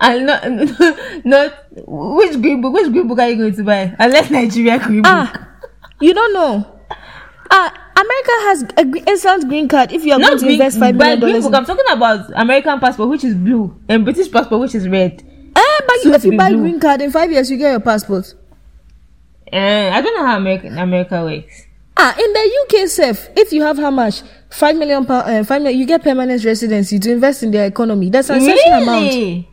and 0.02 0.26
not, 0.26 0.44
not 1.26 1.54
which 1.86 2.42
green 2.42 2.62
book, 2.62 2.74
which 2.74 2.92
green 2.92 3.08
book 3.08 3.20
are 3.20 3.30
you 3.30 3.36
going 3.38 3.54
to 3.56 3.64
buy? 3.64 3.96
Unless 4.00 4.32
Nigeria 4.32 4.80
green 4.80 5.02
book. 5.04 5.12
Ah, 5.14 5.48
you 6.00 6.14
don't 6.14 6.34
know. 6.34 6.76
Ah, 7.52 7.74
America 7.96 8.32
has 8.48 8.64
a 8.78 8.86
gre- 8.86 9.10
instant 9.10 9.48
green 9.50 9.68
card 9.68 9.92
if 9.92 10.06
you 10.06 10.14
are 10.14 10.20
Not 10.20 10.28
going 10.30 10.40
to 10.40 10.46
green, 10.46 10.54
invest 10.62 10.80
five 10.80 10.96
million 10.96 11.20
green 11.20 11.32
dollars. 11.34 11.46
book. 11.46 11.56
I'm 11.56 11.66
talking 11.66 11.86
about 11.92 12.32
American 12.36 12.80
passport, 12.80 13.10
which 13.10 13.24
is 13.24 13.36
blue, 13.36 13.76
and 13.90 14.04
British 14.06 14.32
passport, 14.32 14.62
which 14.62 14.76
is 14.76 14.88
red. 14.88 15.24
Eh, 15.60 15.82
but 15.88 16.00
Soon 16.02 16.14
if 16.14 16.24
you 16.26 16.38
buy 16.38 16.50
blue. 16.50 16.62
green 16.62 16.80
card 16.80 17.02
in 17.02 17.12
five 17.12 17.32
years, 17.32 17.50
you 17.52 17.58
get 17.58 17.72
your 17.72 17.80
passport. 17.80 18.34
Uh, 19.52 19.90
I 19.94 20.02
don't 20.02 20.16
know 20.16 20.26
how 20.26 20.38
America 20.38 20.68
America 20.68 21.24
works. 21.24 21.66
Ah, 21.98 22.16
in 22.18 22.32
the 22.32 22.44
UK, 22.64 22.88
self, 22.88 23.28
if 23.36 23.52
you 23.52 23.62
have 23.64 23.78
how 23.78 23.92
much 23.92 24.22
five 24.50 24.76
million 24.78 25.06
pound, 25.06 25.30
uh, 25.30 25.44
five 25.44 25.62
million, 25.62 25.80
you 25.80 25.86
get 25.86 26.02
permanent 26.04 26.44
residency 26.46 26.98
to 27.00 27.12
invest 27.12 27.44
in 27.44 27.52
their 27.52 27.66
economy. 27.66 28.10
That's 28.10 28.30
a 28.30 28.40
certain 28.40 28.74
amount. 28.84 29.46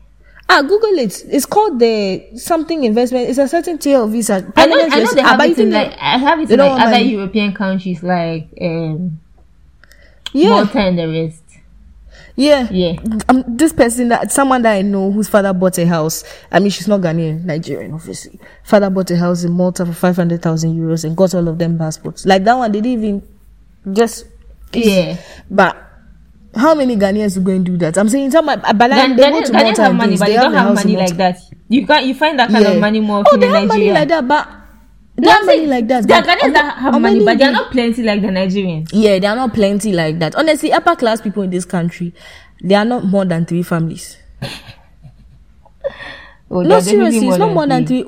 Ah, 0.48 0.62
Google 0.62 0.96
it. 1.00 1.24
It's 1.28 1.44
called 1.46 1.80
the 1.80 2.22
something 2.36 2.84
investment. 2.84 3.28
It's 3.28 3.38
a 3.38 3.48
certain 3.48 3.78
tier 3.78 3.98
of 3.98 4.12
visa. 4.12 4.34
I 4.34 4.66
know, 4.66 4.76
Permanent 4.76 4.92
I 4.94 4.98
know 5.02 5.12
they 5.12 5.22
have 5.22 5.40
it 5.40 5.58
in 5.58 5.70
like 5.72 5.92
I 5.98 6.18
have 6.18 6.38
it 6.40 6.50
in 6.50 6.58
like 6.60 6.70
other 6.80 6.90
money. 6.92 7.10
European 7.10 7.52
countries 7.52 8.02
like 8.04 8.46
um 8.60 9.18
yeah, 10.32 10.50
Malta 10.50 10.78
and 10.78 10.98
the 10.98 11.08
rest. 11.08 11.42
Yeah, 12.36 12.68
Yeah. 12.70 12.96
Um, 13.28 13.44
this 13.48 13.72
person 13.72 14.08
that 14.08 14.30
someone 14.30 14.62
that 14.62 14.74
I 14.74 14.82
know 14.82 15.10
whose 15.10 15.28
father 15.28 15.52
bought 15.52 15.78
a 15.78 15.86
house. 15.86 16.22
I 16.52 16.58
mean, 16.60 16.70
she's 16.70 16.86
not 16.88 17.00
Ghanaian, 17.00 17.44
Nigerian, 17.44 17.92
obviously. 17.94 18.38
Father 18.62 18.90
bought 18.90 19.10
a 19.10 19.16
house 19.16 19.42
in 19.44 19.52
Malta 19.52 19.86
for 19.86 19.92
five 19.92 20.16
hundred 20.16 20.42
thousand 20.42 20.76
euros 20.78 21.04
and 21.04 21.16
got 21.16 21.34
all 21.34 21.48
of 21.48 21.58
them 21.58 21.78
passports. 21.78 22.26
Like 22.26 22.44
that 22.44 22.54
one, 22.54 22.70
they 22.72 22.80
didn't 22.80 23.02
even 23.04 23.28
just 23.94 24.26
Yeah. 24.72 25.16
But 25.50 25.82
how 26.54 26.74
many 26.74 26.96
Ghanaians 26.96 27.42
go 27.42 27.52
and 27.52 27.64
do 27.64 27.76
that? 27.78 27.96
I'm 27.98 28.08
saying 28.08 28.30
some, 28.30 28.46
but 28.46 28.62
like, 28.62 28.78
Ghan- 28.90 29.16
they 29.16 29.30
go 29.30 29.40
Ghanaians 29.40 29.46
to 29.46 29.52
Ghanaians 29.52 29.76
have 29.78 29.94
money, 29.94 30.16
but 30.18 30.26
they, 30.26 30.34
don't 30.36 30.54
a 30.54 30.58
have 30.58 30.74
money 30.74 30.96
like 30.96 31.16
that. 31.16 31.38
You 31.68 31.86
can't 31.86 32.06
you 32.06 32.14
find 32.14 32.38
that 32.38 32.50
kind 32.50 32.64
Yeah. 32.64 32.70
of 32.72 32.80
money 32.80 33.00
more 33.00 33.24
Oh, 33.30 33.36
they 33.36 33.46
in 33.48 33.52
have 33.54 33.68
Nigeria. 33.68 33.92
money 33.92 34.00
like 34.00 34.08
that, 34.08 34.28
but 34.28 34.48
they 35.16 35.22
No, 35.26 35.30
I'm 35.32 35.44
saying 35.46 35.68
like 35.68 35.88
that. 35.88 36.06
There 36.06 36.18
are 36.18 36.22
Ghanaians 36.22 36.52
that 36.52 36.76
have 36.78 37.00
money, 37.00 37.24
but 37.24 37.38
they're 37.38 37.52
not 37.52 37.70
plenty 37.72 38.02
like 38.02 38.20
the 38.20 38.28
Nigerians. 38.28 38.90
Yeah, 38.92 39.18
they 39.18 39.26
are 39.26 39.36
not 39.36 39.54
plenty 39.54 39.92
like 39.92 40.18
that. 40.18 40.34
Honestly, 40.34 40.72
upper 40.72 40.94
class 40.94 41.20
people 41.20 41.42
in 41.42 41.50
this 41.50 41.64
country, 41.64 42.12
they 42.62 42.74
are 42.74 42.84
not 42.84 43.04
more 43.04 43.24
than 43.24 43.46
three 43.46 43.62
families. 43.62 44.18
Oh, 46.50 46.62
No, 46.62 46.78
seriously, 46.80 47.26
it's 47.28 47.38
not 47.38 47.52
more 47.52 47.66
than 47.66 47.86
three. 47.86 48.04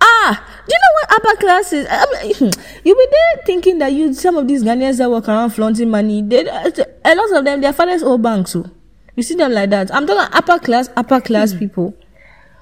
Ah, 0.00 0.44
do 0.66 0.72
you 0.72 0.78
know 0.78 0.92
what 0.94 1.12
upper 1.16 1.40
class 1.40 1.72
is? 1.72 1.86
I 1.90 2.04
mean, 2.22 2.52
you 2.84 2.94
be 2.94 3.06
there 3.10 3.42
thinking 3.44 3.78
that 3.78 3.92
you 3.92 4.14
some 4.14 4.36
of 4.36 4.46
these 4.46 4.62
Ghanaians 4.62 4.98
that 4.98 5.10
walk 5.10 5.28
around 5.28 5.50
flaunting 5.50 5.90
money. 5.90 6.22
They, 6.22 6.46
a 6.46 7.14
lot 7.14 7.32
of 7.36 7.44
them, 7.44 7.60
their 7.60 7.72
fathers 7.72 8.02
own 8.04 8.22
banks. 8.22 8.52
So 8.52 8.70
you 9.16 9.22
see 9.24 9.34
them 9.34 9.52
like 9.52 9.70
that. 9.70 9.92
I'm 9.92 10.06
talking 10.06 10.32
upper 10.32 10.58
class, 10.60 10.88
upper 10.96 11.20
class 11.20 11.52
people. 11.54 11.96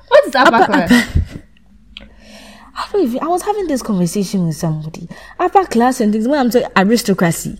What 0.09 0.27
is 0.27 0.35
upper, 0.35 0.55
upper, 0.55 0.73
class? 0.73 0.93
upper- 0.93 1.21
I 2.79 2.89
don't 2.93 3.03
even, 3.05 3.23
I 3.23 3.27
was 3.29 3.43
having 3.43 3.67
this 3.69 3.83
conversation 3.83 4.47
with 4.47 4.57
somebody. 4.57 5.09
Upper 5.41 5.65
class 5.65 6.01
and 6.01 6.13
things 6.13 6.29
when 6.29 6.39
I'm 6.39 6.51
talking 6.51 6.69
aristocracy. 6.77 7.59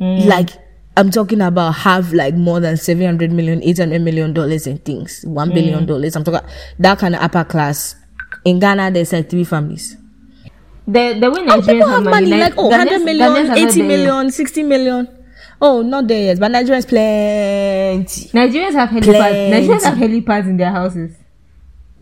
Mm. 0.00 0.26
Like 0.26 0.50
I'm 0.96 1.10
talking 1.10 1.40
about 1.40 1.72
have 1.72 2.12
like 2.12 2.34
more 2.34 2.58
than 2.60 2.76
700 2.76 3.30
million, 3.30 3.62
800 3.62 4.00
million 4.02 4.32
dollars 4.32 4.66
and 4.66 4.84
things. 4.84 5.22
One 5.24 5.50
Mm. 5.50 5.54
billion 5.54 5.86
dollars. 5.86 6.16
I'm 6.16 6.24
talking 6.24 6.48
that 6.80 6.98
kind 6.98 7.14
of 7.14 7.22
upper 7.22 7.44
class. 7.44 7.94
In 8.44 8.58
Ghana, 8.58 8.90
there's 8.90 9.12
like 9.12 9.30
three 9.30 9.44
families. 9.44 9.96
The 10.86 11.16
the 11.18 11.30
way 11.30 11.46
Nigerians 11.46 11.88
have 11.88 12.02
money, 12.04 12.26
like, 12.26 12.54
oh, 12.58 12.68
100 12.68 12.88
Ghanaians- 13.00 13.04
million, 13.04 13.28
Ghanaians 13.32 13.44
are 13.44 13.48
not 13.48 13.56
80 13.58 13.64
there 13.64 13.76
yet. 13.76 13.86
million, 14.06 14.30
60 14.30 14.62
million. 14.64 15.08
Oh, 15.62 15.80
not 15.82 16.08
there 16.08 16.24
yet, 16.24 16.38
but 16.40 16.50
Nigerians 16.52 16.86
plenty. 16.86 18.28
Nigerians 18.36 18.72
have 18.74 18.90
helipads. 18.90 19.50
Nigerians 19.50 19.82
have 19.84 19.96
helipads 19.98 20.46
in 20.46 20.56
their 20.58 20.70
houses. 20.70 21.16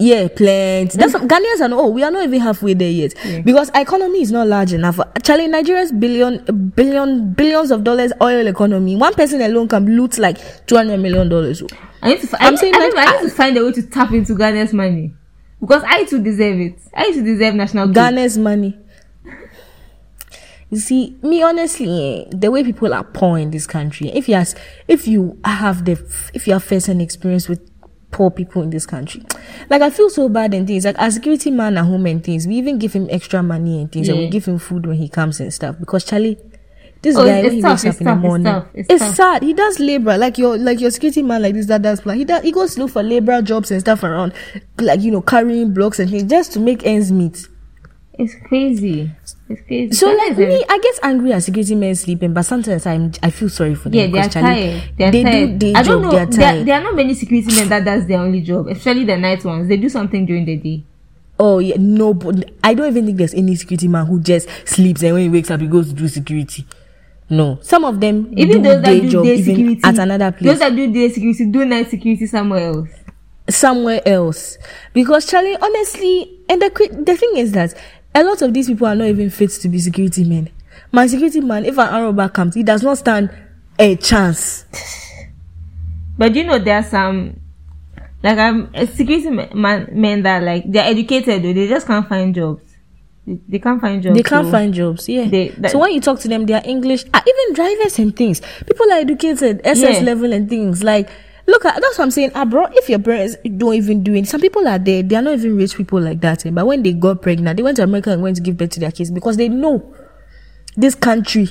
Yeah, 0.03 0.27
plenty. 0.35 0.99
That's 0.99 1.15
what, 1.15 1.29
Ghanaians 1.29 1.61
are 1.61 1.69
not. 1.69 1.79
Oh, 1.79 1.89
we 1.89 2.03
are 2.03 2.11
not 2.11 2.25
even 2.25 2.41
halfway 2.41 2.75
there 2.75 2.91
yet 2.91 3.15
because 3.45 3.71
our 3.71 3.83
economy 3.83 4.21
is 4.23 4.33
not 4.33 4.49
large 4.49 4.73
enough. 4.73 4.99
Actually, 4.99 5.47
Nigeria's 5.47 5.93
billion, 5.93 6.73
billion, 6.75 7.33
billions 7.35 7.71
of 7.71 7.85
dollars 7.85 8.13
oil 8.21 8.47
economy. 8.49 8.97
One 8.97 9.15
person 9.15 9.41
alone 9.43 9.69
can 9.69 9.87
loot 9.97 10.19
like 10.19 10.67
two 10.67 10.77
hundred 10.77 10.99
million 10.99 11.29
dollars. 11.29 11.63
I 12.03 12.15
need 12.15 12.21
to. 12.23 12.43
I'm 12.43 12.55
I, 12.55 12.57
saying 12.57 12.75
I, 12.75 12.79
like- 12.79 12.95
need, 12.95 12.99
I 12.99 13.21
need 13.23 13.29
to 13.29 13.35
find 13.37 13.57
a 13.59 13.65
way 13.65 13.73
to 13.73 13.83
tap 13.83 14.11
into 14.13 14.35
Ghana's 14.35 14.73
money 14.73 15.15
because 15.61 15.85
I 15.87 16.05
too 16.05 16.21
deserve 16.21 16.59
it. 16.59 16.79
I 16.95 17.13
too 17.13 17.23
deserve 17.23 17.55
national. 17.55 17.89
Ghana's 17.89 18.37
money. 18.39 18.77
You 20.71 20.79
see, 20.79 21.17
me 21.23 21.43
honestly, 21.43 22.27
eh, 22.27 22.31
the 22.35 22.51
way 22.51 22.65
people 22.65 22.95
are 22.95 23.05
poor 23.05 23.39
in 23.39 23.51
this 23.51 23.67
country. 23.67 24.09
If 24.09 24.27
you 24.29 24.35
ask, 24.37 24.57
if 24.89 25.07
you 25.07 25.39
have 25.45 25.85
the, 25.85 25.93
if 26.33 26.47
you 26.47 26.55
have 26.55 26.65
first-hand 26.65 27.03
experience 27.03 27.47
with 27.47 27.61
poor 28.13 28.31
people 28.31 28.63
in 28.63 28.71
this 28.71 28.87
country, 28.87 29.25
like 29.69 29.83
I 29.83 29.91
feel 29.91 30.09
so 30.11 30.29
bad 30.29 30.55
and 30.55 30.67
things. 30.67 30.85
Like 30.85 30.97
as 30.99 31.15
security 31.15 31.51
man 31.51 31.77
at 31.77 31.85
home 31.87 32.07
and 32.07 32.23
things, 32.23 32.47
we 32.47 32.55
even 32.57 32.79
give 32.79 32.93
him 32.93 33.09
extra 33.11 33.43
money 33.43 33.81
and 33.81 33.91
things, 33.91 34.09
and 34.09 34.19
we 34.19 34.29
give 34.29 34.45
him 34.45 34.59
food 34.59 34.87
when 34.87 34.97
he 34.97 35.09
comes 35.09 35.41
and 35.41 35.53
stuff. 35.53 35.77
Because 35.81 36.05
Charlie, 36.05 36.39
this 37.03 37.17
Oh, 37.17 37.25
guy 37.27 37.43
when 37.43 37.51
he 37.53 37.59
it's 37.59 37.67
wakes 37.67 37.85
up 37.87 38.01
in 38.01 38.05
the 38.05 38.11
tough, 38.11 38.17
it's 38.19 38.23
morning, 38.23 38.45
tough, 38.45 38.67
it's 38.75 38.89
it's 38.91 39.05
tough. 39.07 39.15
sad. 39.17 39.43
He 39.43 39.55
does 39.55 39.81
labor 39.81 40.17
like 40.17 40.39
your 40.39 40.57
like 40.57 40.81
your 40.81 40.91
security 40.93 41.23
man 41.23 41.43
like 41.43 41.55
this 41.55 41.67
that 41.67 41.83
does 41.83 42.01
plan. 42.01 42.17
He 42.19 42.25
does 42.25 42.43
he 42.45 42.53
goes 42.53 42.75
to 42.77 42.83
look 42.83 42.91
for 42.93 43.03
labor 43.03 43.43
jobs 43.43 43.71
and 43.73 43.81
stuff 43.81 44.05
around, 44.05 44.33
like 44.79 45.01
you 45.01 45.11
know 45.11 45.23
carrying 45.23 45.75
blocks 45.75 45.99
and 45.99 46.09
things 46.09 46.25
just 46.25 46.53
to 46.53 46.61
make 46.61 46.87
ends 46.87 47.11
meet. 47.11 47.49
It's 48.19 48.35
crazy. 48.47 49.11
It's 49.49 49.63
crazy. 49.67 49.93
So 49.93 50.13
like 50.13 50.37
me, 50.37 50.65
I 50.69 50.79
get 50.79 50.99
angry 51.03 51.33
at 51.33 51.43
security 51.43 51.75
men 51.75 51.95
sleeping, 51.95 52.35
but 52.35 52.43
sometimes 52.43 52.87
I 52.87 53.11
I 53.23 53.31
feel 53.31 53.49
sorry 53.49 53.75
for 53.75 53.89
them. 53.89 53.99
Yeah, 53.99 54.07
they 54.07 54.19
are 54.19 54.29
tired. 54.29 54.83
They 54.99 55.05
are 55.05 55.11
they 55.11 55.23
tired. 55.23 55.59
do 55.59 55.73
I 55.75 55.83
don't 55.83 56.03
know. 56.03 56.11
They 56.11 56.19
are 56.19 56.27
there, 56.27 56.65
there 56.65 56.75
are 56.77 56.83
not 56.83 56.95
many 56.95 57.15
security 57.15 57.55
men 57.55 57.69
that 57.71 57.85
does 57.85 58.07
their 58.07 58.19
only 58.21 58.43
job, 58.43 58.69
especially 58.69 59.05
the 59.05 59.17
night 59.17 59.45
ones. 59.45 59.69
They 59.69 59.79
do 59.79 59.89
something 59.89 60.27
during 60.27 60.45
the 60.45 60.57
day. 60.57 60.85
oh 61.39 61.59
yeah, 61.59 61.77
no, 61.79 62.15
but 62.15 62.51
I 62.63 62.75
don't 62.75 62.89
even 62.89 63.07
think 63.07 63.19
there's 63.19 63.35
any 63.35 63.57
security 63.57 63.89
man 63.89 64.07
who 64.07 64.21
just 64.21 64.49
sleeps 64.67 65.03
and 65.03 65.15
when 65.15 65.23
he 65.25 65.29
wakes 65.29 65.51
up 65.51 65.61
he 65.61 65.67
goes 65.67 65.89
to 65.89 65.95
do 65.95 66.07
security. 66.07 66.67
No, 67.31 67.59
some 67.63 67.85
of 67.87 67.99
them 67.99 68.29
Even 68.37 68.63
do 68.63 68.69
those 68.69 68.83
that 68.83 69.01
do 69.01 69.09
job 69.09 69.25
day 69.25 69.43
security, 69.43 69.81
at 69.85 69.99
another 69.99 70.33
place. 70.33 70.51
Those 70.51 70.59
that 70.59 70.77
do 70.77 70.93
day 70.93 71.09
security 71.09 71.47
do 71.47 71.65
night 71.65 71.89
security 71.89 72.27
somewhere 72.27 72.61
else. 72.69 72.89
somewhere 73.49 74.01
else 74.07 74.59
because 74.93 75.27
Charlie, 75.27 75.57
honestly, 75.57 76.39
and 76.49 76.61
the 76.63 76.71
the 77.07 77.17
thing 77.17 77.33
is 77.37 77.53
that 77.53 77.75
a 78.15 78.23
lot 78.23 78.43
of 78.43 78.53
these 78.55 78.67
people 78.69 78.87
are 78.87 78.95
not 78.95 79.07
even 79.09 79.31
fit 79.31 79.51
to 79.51 79.69
be 79.69 79.79
security 79.79 80.25
men. 80.25 80.51
My 80.91 81.07
security 81.07 81.41
man, 81.41 81.65
if 81.65 81.79
an 81.79 81.89
arrow 81.95 82.13
back 82.13 82.35
comes, 82.35 82.55
he 82.55 82.63
does 82.63 82.83
not 82.83 82.99
stand 82.99 83.31
a 83.79 83.97
chance. 83.97 84.65
But 86.19 86.35
you 86.35 86.45
know, 86.45 86.59
there 86.59 86.77
are 86.77 86.83
some 86.83 87.41
like 88.23 88.39
I'm 88.39 88.71
a 88.75 88.87
security 88.87 89.31
man, 89.55 89.89
men 89.93 90.23
that 90.23 90.43
like 90.43 90.65
they're 90.71 90.85
educated, 90.85 91.43
though, 91.43 91.53
they 91.53 91.67
just 91.69 91.87
can't 91.87 92.09
find 92.09 92.35
jobs. 92.35 92.63
They, 93.27 93.39
they 93.49 93.59
can't 93.59 93.81
find 93.81 94.03
jobs. 94.03 94.17
They 94.17 94.23
can't 94.23 94.47
so- 94.47 94.51
find 94.53 94.75
jobs. 94.75 95.09
Yeah. 95.09 95.25
They- 95.29 95.49
that- 95.49 95.71
so 95.73 95.79
when 95.79 95.93
you 95.93 96.01
talk 96.01 96.21
to 96.21 96.29
them, 96.29 96.47
they 96.47 96.55
are 96.55 96.63
English. 96.65 97.05
Ah, 97.15 97.23
even 97.27 97.55
drivers 97.55 97.99
and 97.99 98.15
things. 98.15 98.41
People 98.67 98.93
are 98.93 98.99
educated, 98.99 99.61
SS 99.65 99.99
Yeah. 100.01 100.05
level 100.05 100.33
and 100.33 100.49
things. 100.49 100.83
Like, 100.85 101.09
look 101.47 101.65
at 101.65 101.81
that's 101.81 101.99
what 101.99 102.05
I'm 102.05 102.11
saying. 102.11 102.33
Abroad, 102.35 102.73
if 102.75 102.89
your 102.89 102.99
parents 102.99 103.37
don't 103.57 103.75
even 103.75 104.03
do 104.03 104.15
it, 104.15 104.27
some 104.29 104.41
people 104.41 104.67
are 104.67 104.79
there. 104.79 105.03
They 105.03 105.17
are 105.17 105.23
not 105.23 105.35
even 105.35 105.57
rich 105.57 105.77
people 105.77 106.01
like 106.01 106.21
that. 106.21 106.45
eh, 106.47 106.51
But 106.51 106.67
when 106.67 106.83
they 106.83 106.93
got 106.93 107.23
pregnant, 107.23 107.57
they 107.57 107.63
went 107.63 107.77
to 107.79 107.83
America 107.85 108.11
and 108.11 108.23
went 108.23 108.37
to 108.37 108.43
give 108.43 108.57
birth 108.57 108.71
to 108.71 108.81
their 108.81 108.93
kids 108.93 109.11
because 109.11 109.37
they 109.37 109.49
know 109.49 109.95
this 110.77 110.95
country, 110.95 111.49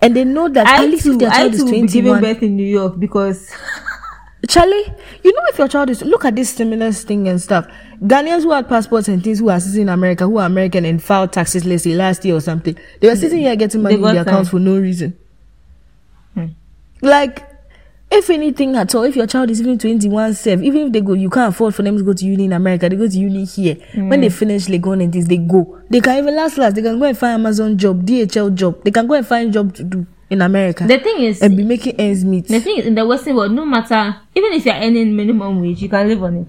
and 0.00 0.16
they 0.16 0.24
know 0.24 0.48
that 0.48 0.66
I 0.66 0.84
at 0.84 0.90
least 0.90 1.04
too, 1.04 1.12
if 1.12 1.18
their 1.18 1.30
I 1.30 1.36
child 1.36 1.52
is 1.54 1.58
too 1.60 1.64
will 1.66 1.72
be 1.82 1.86
giving 1.88 2.20
birth 2.20 2.42
in 2.42 2.56
New 2.56 2.66
York 2.66 2.98
because 2.98 3.50
Charlie, 4.48 4.92
you 5.22 5.32
know 5.32 5.42
if 5.48 5.58
your 5.58 5.68
child 5.68 5.90
is 5.90 6.02
look 6.02 6.24
at 6.24 6.36
this 6.36 6.50
stimulus 6.50 7.02
thing 7.04 7.28
and 7.28 7.40
stuff. 7.40 7.66
Ghanaians 8.02 8.42
who 8.42 8.50
had 8.50 8.68
passports 8.68 9.08
and 9.08 9.22
things 9.22 9.38
who 9.38 9.48
are 9.48 9.58
sitting 9.60 9.82
in 9.82 9.88
America, 9.88 10.24
who 10.24 10.36
are 10.38 10.46
American 10.46 10.84
and 10.84 11.02
filed 11.02 11.32
taxes, 11.32 11.64
let's 11.64 11.84
say 11.84 11.94
last 11.94 12.24
year 12.24 12.34
or 12.34 12.40
something, 12.40 12.76
they 13.00 13.08
were 13.08 13.16
sitting 13.16 13.38
here 13.38 13.56
getting 13.56 13.82
money 13.82 13.94
in 13.94 14.02
their 14.02 14.22
accounts 14.22 14.50
for 14.50 14.58
no 14.58 14.78
reason. 14.78 15.16
Hmm. 16.34 16.46
Like, 17.00 17.48
if 18.14 18.30
anything 18.30 18.76
at 18.76 18.94
all, 18.94 19.02
if 19.02 19.16
your 19.16 19.26
child 19.26 19.50
is 19.50 19.60
even 19.60 19.78
21, 19.78 20.34
self, 20.34 20.60
even 20.62 20.86
if 20.86 20.92
they 20.92 21.00
go, 21.00 21.12
you 21.14 21.28
can't 21.30 21.52
afford 21.52 21.74
for 21.74 21.82
them 21.82 21.96
to 21.98 22.04
go 22.04 22.12
to 22.12 22.24
uni 22.24 22.44
in 22.44 22.52
America, 22.52 22.88
they 22.88 22.96
go 22.96 23.08
to 23.08 23.18
uni 23.18 23.44
here. 23.44 23.74
Mm. 23.92 24.08
When 24.10 24.20
they 24.20 24.30
finish 24.30 24.66
Legon 24.66 25.02
and 25.02 25.12
this, 25.12 25.26
they 25.26 25.36
go. 25.38 25.80
They 25.90 26.00
can 26.00 26.18
even 26.18 26.36
last 26.36 26.56
last, 26.58 26.74
they 26.76 26.82
can 26.82 26.98
go 26.98 27.06
and 27.06 27.18
find 27.18 27.34
Amazon 27.34 27.76
job, 27.76 28.04
DHL 28.06 28.54
job. 28.54 28.82
They 28.84 28.90
can 28.90 29.06
go 29.06 29.14
and 29.14 29.26
find 29.26 29.52
job 29.52 29.74
to 29.74 29.82
do 29.84 30.06
in 30.30 30.40
America 30.40 30.86
The 30.86 30.98
thing 30.98 31.20
is, 31.22 31.42
and 31.42 31.56
be 31.56 31.64
making 31.64 31.96
ends 32.00 32.24
meet. 32.24 32.48
the 32.48 32.60
thing 32.60 32.78
is, 32.78 32.86
in 32.86 32.94
the 32.94 33.04
Western 33.04 33.36
world, 33.36 33.52
no 33.52 33.64
matter, 33.64 34.16
even 34.34 34.52
if 34.52 34.64
you're 34.64 34.74
earning 34.74 35.14
minimum 35.14 35.60
wage, 35.60 35.82
you 35.82 35.88
can 35.88 36.08
live 36.08 36.22
on 36.22 36.36
it. 36.38 36.46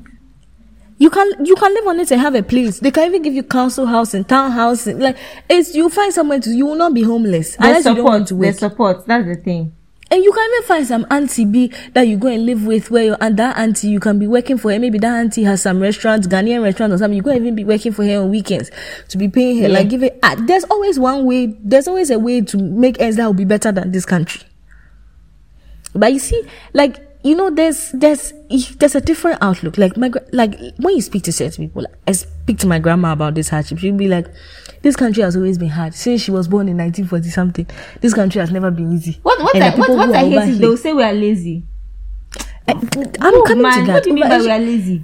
You 0.97 1.09
can 1.09 1.45
you 1.45 1.55
can 1.55 1.73
live 1.73 1.87
on 1.87 1.99
it 1.99 2.09
and 2.11 2.21
have 2.21 2.35
a 2.35 2.41
place. 2.43 2.79
They 2.79 2.89
can 2.89 3.09
even 3.09 3.21
give 3.21 3.33
you 3.33 3.43
council 3.43 3.85
house 3.85 4.13
and 4.13 4.25
town 4.27 4.51
house. 4.51 4.87
Like 4.87 5.17
it's 5.49 5.75
you 5.75 5.89
find 5.89 6.13
somewhere 6.13 6.39
to 6.39 6.49
you 6.51 6.67
will 6.67 6.75
not 6.75 6.93
be 6.93 7.01
homeless 7.03 7.57
There's 7.57 7.85
unless 7.85 7.85
you 7.85 7.95
don't 7.95 8.03
want 8.05 8.27
support. 8.29 8.39
to 8.39 8.45
There's 8.45 8.59
support. 8.59 9.05
That's 9.05 9.25
the 9.27 9.35
thing. 9.35 9.75
And 10.11 10.23
you 10.23 10.31
can 10.31 10.49
even 10.51 10.67
find 10.67 10.85
some 10.85 11.07
auntie 11.09 11.45
B 11.45 11.73
that 11.93 12.03
you 12.07 12.17
go 12.17 12.27
and 12.27 12.45
live 12.45 12.65
with 12.65 12.91
where 12.91 13.03
you 13.03 13.15
and 13.19 13.37
that 13.37 13.57
auntie 13.57 13.87
you 13.87 13.99
can 13.99 14.19
be 14.19 14.27
working 14.27 14.57
for 14.57 14.71
her. 14.71 14.79
Maybe 14.79 14.99
that 14.99 15.13
auntie 15.19 15.43
has 15.43 15.63
some 15.63 15.79
restaurant, 15.79 16.29
Ghanaian 16.29 16.61
restaurant 16.63 16.93
or 16.93 16.97
something. 16.99 17.17
You 17.17 17.23
can 17.23 17.35
even 17.37 17.55
be 17.55 17.63
working 17.63 17.91
for 17.91 18.05
her 18.05 18.19
on 18.19 18.29
weekends 18.29 18.69
to 19.09 19.17
be 19.17 19.27
paying 19.27 19.57
her. 19.57 19.67
Yeah. 19.67 19.73
Like 19.79 19.89
give 19.89 20.03
it 20.03 20.19
ah, 20.21 20.35
there's 20.37 20.63
always 20.65 20.99
one 20.99 21.25
way 21.25 21.47
there's 21.59 21.87
always 21.87 22.11
a 22.11 22.19
way 22.19 22.41
to 22.41 22.57
make 22.57 22.99
ends 23.01 23.17
that 23.17 23.25
will 23.25 23.33
be 23.33 23.45
better 23.45 23.71
than 23.71 23.91
this 23.91 24.05
country. 24.05 24.41
But 25.95 26.13
you 26.13 26.19
see, 26.19 26.43
like 26.73 27.04
you 27.25 27.35
know, 27.35 27.49
there's 27.49 27.91
there's 27.91 28.33
there's 28.77 28.93
a 28.93 29.01
different 29.01 29.39
outlook. 29.41 29.77
Like 29.79 29.97
my 29.97 30.11
like 30.31 30.57
when 30.77 30.95
you 30.95 31.01
speak 31.01 31.23
to 31.23 31.31
certain 31.33 31.67
people, 31.67 31.81
like, 31.81 31.93
I 32.07 32.11
speak 32.11 32.59
to 32.59 32.67
my 32.67 32.77
grandma 32.77 33.13
about 33.13 33.33
this 33.33 33.49
hardship. 33.49 33.79
She'll 33.79 33.97
be 33.97 34.07
like, 34.07 34.27
"This 34.83 34.95
country 34.95 35.23
has 35.23 35.35
always 35.35 35.57
been 35.57 35.69
hard 35.69 35.95
since 35.95 36.21
she 36.21 36.29
was 36.29 36.47
born 36.47 36.69
in 36.69 36.77
1940 36.77 37.29
something. 37.31 37.67
This 38.01 38.13
country 38.13 38.39
has 38.41 38.51
never 38.51 38.69
been 38.69 38.93
easy." 38.93 39.19
What 39.23 39.41
what 39.41 39.55
And 39.55 39.63
I, 39.63 39.75
what, 39.75 39.89
what 39.89 40.15
I 40.15 40.19
hate 40.29 40.49
is 40.49 40.59
they'll 40.59 40.77
say 40.77 40.93
we 40.93 41.01
are 41.03 41.13
lazy. 41.13 41.63
I, 42.67 42.73
I'm 42.73 43.33
Oh, 43.33 43.43
coming 43.47 43.63
man, 43.63 43.79
to 43.79 43.85
that. 43.87 43.93
what 43.93 44.03
do 44.03 44.09
you 44.09 44.15
mean 44.15 44.29
by 44.29 44.37
we 44.37 44.51
are 44.51 44.59
lazy? 44.59 45.03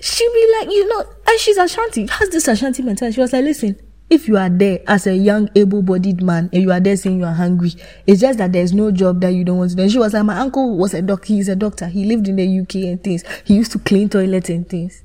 She'll 0.00 0.32
be 0.32 0.56
like, 0.60 0.70
you 0.72 0.88
know, 0.88 1.04
and 1.26 1.40
she's 1.40 1.56
Ashanti, 1.56 2.06
has 2.06 2.28
this 2.28 2.46
Ashanti 2.46 2.82
mentality. 2.82 3.14
She 3.14 3.20
was 3.20 3.32
like, 3.32 3.44
listen, 3.44 3.76
if 4.10 4.28
you 4.28 4.36
are 4.36 4.48
there 4.50 4.80
as 4.86 5.06
a 5.06 5.16
young, 5.16 5.48
able 5.54 5.82
bodied 5.82 6.22
man 6.22 6.48
and 6.52 6.62
you 6.62 6.70
are 6.70 6.80
there 6.80 6.96
saying 6.96 7.18
you 7.18 7.24
are 7.24 7.32
hungry, 7.32 7.72
it's 8.06 8.20
just 8.20 8.38
that 8.38 8.52
there's 8.52 8.72
no 8.72 8.90
job 8.90 9.20
that 9.22 9.30
you 9.30 9.44
don't 9.44 9.58
want 9.58 9.70
to 9.70 9.76
do. 9.76 9.82
And 9.82 9.90
she 9.90 9.98
was 9.98 10.12
like, 10.14 10.24
my 10.24 10.38
uncle 10.38 10.76
was 10.76 10.94
a 10.94 11.02
doctor, 11.02 11.28
he's 11.28 11.48
a 11.48 11.56
doctor. 11.56 11.86
He 11.88 12.04
lived 12.04 12.28
in 12.28 12.36
the 12.36 12.60
UK 12.60 12.74
and 12.90 13.02
things. 13.02 13.24
He 13.44 13.54
used 13.54 13.72
to 13.72 13.78
clean 13.78 14.08
toilets 14.08 14.50
and 14.50 14.68
things. 14.68 15.02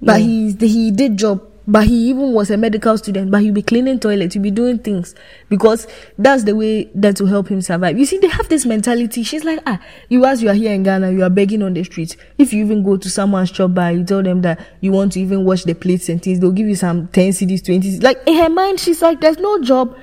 But 0.00 0.20
Yeah. 0.20 0.26
he's 0.26 0.60
he 0.60 0.90
did 0.90 1.16
job. 1.16 1.42
But 1.70 1.86
he 1.86 2.08
even 2.08 2.32
was 2.32 2.50
a 2.50 2.56
medical 2.56 2.98
student, 2.98 3.30
but 3.30 3.42
he'll 3.42 3.54
be 3.54 3.62
cleaning 3.62 4.00
toilets, 4.00 4.34
he'll 4.34 4.42
be 4.42 4.50
doing 4.50 4.80
things 4.80 5.14
because 5.48 5.86
that's 6.18 6.42
the 6.42 6.56
way 6.56 6.90
that 6.96 7.20
will 7.20 7.28
help 7.28 7.46
him 7.46 7.60
survive. 7.60 7.96
You 7.96 8.06
see, 8.06 8.18
they 8.18 8.26
have 8.26 8.48
this 8.48 8.66
mentality. 8.66 9.22
She's 9.22 9.44
like, 9.44 9.60
ah, 9.66 9.80
you 10.08 10.24
as 10.24 10.42
you 10.42 10.48
are 10.48 10.54
here 10.54 10.72
in 10.72 10.82
Ghana, 10.82 11.12
you 11.12 11.22
are 11.22 11.30
begging 11.30 11.62
on 11.62 11.74
the 11.74 11.84
streets. 11.84 12.16
If 12.38 12.52
you 12.52 12.64
even 12.64 12.82
go 12.82 12.96
to 12.96 13.08
someone's 13.08 13.50
shop 13.50 13.72
by 13.72 13.92
you 13.92 14.02
tell 14.02 14.20
them 14.20 14.40
that 14.40 14.66
you 14.80 14.90
want 14.90 15.12
to 15.12 15.20
even 15.20 15.44
wash 15.44 15.62
the 15.62 15.74
plates 15.74 16.08
and 16.08 16.20
things, 16.20 16.40
they'll 16.40 16.50
give 16.50 16.66
you 16.66 16.74
some 16.74 17.06
10 17.06 17.30
cedis, 17.30 17.64
20 17.64 17.88
cedis. 17.88 18.02
Like 18.02 18.18
in 18.26 18.34
her 18.34 18.50
mind, 18.50 18.80
she's 18.80 19.00
like, 19.00 19.20
there's 19.20 19.38
no 19.38 19.62
job 19.62 19.96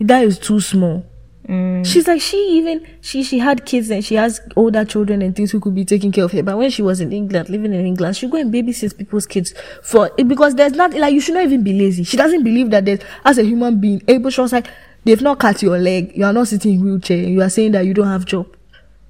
that 0.00 0.24
is 0.24 0.38
too 0.38 0.58
small. 0.58 1.04
Mm. 1.48 1.84
She's 1.84 2.08
like 2.08 2.22
she 2.22 2.38
even 2.56 2.86
she 3.02 3.22
she 3.22 3.38
had 3.38 3.66
kids 3.66 3.90
and 3.90 4.02
she 4.02 4.14
has 4.14 4.40
older 4.56 4.84
children 4.84 5.20
and 5.20 5.36
things 5.36 5.50
who 5.50 5.60
could 5.60 5.74
be 5.74 5.84
taking 5.84 6.10
care 6.10 6.24
of 6.24 6.32
her. 6.32 6.42
But 6.42 6.56
when 6.56 6.70
she 6.70 6.80
was 6.80 7.00
in 7.00 7.12
England, 7.12 7.50
living 7.50 7.74
in 7.74 7.84
England, 7.84 8.16
she 8.16 8.28
go 8.28 8.38
and 8.38 8.52
babysit 8.52 8.96
people's 8.96 9.26
kids 9.26 9.52
for 9.82 10.10
because 10.16 10.54
there's 10.54 10.72
not 10.72 10.94
like 10.94 11.12
you 11.12 11.20
should 11.20 11.34
not 11.34 11.44
even 11.44 11.62
be 11.62 11.74
lazy. 11.74 12.02
She 12.04 12.16
doesn't 12.16 12.44
believe 12.44 12.70
that 12.70 12.86
there's 12.86 13.00
as 13.24 13.36
a 13.36 13.44
human 13.44 13.78
being 13.78 14.02
able. 14.08 14.30
She 14.30 14.40
was 14.40 14.52
like 14.52 14.68
they've 15.04 15.20
not 15.20 15.38
cut 15.38 15.60
your 15.60 15.78
leg. 15.78 16.16
You 16.16 16.24
are 16.24 16.32
not 16.32 16.48
sitting 16.48 16.74
in 16.74 16.84
wheelchair. 16.84 17.18
You 17.18 17.42
are 17.42 17.50
saying 17.50 17.72
that 17.72 17.84
you 17.84 17.92
don't 17.92 18.08
have 18.08 18.24
job. 18.24 18.46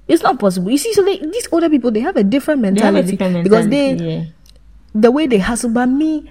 It's 0.07 0.21
not 0.21 0.37
possible. 0.37 0.69
You 0.69 0.77
see, 0.77 0.93
so 0.93 1.03
they, 1.03 1.19
these 1.19 1.47
older 1.53 1.69
people 1.69 1.89
they 1.89 2.01
have 2.01 2.17
a 2.17 2.23
different 2.23 2.63
have 2.65 2.69
a 2.69 2.91
mentality, 3.01 3.11
because 3.43 3.65
mentality. 3.65 3.69
they 3.69 4.17
yeah. 4.17 4.23
the 4.93 5.09
way 5.09 5.25
they 5.25 5.39
hustle. 5.39 5.69
But 5.69 5.85
me, 5.85 6.29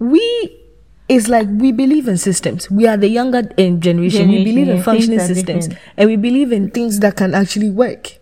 we 0.00 0.63
it's 1.08 1.28
like 1.28 1.46
we 1.50 1.72
believe 1.72 2.08
in 2.08 2.16
systems. 2.16 2.70
We 2.70 2.86
are 2.86 2.96
the 2.96 3.08
younger 3.08 3.42
eh, 3.58 3.70
generation. 3.78 4.28
we 4.28 4.38
Generation, 4.38 4.44
believe 4.44 4.68
in 4.68 4.82
functioning 4.82 5.18
systems, 5.20 5.68
different. 5.68 5.92
and 5.96 6.08
we 6.08 6.16
believe 6.16 6.52
in 6.52 6.70
things 6.70 7.00
that 7.00 7.16
can 7.16 7.34
actually 7.34 7.70
work. 7.70 8.18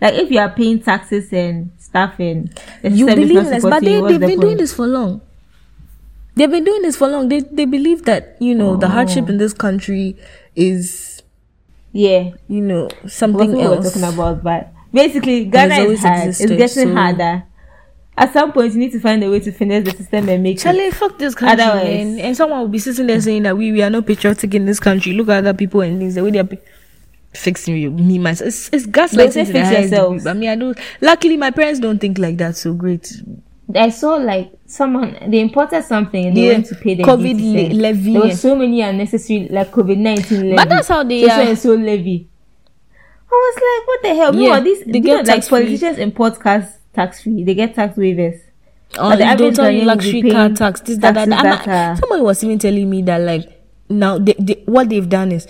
Like 0.00 0.14
if 0.14 0.30
you 0.30 0.38
are 0.38 0.50
paying 0.50 0.80
taxes 0.82 1.32
and 1.32 1.70
stuff 1.78 2.14
and 2.18 2.50
You 2.82 3.06
believe 3.06 3.36
in 3.38 3.44
this, 3.50 3.62
but 3.62 3.80
they, 3.82 4.00
they've 4.00 4.20
the 4.20 4.26
been 4.26 4.40
doing 4.40 4.56
this 4.56 4.72
for 4.72 4.86
long. 4.86 5.20
They've 6.34 6.50
been 6.50 6.64
doing 6.64 6.82
this 6.82 6.96
for 6.96 7.08
long. 7.08 7.28
They 7.28 7.40
they 7.40 7.64
believe 7.64 8.04
that 8.04 8.36
you 8.40 8.54
know 8.54 8.76
the 8.76 8.86
oh. 8.86 8.90
hardship 8.90 9.28
in 9.28 9.38
this 9.38 9.52
country 9.52 10.16
is 10.56 11.22
Yeah. 11.92 12.30
you 12.48 12.60
know 12.60 12.88
something 13.06 13.52
we 13.52 13.66
were 13.68 13.76
talking 13.82 14.02
about, 14.02 14.42
but 14.42 14.72
basically 14.92 15.44
Ghana 15.44 15.74
is 15.92 16.00
hard. 16.00 16.28
existed, 16.28 16.50
it's 16.60 16.74
getting 16.74 16.90
so- 16.92 16.94
harder. 16.96 17.44
At 18.16 18.32
some 18.32 18.52
point, 18.52 18.72
you 18.74 18.78
need 18.78 18.92
to 18.92 19.00
find 19.00 19.22
a 19.24 19.30
way 19.30 19.40
to 19.40 19.50
finesse 19.50 19.84
the 19.84 19.90
system 19.90 20.28
and 20.28 20.42
make 20.42 20.56
it. 20.56 20.60
Charlie, 20.62 20.90
fuck 20.92 21.18
this 21.18 21.34
country, 21.34 21.64
Otherwise- 21.64 21.86
and, 21.88 22.20
and 22.20 22.36
someone 22.36 22.60
will 22.60 22.68
be 22.68 22.78
sitting 22.78 23.06
there 23.08 23.20
saying 23.20 23.42
that 23.42 23.56
we, 23.56 23.72
we 23.72 23.82
are 23.82 23.90
not 23.90 24.06
patriotic 24.06 24.54
in 24.54 24.66
this 24.66 24.78
country. 24.78 25.12
Look 25.12 25.28
at 25.30 25.38
other 25.38 25.52
people 25.54 25.80
and 25.80 25.98
things 25.98 26.14
the 26.14 26.22
way 26.22 26.30
they're 26.30 26.44
pi- 26.44 26.60
fixing 27.32 27.76
you, 27.76 27.90
me 27.90 28.18
myself. 28.20 28.46
It's, 28.48 28.70
it's 28.72 28.86
gaslighting. 28.86 29.46
fix 29.50 29.90
degree. 29.90 30.30
I 30.30 30.32
mean, 30.34 30.48
I 30.48 30.54
don't. 30.54 30.78
Luckily, 31.00 31.36
my 31.36 31.50
parents 31.50 31.80
don't 31.80 31.98
think 31.98 32.18
like 32.18 32.36
that. 32.36 32.56
So 32.56 32.72
great. 32.74 33.12
I 33.74 33.88
saw 33.88 34.14
like 34.16 34.52
someone 34.66 35.16
they 35.28 35.40
imported 35.40 35.82
something 35.84 36.26
and 36.26 36.36
they 36.36 36.46
Yeah. 36.46 36.52
went 36.52 36.66
to 36.66 36.74
pay 36.76 36.94
the 36.94 37.02
COVID 37.02 37.72
le- 37.72 37.74
levy. 37.74 38.12
There 38.12 38.22
was 38.22 38.40
so 38.40 38.54
many 38.54 38.82
unnecessary 38.82 39.48
like 39.50 39.72
COVID 39.72 39.96
nineteen 39.96 40.42
levy. 40.42 40.54
But 40.56 40.68
that's 40.68 40.86
how 40.88 41.02
they 41.02 41.22
so, 41.22 41.28
so 41.28 41.34
are. 41.34 41.40
and 41.40 41.58
so 41.58 41.70
levy. 41.74 42.28
I 43.32 43.34
was 43.34 43.54
like, 43.56 43.88
what 43.88 44.02
the 44.02 44.14
hell? 44.14 44.34
Yeah, 44.36 44.48
Yeah, 44.56 44.60
these 44.60 44.84
they 44.84 44.92
they 44.92 45.00
get 45.00 45.24
get 45.24 45.34
like 45.36 45.48
politicians 45.48 45.98
import 45.98 46.38
cars 46.38 46.64
tax 46.94 47.22
free. 47.22 47.44
They 47.44 47.54
get 47.54 47.74
tax 47.74 47.96
waivers. 47.96 48.40
Oh, 48.96 49.16
the 49.16 49.34
don't 49.36 49.54
tell 49.54 49.70
you 49.70 49.82
luxury 49.82 50.30
car 50.30 50.50
tax. 50.50 50.80
This, 50.80 50.98
that, 50.98 51.14
that. 51.14 51.28
that 51.28 51.98
Somebody 51.98 52.22
was 52.22 52.42
even 52.44 52.58
telling 52.58 52.88
me 52.88 53.02
that 53.02 53.20
like 53.20 53.62
now 53.88 54.18
they, 54.18 54.34
they, 54.38 54.62
what 54.66 54.88
they've 54.88 55.08
done 55.08 55.32
is 55.32 55.46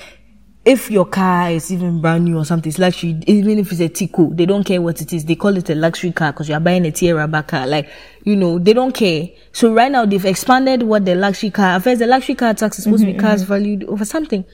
if 0.64 0.90
your 0.90 1.04
car 1.04 1.50
is 1.50 1.70
even 1.70 2.00
brand 2.00 2.24
new 2.24 2.38
or 2.38 2.44
something, 2.44 2.70
it's 2.70 2.78
luxury. 2.78 3.20
Even 3.26 3.58
if 3.58 3.70
it's 3.70 3.80
a 3.82 3.88
Tico, 3.88 4.30
they 4.32 4.46
don't 4.46 4.64
care 4.64 4.80
what 4.80 5.00
it 5.00 5.12
is. 5.12 5.24
They 5.26 5.34
call 5.34 5.56
it 5.58 5.68
a 5.68 5.74
luxury 5.74 6.12
car 6.12 6.32
because 6.32 6.48
you 6.48 6.54
are 6.54 6.60
buying 6.60 6.86
a 6.86 6.90
Tierra 6.90 7.28
car. 7.42 7.66
Like 7.66 7.90
you 8.24 8.34
know, 8.34 8.58
they 8.58 8.72
don't 8.72 8.92
care. 8.92 9.28
So 9.52 9.74
right 9.74 9.92
now 9.92 10.06
they've 10.06 10.24
expanded 10.24 10.82
what 10.82 11.04
the 11.04 11.14
luxury 11.14 11.50
car. 11.50 11.76
At 11.76 11.82
first, 11.82 11.98
the 11.98 12.06
luxury 12.06 12.34
car 12.34 12.54
tax 12.54 12.78
is 12.78 12.84
supposed 12.84 13.02
to 13.02 13.06
be 13.06 13.12
mm-hmm, 13.12 13.20
cars 13.20 13.42
mm-hmm. 13.42 13.52
valued 13.52 13.84
over 13.84 14.04
something, 14.04 14.44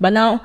but 0.00 0.12
now. 0.12 0.44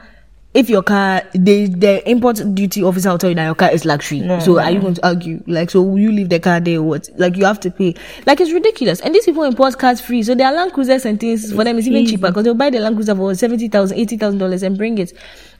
If 0.55 0.69
your 0.69 0.83
car, 0.83 1.21
the 1.33 1.67
the 1.67 2.09
import 2.09 2.41
duty 2.55 2.81
officer 2.81 3.09
will 3.09 3.17
tell 3.17 3.29
you 3.29 3.35
that 3.35 3.43
your 3.43 3.55
car 3.55 3.71
is 3.71 3.83
luxury. 3.83 4.21
so 4.39 4.57
are 4.57 4.71
you 4.71 4.79
going 4.79 4.93
to 4.93 5.05
argue? 5.05 5.43
Like, 5.47 5.69
so 5.69 5.81
will 5.81 5.99
you 5.99 6.13
leave 6.13 6.29
the 6.29 6.39
car 6.39 6.61
there 6.61 6.79
or 6.79 6.83
what? 6.83 7.09
Like, 7.17 7.35
you 7.35 7.43
have 7.43 7.59
to 7.59 7.71
pay. 7.71 7.93
Like, 8.25 8.39
it's 8.39 8.53
ridiculous. 8.53 9.01
And 9.01 9.13
these 9.13 9.25
people 9.25 9.43
import 9.43 9.77
cars 9.77 9.99
free. 9.99 10.23
So 10.23 10.33
their 10.33 10.53
Land 10.53 10.71
Cruisers 10.71 11.05
and 11.05 11.19
things, 11.19 11.51
for 11.51 11.65
them, 11.65 11.77
is 11.77 11.89
even 11.89 12.05
cheaper 12.05 12.29
because 12.29 12.45
they'll 12.45 12.53
buy 12.53 12.69
the 12.69 12.79
Land 12.79 12.95
Cruiser 12.95 13.13
for 13.15 13.31
$70,000, 13.33 13.69
$80,000 13.69 14.63
and 14.63 14.77
bring 14.77 14.97
it. 14.97 15.11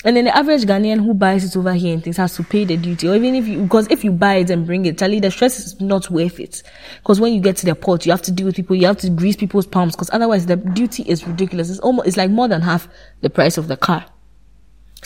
And 0.05 0.15
then 0.15 0.25
the 0.25 0.37
average 0.37 0.61
Ghanaian 0.63 1.03
who 1.03 1.13
buys 1.13 1.43
it 1.43 1.57
over 1.57 1.73
here 1.73 1.93
and 1.93 2.01
things 2.01 2.15
has 2.15 2.33
to 2.37 2.43
pay 2.43 2.63
the 2.63 2.77
duty. 2.77 3.09
Or 3.09 3.15
even 3.15 3.35
if 3.35 3.49
you, 3.49 3.63
because 3.63 3.87
if 3.89 4.01
you 4.05 4.13
buy 4.13 4.35
it 4.35 4.49
and 4.49 4.65
bring 4.65 4.85
it, 4.85 4.97
Charlie, 4.97 5.19
the 5.19 5.29
stress 5.29 5.59
is 5.59 5.81
not 5.81 6.09
worth 6.09 6.39
it. 6.39 6.63
Because 6.99 7.19
when 7.19 7.33
you 7.33 7.41
get 7.41 7.57
to 7.57 7.65
the 7.65 7.75
port, 7.75 8.05
you 8.05 8.13
have 8.13 8.21
to 8.21 8.31
deal 8.31 8.45
with 8.45 8.55
people, 8.55 8.77
you 8.77 8.85
have 8.87 8.97
to 8.99 9.09
grease 9.09 9.35
people's 9.35 9.67
palms 9.67 9.93
because 9.93 10.09
otherwise 10.13 10.45
the 10.45 10.55
duty 10.55 11.03
is 11.03 11.27
ridiculous. 11.27 11.69
It's 11.69 11.79
almost, 11.79 12.07
it's 12.07 12.15
like 12.15 12.31
more 12.31 12.47
than 12.47 12.61
half 12.61 12.87
the 13.19 13.29
price 13.29 13.57
of 13.57 13.67
the 13.67 13.75
car. 13.75 14.05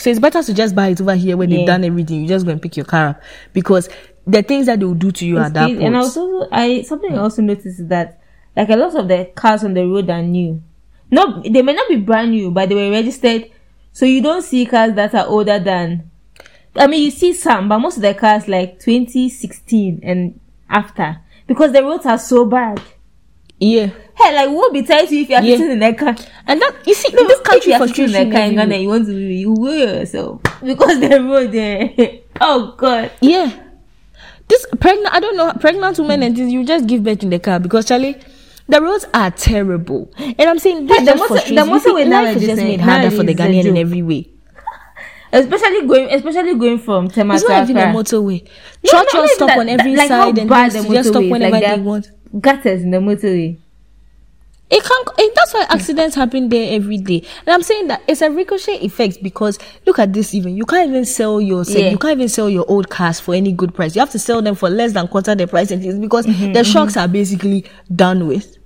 So 0.00 0.08
it's 0.08 0.18
better 0.18 0.42
to 0.42 0.54
just 0.54 0.74
buy 0.74 0.88
it 0.88 1.00
over 1.00 1.14
here 1.14 1.36
when 1.36 1.50
they've 1.50 1.66
done 1.66 1.84
everything. 1.84 2.22
You 2.22 2.28
just 2.28 2.46
go 2.46 2.52
and 2.52 2.62
pick 2.62 2.74
your 2.74 2.86
car 2.86 3.08
up 3.08 3.22
because 3.52 3.90
the 4.26 4.42
things 4.42 4.64
that 4.64 4.80
they 4.80 4.86
will 4.86 4.94
do 4.94 5.12
to 5.12 5.26
you 5.26 5.36
at 5.38 5.52
that 5.52 5.68
It's- 5.68 5.76
point. 5.76 5.86
and 5.86 5.96
also, 5.96 6.48
I 6.50 6.80
something 6.82 7.12
I 7.12 7.16
mm. 7.16 7.22
also 7.22 7.42
noticed 7.42 7.80
is 7.80 7.86
that 7.88 8.18
like 8.56 8.70
a 8.70 8.76
lot 8.76 8.94
of 8.94 9.08
the 9.08 9.30
cars 9.34 9.62
on 9.62 9.74
the 9.74 9.86
road 9.86 10.08
are 10.08 10.22
new. 10.22 10.62
No, 11.10 11.42
they 11.42 11.60
may 11.60 11.74
not 11.74 11.88
be 11.88 11.96
brand 11.96 12.30
new, 12.30 12.50
but 12.50 12.70
they 12.70 12.74
were 12.74 12.90
registered. 12.90 13.50
So 13.92 14.06
you 14.06 14.22
don't 14.22 14.42
see 14.42 14.64
cars 14.64 14.94
that 14.94 15.14
are 15.14 15.26
older 15.26 15.58
than. 15.58 16.10
I 16.76 16.86
mean, 16.86 17.02
you 17.02 17.10
see 17.10 17.34
some, 17.34 17.68
but 17.68 17.78
most 17.80 17.96
of 17.96 18.02
the 18.02 18.14
cars 18.14 18.48
like 18.48 18.78
2016 18.78 20.00
and 20.02 20.40
after 20.70 21.18
because 21.46 21.72
the 21.72 21.82
roads 21.82 22.06
are 22.06 22.18
so 22.18 22.46
bad. 22.46 22.80
Yeah, 23.60 23.90
Hey, 24.16 24.34
like 24.34 24.50
what 24.50 24.72
be 24.72 24.82
tight 24.82 25.10
you 25.10 25.22
if 25.22 25.28
you're 25.30 25.40
Yeah. 25.40 25.56
sitting 25.56 25.72
in 25.72 25.78
the 25.78 25.94
car? 25.94 26.14
and 26.46 26.60
that 26.60 26.74
you 26.86 26.94
see 26.94 27.12
No, 27.14 27.26
this 27.28 27.40
country 27.40 27.72
frustration 27.76 28.08
sitting 28.12 28.22
in 28.24 28.30
the 28.30 28.36
car 28.36 28.46
in. 28.46 28.54
Ghana, 28.56 28.76
you 28.76 28.88
want 28.88 29.06
to 29.06 29.12
be, 29.14 29.34
you 29.36 29.52
will 29.52 29.96
yourself 29.98 30.42
because 30.64 31.00
the 31.00 31.20
road 31.22 31.52
there. 31.52 31.90
oh 32.40 32.74
God. 32.76 33.10
Yeah. 33.20 33.50
This 34.48 34.66
pregnant, 34.80 35.14
I 35.14 35.20
don't 35.20 35.36
know, 35.36 35.52
pregnant 35.60 35.98
women 35.98 36.22
and 36.24 36.36
things, 36.36 36.52
you 36.52 36.64
just 36.64 36.86
give 36.86 37.04
birth 37.04 37.22
in 37.22 37.30
the 37.30 37.38
car 37.38 37.60
because 37.60 37.84
Charlie, 37.86 38.16
the 38.68 38.80
roads 38.82 39.06
are 39.14 39.30
terrible. 39.30 40.10
And 40.18 40.40
I'm 40.42 40.58
saying 40.58 40.86
this 40.86 40.98
Hey, 40.98 41.04
the 41.04 41.12
just 41.12 41.26
frustrates 41.26 41.48
the 41.50 41.80
see, 41.80 42.04
life 42.04 42.36
is 42.36 42.42
just 42.46 42.60
eh, 42.60 42.64
made 42.64 42.80
harder 42.80 43.10
for 43.10 43.22
the 43.22 43.34
nowadays 43.34 43.64
is 43.64 43.66
a 43.66 43.68
Ghanaian 43.68 43.70
in 43.70 43.76
every 43.78 44.02
way. 44.02 44.28
Especially 45.32 45.86
going, 45.86 46.10
especially 46.12 46.54
going 46.56 46.78
from 46.78 47.08
Tema 47.08 47.34
It's 47.34 47.44
to 47.44 47.48
not 47.48 47.70
even 47.70 47.76
a 47.76 47.92
motorway. 47.94 48.42
No, 48.84 48.90
Church 48.90 48.92
not 48.92 49.22
just 49.22 49.34
stop 49.34 49.48
that- 49.48 49.58
on 49.60 49.68
every 49.68 49.94
like 49.96 50.10
how 50.10 50.24
side 50.26 50.38
and 50.38 50.48
bad 50.50 50.72
things 50.72 50.84
the 50.84 50.88
to 50.90 50.94
just 50.96 51.08
stop 51.10 51.22
whenever 51.24 51.52
like 51.52 51.62
they 51.62 51.68
that. 51.68 51.80
want. 51.80 52.10
Gutters 52.38 52.82
in 52.82 52.90
the 52.90 52.98
motorway. 52.98 53.58
It 54.72 54.84
can't. 54.84 55.08
It, 55.18 55.34
that's 55.34 55.52
why 55.52 55.66
accidents 55.68 56.14
happen 56.14 56.48
there 56.48 56.72
every 56.76 56.98
day. 56.98 57.24
And 57.44 57.48
I'm 57.54 57.62
saying 57.62 57.88
that 57.88 58.02
it's 58.06 58.22
a 58.22 58.30
ricochet 58.30 58.78
effect 58.84 59.20
because 59.20 59.58
look 59.84 59.98
at 59.98 60.12
this. 60.12 60.32
Even 60.32 60.56
you 60.56 60.64
can't 60.64 60.88
even 60.90 61.04
sell 61.04 61.40
your 61.40 61.64
Yeah. 61.64 61.88
you 61.90 61.98
can't 61.98 62.12
even 62.12 62.28
sell 62.28 62.48
your 62.48 62.64
old 62.68 62.88
cars 62.88 63.18
for 63.18 63.34
any 63.34 63.50
good 63.50 63.74
price. 63.74 63.96
You 63.96 64.00
have 64.00 64.10
to 64.10 64.18
sell 64.20 64.40
them 64.42 64.54
for 64.54 64.70
less 64.70 64.92
than 64.92 65.08
quarter 65.08 65.34
the 65.34 65.48
price 65.48 65.72
it 65.72 65.84
is 65.84 65.98
because 65.98 66.24
Mm-hmm, 66.26 66.52
the 66.52 66.62
shocks 66.62 66.96
are 66.96 67.08
basically 67.08 67.64
done 67.92 68.28
with. 68.28 68.58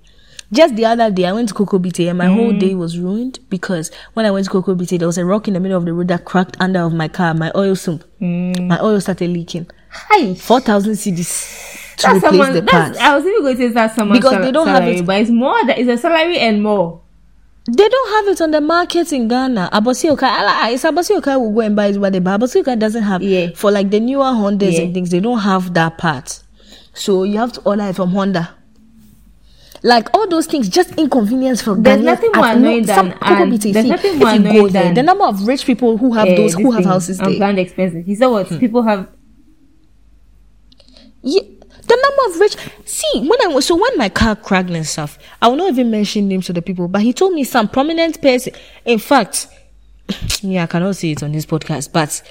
Just 0.52 0.76
the 0.76 0.84
other 0.84 1.10
day, 1.10 1.24
I 1.24 1.32
went 1.32 1.48
to 1.48 1.54
Kokrobite 1.54 2.06
and 2.06 2.18
my 2.18 2.26
whole 2.26 2.52
Mm. 2.52 2.60
day 2.60 2.74
was 2.74 2.98
ruined 2.98 3.38
because 3.48 3.90
when 4.12 4.26
I 4.26 4.30
went 4.30 4.44
to 4.44 4.50
Kokrobite, 4.52 4.98
there 4.98 5.08
was 5.08 5.16
a 5.16 5.24
rock 5.24 5.48
in 5.48 5.54
the 5.54 5.60
middle 5.60 5.78
of 5.78 5.86
the 5.86 5.94
road 5.94 6.08
that 6.08 6.26
cracked 6.26 6.58
under 6.60 6.80
of 6.80 6.92
my 6.92 7.08
car. 7.08 7.32
My 7.32 7.50
oil 7.56 7.74
sump, 7.76 8.04
Mm. 8.20 8.66
my 8.68 8.78
oil 8.78 9.00
started 9.00 9.30
leaking. 9.30 9.68
Hi. 9.90 10.34
Four 10.34 10.60
thousand 10.60 10.92
cedis 10.92 11.80
to 11.96 12.02
That's 12.02 12.16
replace 12.18 12.30
someone. 12.30 12.52
the 12.52 12.60
That's, 12.62 12.72
parts. 12.72 12.98
I 12.98 13.16
was 13.16 13.24
even 13.26 13.42
going 13.42 13.56
to 13.56 13.62
say 13.62 13.68
that's 13.68 13.94
someone's 13.94 14.18
Because 14.20 14.32
sal- 14.32 14.42
they 14.42 14.52
don't 14.52 14.66
have 14.68 14.84
it- 14.84 15.06
but 15.06 15.20
it's 15.20 15.30
more. 15.30 15.64
That 15.66 15.78
it's 15.78 15.88
a 15.88 15.96
salary 15.98 16.38
and 16.38 16.62
more. 16.62 17.00
They 17.66 17.88
don't 17.88 18.10
have 18.26 18.32
it 18.34 18.40
on 18.42 18.50
the 18.50 18.60
market 18.60 19.10
in 19.12 19.26
Ghana. 19.26 19.70
Abossey 19.72 20.14
Okai, 20.14 20.72
it's 20.74 20.84
Abossey 20.84 21.18
Okai 21.18 21.40
will 21.40 21.50
go 21.50 21.60
and 21.60 21.74
buy 21.74 21.86
it, 21.86 21.98
but 22.00 22.12
the 22.12 22.20
but 22.20 22.38
Abossey 22.38 22.62
Okai 22.62 22.78
doesn't 22.78 23.02
have 23.04 23.22
Yeah. 23.22 23.48
for 23.54 23.70
like 23.70 23.90
the 23.90 24.00
newer 24.00 24.24
Hondas 24.24 24.72
Yeah. 24.74 24.82
and 24.82 24.92
things. 24.92 25.10
They 25.10 25.20
don't 25.20 25.38
have 25.38 25.72
that 25.72 25.96
part, 25.96 26.42
so 26.92 27.22
you 27.22 27.38
have 27.38 27.52
to 27.52 27.60
order 27.62 27.84
it 27.84 27.96
from 27.96 28.10
Honda. 28.10 28.50
Like 29.82 30.08
all 30.14 30.28
those 30.28 30.44
things, 30.46 30.68
just 30.68 30.92
inconvenience 30.98 31.62
for 31.62 31.74
There's 31.74 32.00
Ghanaians. 32.00 32.04
nothing 32.04 32.30
more 32.34 32.44
no- 32.46 32.52
annoying 32.52 32.82
than- 32.84 33.14
and 33.22 33.52
there's 33.52 33.62
see, 33.62 33.72
nothing 33.88 34.18
more 34.18 34.28
annoying 34.28 34.66
there, 34.68 34.82
than- 34.84 34.94
the 34.94 35.02
number 35.02 35.24
of 35.24 35.46
rich 35.46 35.64
people 35.64 35.96
who 35.96 36.12
have 36.12 36.28
Eh, 36.28 36.36
those 36.36 36.54
who 36.54 36.70
have 36.70 36.82
thing, 36.82 36.88
houses 36.90 37.18
I'm 37.20 37.38
there. 37.38 37.58
expenses. 37.58 38.04
He 38.04 38.14
said 38.14 38.26
what 38.26 38.48
people 38.60 38.82
have. 38.82 39.06
Yeah, 41.22 41.40
the 41.84 41.96
number 41.96 42.34
of 42.34 42.40
rich. 42.40 42.56
See, 42.84 43.28
when 43.28 43.42
I 43.42 43.48
was 43.48 43.66
so 43.66 43.76
when 43.76 43.96
my 43.96 44.08
car 44.08 44.36
cracked 44.36 44.70
and 44.70 44.86
stuff, 44.86 45.18
I 45.40 45.48
will 45.48 45.56
not 45.56 45.70
even 45.70 45.90
mention 45.90 46.28
names 46.28 46.46
to 46.46 46.52
the 46.52 46.62
people, 46.62 46.88
but 46.88 47.02
he 47.02 47.12
told 47.12 47.34
me 47.34 47.44
some 47.44 47.68
prominent 47.68 48.20
person. 48.20 48.54
In 48.84 48.98
fact, 48.98 49.48
yeah, 50.40 50.64
I 50.64 50.66
cannot 50.66 50.96
say 50.96 51.12
it 51.12 51.22
on 51.22 51.32
this 51.32 51.46
podcast, 51.46 51.92
but 51.92 52.22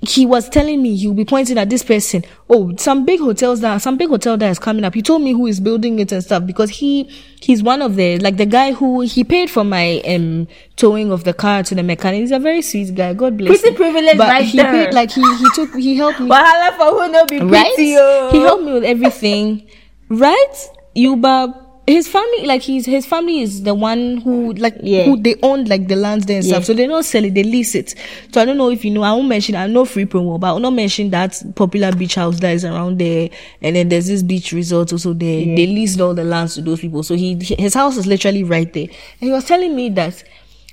he 0.00 0.24
was 0.24 0.48
telling 0.48 0.80
me 0.80 0.96
he'll 0.96 1.12
be 1.14 1.24
pointing 1.24 1.58
at 1.58 1.68
this 1.70 1.82
person. 1.82 2.24
Oh, 2.48 2.74
some 2.76 3.04
big 3.04 3.18
hotels 3.18 3.60
that 3.60 3.78
some 3.82 3.96
big 3.96 4.08
hotel 4.08 4.36
that 4.36 4.50
is 4.50 4.58
coming 4.58 4.84
up. 4.84 4.94
He 4.94 5.02
told 5.02 5.22
me 5.22 5.32
who 5.32 5.46
is 5.46 5.58
building 5.58 5.98
it 5.98 6.12
and 6.12 6.22
stuff 6.22 6.46
because 6.46 6.70
he 6.70 7.04
he's 7.40 7.62
one 7.62 7.82
of 7.82 7.96
the 7.96 8.18
like 8.18 8.36
the 8.36 8.46
guy 8.46 8.72
who 8.72 9.00
he 9.00 9.24
paid 9.24 9.50
for 9.50 9.64
my 9.64 10.00
um 10.06 10.46
towing 10.76 11.10
of 11.10 11.24
the 11.24 11.34
car 11.34 11.62
to 11.64 11.74
the 11.74 11.82
mechanic. 11.82 12.20
He's 12.20 12.30
a 12.30 12.38
very 12.38 12.62
sweet 12.62 12.94
guy. 12.94 13.12
God 13.14 13.36
bless. 13.36 13.60
Pretty 13.60 13.70
him. 13.70 13.74
privileged 13.76 14.18
but 14.18 14.28
right 14.28 14.44
he 14.44 14.58
there. 14.58 14.70
paid 14.86 14.94
like 14.94 15.10
he 15.10 15.22
he 15.36 15.46
took 15.54 15.74
he 15.74 15.96
helped 15.96 16.20
me 16.20 16.28
Wahala 16.30 16.76
for 16.76 16.84
who 17.02 17.10
no 17.10 17.26
be 17.26 17.40
right? 17.40 17.72
oh. 17.78 18.28
He 18.30 18.40
helped 18.40 18.62
me 18.64 18.72
with 18.74 18.84
everything, 18.84 19.68
right? 20.08 20.68
you 20.94 21.10
Yuba, 21.10 21.67
his 21.88 22.06
family, 22.06 22.46
like 22.46 22.62
he's 22.62 22.86
his 22.86 23.06
family 23.06 23.40
is 23.40 23.62
the 23.62 23.74
one 23.74 24.18
who 24.18 24.52
like 24.54 24.76
Yeah. 24.82 25.04
who 25.04 25.20
they 25.20 25.36
own 25.42 25.64
like 25.64 25.88
the 25.88 25.96
lands 25.96 26.26
there 26.26 26.36
and 26.36 26.44
Yeah. 26.46 26.54
stuff, 26.54 26.64
so 26.66 26.74
they 26.74 26.86
don't 26.86 27.02
sell 27.02 27.24
it, 27.24 27.34
they 27.34 27.42
lease 27.42 27.74
it. 27.74 27.94
So 28.32 28.40
I 28.40 28.44
don't 28.44 28.56
know 28.58 28.70
if 28.70 28.84
you 28.84 28.90
know. 28.90 29.02
I 29.02 29.12
won't 29.12 29.28
mention. 29.28 29.54
I 29.54 29.66
know 29.66 29.84
free 29.84 30.04
promo, 30.04 30.38
but 30.38 30.48
I 30.48 30.52
will 30.52 30.60
not 30.60 30.74
mention 30.74 31.10
that 31.10 31.42
popular 31.56 31.90
beach 31.92 32.14
house 32.16 32.38
that 32.40 32.52
is 32.54 32.64
around 32.64 32.98
there, 32.98 33.30
and 33.62 33.74
then 33.74 33.88
there's 33.88 34.06
this 34.06 34.22
beach 34.22 34.52
resort 34.52 34.92
also 34.92 35.12
there. 35.14 35.44
They 35.44 35.66
leased 35.66 36.00
all 36.00 36.14
the 36.14 36.24
lands 36.24 36.54
to 36.56 36.62
those 36.62 36.80
people, 36.80 37.02
so 37.02 37.14
he 37.14 37.36
his 37.58 37.74
house 37.74 37.96
is 37.96 38.06
literally 38.06 38.44
right 38.44 38.72
there. 38.72 38.86
And 38.86 39.28
he 39.28 39.30
was 39.30 39.44
telling 39.44 39.74
me 39.74 39.88
that 39.90 40.22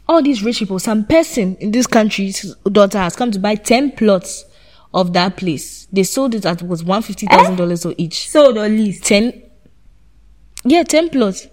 all 0.07 0.21
these 0.21 0.43
rich 0.43 0.59
people, 0.59 0.77
some 0.79 1.05
person 1.05 1.55
in 1.59 1.71
this 1.71 1.87
country's 1.87 2.55
daughter 2.71 2.99
has 2.99 3.15
come 3.15 3.31
to 3.31 3.39
buy 3.39 3.55
ten 3.55 3.91
plots 3.91 4.45
of 4.93 5.13
that 5.13 5.35
place. 5.37 5.87
They 5.91 6.03
sold 6.03 6.35
it 6.35 6.45
at 6.45 6.61
was 6.61 6.83
one 6.83 7.01
fifty 7.01 7.25
thousand 7.25 7.55
dollars 7.55 7.85
eh? 7.85 7.89
or 7.89 7.95
each. 7.97 8.29
sold 8.29 8.57
or 8.57 8.67
least. 8.67 9.03
Ten, 9.05 9.41
yeah, 10.65 10.83
ten 10.83 11.09
plots. 11.09 11.47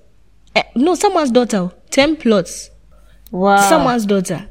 Eh, 0.54 0.62
no, 0.74 0.94
someone's 0.94 1.30
daughter. 1.30 1.70
Ten 1.90 2.16
plots. 2.16 2.70
Wow. 3.30 3.68
Someone's 3.68 4.06
daughter. 4.06 4.48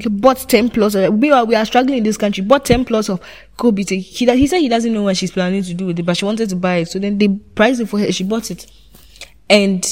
He 0.00 0.08
bought 0.08 0.38
ten 0.48 0.70
plots. 0.70 0.94
Of, 0.94 1.14
we 1.14 1.30
are 1.30 1.44
we 1.44 1.54
are 1.54 1.64
struggling 1.64 1.98
in 1.98 2.04
this 2.04 2.16
country. 2.16 2.42
Bought 2.42 2.64
ten 2.64 2.84
plots 2.84 3.08
of 3.08 3.20
Kobe. 3.56 3.84
He 3.84 3.98
he 4.00 4.46
said 4.46 4.58
he 4.58 4.68
doesn't 4.68 4.92
know 4.92 5.02
what 5.02 5.16
she's 5.16 5.30
planning 5.30 5.62
to 5.62 5.74
do 5.74 5.86
with 5.86 5.98
it, 5.98 6.02
but 6.02 6.16
she 6.16 6.24
wanted 6.24 6.48
to 6.48 6.56
buy 6.56 6.76
it. 6.76 6.88
So 6.88 6.98
then 6.98 7.18
they 7.18 7.28
priced 7.28 7.80
it 7.80 7.86
for 7.86 7.98
her. 7.98 8.10
She 8.10 8.24
bought 8.24 8.50
it, 8.50 8.66
and 9.48 9.84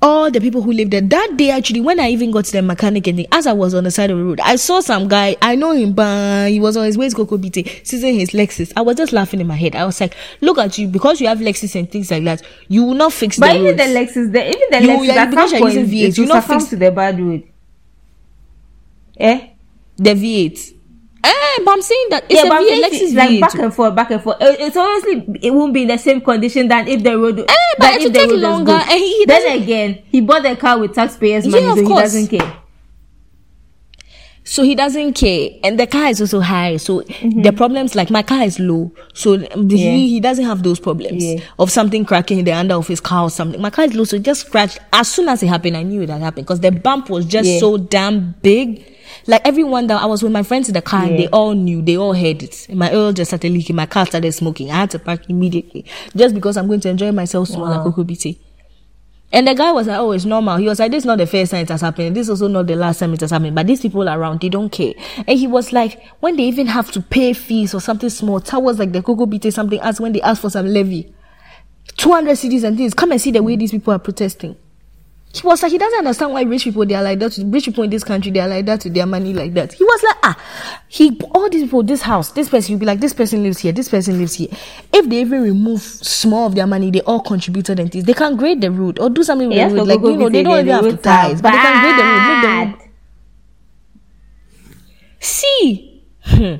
all 0.00 0.30
the 0.30 0.40
people 0.40 0.62
who 0.62 0.70
lived 0.72 0.92
there 0.92 1.00
that 1.00 1.34
day 1.36 1.50
actually 1.50 1.80
when 1.80 1.98
i 1.98 2.08
even 2.08 2.30
got 2.30 2.44
to 2.44 2.52
the 2.52 2.62
mechanic 2.62 3.06
and 3.08 3.26
as 3.32 3.48
i 3.48 3.52
was 3.52 3.74
on 3.74 3.82
the 3.82 3.90
side 3.90 4.10
of 4.12 4.16
the 4.18 4.22
road 4.24 4.38
i 4.40 4.54
saw 4.54 4.78
some 4.80 5.08
guy 5.08 5.34
i 5.42 5.56
know 5.56 5.72
him 5.72 5.92
but 5.92 6.48
he 6.50 6.60
was 6.60 6.76
on 6.76 6.84
his 6.86 6.96
way 6.96 7.08
to 7.08 7.16
Kokrobite, 7.16 7.84
seizing 7.84 8.14
his 8.14 8.30
lexus 8.30 8.72
i 8.76 8.80
was 8.80 8.96
just 8.96 9.12
laughing 9.12 9.40
in 9.40 9.46
my 9.48 9.56
head 9.56 9.74
i 9.74 9.84
was 9.84 10.00
like 10.00 10.14
look 10.40 10.56
at 10.58 10.78
you 10.78 10.86
because 10.86 11.20
you 11.20 11.26
have 11.26 11.38
lexus 11.38 11.74
and 11.74 11.90
things 11.90 12.12
like 12.12 12.22
that 12.22 12.42
you 12.68 12.84
will 12.84 12.94
not 12.94 13.12
fix 13.12 13.36
the 13.36 13.40
But 13.40 13.54
the 13.54 13.58
even 13.58 13.76
the. 13.76 13.82
Lexus, 13.82 14.32
the, 14.32 14.48
even 14.48 14.68
the 14.70 14.82
You- 14.82 14.88
Lexus, 14.98 15.06
yeah, 15.06 15.14
at 15.22 15.30
because 15.30 15.50
some 15.50 15.58
you're 15.58 15.68
using 15.68 15.86
V8, 15.86 16.16
you 16.16 16.22
will 16.22 16.28
not 16.34 16.44
fix- 16.44 16.64
to 16.66 16.76
the 16.76 16.90
bad 16.92 17.18
road. 17.20 17.42
Eh? 19.18 19.48
the 19.96 20.10
v8 20.14 20.74
eh 21.24 21.58
but 21.64 21.72
i'm 21.72 21.82
saying 21.82 22.06
that 22.10 22.24
it's 22.24 22.34
yeah, 22.34 22.42
a 22.46 22.48
but 22.48 22.56
I'm 22.58 22.64
V8, 22.64 22.68
saying 22.68 22.82
lexus 22.82 23.14
like 23.16 23.30
v8 23.30 23.40
back 23.40 23.54
and 23.54 23.74
forth, 23.74 23.94
back 23.94 24.10
and 24.10 24.22
forth. 24.22 24.36
It- 24.40 24.60
It's 24.60 24.76
honestly, 24.76 25.26
it 25.42 25.50
won't 25.52 25.74
be 25.74 25.82
in 25.82 25.88
the 25.88 25.98
same 25.98 26.20
condition 26.20 26.68
than 26.68 26.86
if 26.88 27.02
the 27.02 27.18
road. 27.18 27.40
Eh, 27.40 27.54
but 27.78 27.94
it 27.96 28.04
will 28.04 28.12
take 28.12 28.30
longer, 28.40 28.72
and 28.72 28.90
he- 28.90 29.18
he 29.18 29.24
then 29.26 29.60
again, 29.62 29.98
he 30.10 30.20
bought 30.20 30.42
the 30.44 30.54
car 30.56 30.78
with 30.78 30.94
taxpayers' 30.94 31.46
money, 31.46 31.66
of 31.66 31.74
so 31.78 31.82
he 31.82 31.94
doesn't 31.94 32.26
care. 32.28 32.52
so 34.44 34.62
he 34.62 34.74
doesn't 34.74 35.12
care 35.12 35.50
and 35.62 35.78
the 35.78 35.86
car 35.86 36.06
is 36.08 36.22
also 36.22 36.40
high 36.40 36.78
so 36.78 37.02
the 37.42 37.52
problems 37.54 37.94
like 37.94 38.08
my 38.08 38.22
car 38.22 38.42
is 38.44 38.58
low 38.58 38.90
so 39.12 39.36
Mm-hmm. 39.36 39.68
Yeah. 39.68 39.90
he, 39.90 40.08
he 40.08 40.20
doesn't 40.20 40.46
have 40.46 40.62
those 40.62 40.80
problems 40.80 41.22
Yeah. 41.22 41.40
of 41.58 41.70
something 41.70 42.06
cracking 42.06 42.38
in 42.38 42.46
the 42.46 42.52
under 42.52 42.74
of 42.76 42.86
his 42.88 42.98
car 42.98 43.24
or 43.24 43.30
something 43.30 43.60
my 43.60 43.68
car 43.68 43.84
is 43.84 43.92
low 43.94 44.04
so 44.04 44.16
it 44.16 44.22
just 44.22 44.46
scratched 44.46 44.78
as 44.90 45.08
soon 45.08 45.28
as 45.28 45.42
it 45.42 45.48
happened 45.48 45.76
i 45.76 45.82
knew 45.82 46.00
it 46.00 46.08
had 46.08 46.22
happened 46.22 46.46
because 46.46 46.60
the 46.60 46.70
bump 46.72 47.10
was 47.10 47.26
just 47.26 47.46
Yeah. 47.46 47.58
so 47.60 47.76
damn 47.76 48.36
big 48.40 48.86
like 49.26 49.40
everyone 49.46 49.86
that 49.86 50.00
i 50.02 50.06
was 50.06 50.22
with 50.22 50.32
my 50.32 50.42
friends 50.42 50.68
in 50.68 50.74
the 50.74 50.82
car 50.82 51.04
and 51.04 51.18
they 51.18 51.28
all 51.28 51.54
knew 51.54 51.82
they 51.82 51.96
all 51.96 52.12
heard 52.14 52.42
it 52.42 52.66
my 52.74 52.92
oil 52.94 53.12
just 53.12 53.30
started 53.30 53.52
leaking 53.52 53.76
my 53.76 53.86
car 53.86 54.06
started 54.06 54.32
smoking 54.32 54.70
i 54.70 54.74
had 54.76 54.90
to 54.90 54.98
park 54.98 55.28
immediately 55.28 55.84
just 56.16 56.34
because 56.34 56.56
i'm 56.56 56.66
going 56.66 56.80
to 56.80 56.88
enjoy 56.88 57.10
myself 57.12 57.50
at 57.50 57.58
Wow. 57.58 57.84
Kokrobite. 57.84 58.38
And 59.30 59.46
the 59.46 59.54
guy 59.54 59.72
was 59.72 59.86
like, 59.86 59.98
oh, 59.98 60.12
it's 60.12 60.24
normal. 60.24 60.56
He 60.56 60.66
was 60.66 60.78
like, 60.78 60.90
this 60.90 61.02
is 61.02 61.06
not 61.06 61.18
the 61.18 61.26
first 61.26 61.50
time 61.50 61.60
it 61.60 61.68
has 61.68 61.82
happened. 61.82 62.16
This 62.16 62.28
is 62.28 62.30
also 62.30 62.48
not 62.48 62.66
the 62.66 62.76
last 62.76 62.98
time 62.98 63.12
it 63.12 63.20
has 63.20 63.30
happened. 63.30 63.54
But 63.54 63.66
these 63.66 63.82
people 63.82 64.08
around, 64.08 64.40
they 64.40 64.48
don't 64.48 64.70
care. 64.70 64.94
And 65.26 65.38
he 65.38 65.46
was 65.46 65.70
like, 65.70 66.02
when 66.20 66.36
they 66.36 66.44
even 66.44 66.66
have 66.68 66.90
to 66.92 67.02
pay 67.02 67.34
fees 67.34 67.74
or 67.74 67.80
something 67.82 68.08
small, 68.08 68.40
towers 68.40 68.78
like 68.78 68.92
the 68.92 69.02
Kokrobite 69.02 69.52
something 69.52 69.80
as 69.80 70.00
when 70.00 70.14
they 70.14 70.22
ask 70.22 70.40
for 70.40 70.48
some 70.48 70.66
levy. 70.66 71.12
200 71.98 72.38
cedis 72.38 72.64
and 72.64 72.78
things. 72.78 72.94
Come 72.94 73.12
and 73.12 73.20
see 73.20 73.30
the 73.30 73.42
way 73.42 73.56
these 73.56 73.70
people 73.70 73.92
are 73.92 73.98
protesting. 73.98 74.56
He 75.40 75.46
was 75.46 75.62
like, 75.62 75.72
he 75.72 75.78
doesn't 75.78 75.98
understand 75.98 76.32
why 76.32 76.42
rich 76.42 76.64
people, 76.64 76.84
they 76.84 76.94
are 76.94 77.02
like 77.02 77.18
that. 77.20 77.32
to- 77.32 77.44
Rich 77.46 77.66
people 77.66 77.84
in 77.84 77.90
this 77.90 78.02
country, 78.04 78.30
they 78.32 78.40
are 78.40 78.48
like 78.48 78.66
that 78.66 78.80
to 78.82 78.90
their 78.90 79.06
money 79.06 79.32
like 79.32 79.54
that. 79.54 79.72
He 79.72 79.84
was 79.84 80.02
like, 80.02 80.16
ah, 80.24 80.42
he, 80.88 81.18
all 81.34 81.48
these 81.48 81.62
people, 81.64 81.82
this 81.82 82.02
house, 82.02 82.32
this 82.32 82.48
person, 82.48 82.72
you'll 82.72 82.80
be 82.80 82.86
like, 82.86 83.00
this 83.00 83.12
person 83.12 83.42
lives 83.42 83.58
here, 83.58 83.72
this 83.72 83.88
person 83.88 84.18
lives 84.18 84.34
here. 84.34 84.48
If 84.92 85.08
they 85.08 85.20
even 85.20 85.42
remove 85.42 85.80
small 85.80 86.46
of 86.46 86.54
their 86.54 86.66
money, 86.66 86.90
they 86.90 87.02
all 87.02 87.20
contributed 87.20 87.78
and 87.78 87.90
things. 87.92 88.04
They 88.04 88.14
can 88.14 88.36
grade 88.36 88.60
the 88.60 88.70
road 88.70 88.98
or 88.98 89.10
do 89.10 89.22
something 89.22 89.48
with 89.48 89.56
Yes, 89.56 89.70
the 89.72 89.78
road. 89.78 89.88
Like, 89.88 90.00
you 90.00 90.16
know, 90.16 90.28
they 90.28 90.42
don't 90.42 90.58
even 90.60 90.74
have 90.74 90.84
to 90.84 90.96
ties, 90.96 91.40
but 91.42 91.52
they 91.52 91.58
can 91.58 91.82
grade 91.82 91.98
the 91.98 92.02
road, 92.04 92.28
make 92.28 92.42
the 92.42 92.78
road. 92.78 92.88
See, 95.20 96.04
hmm, 96.22 96.54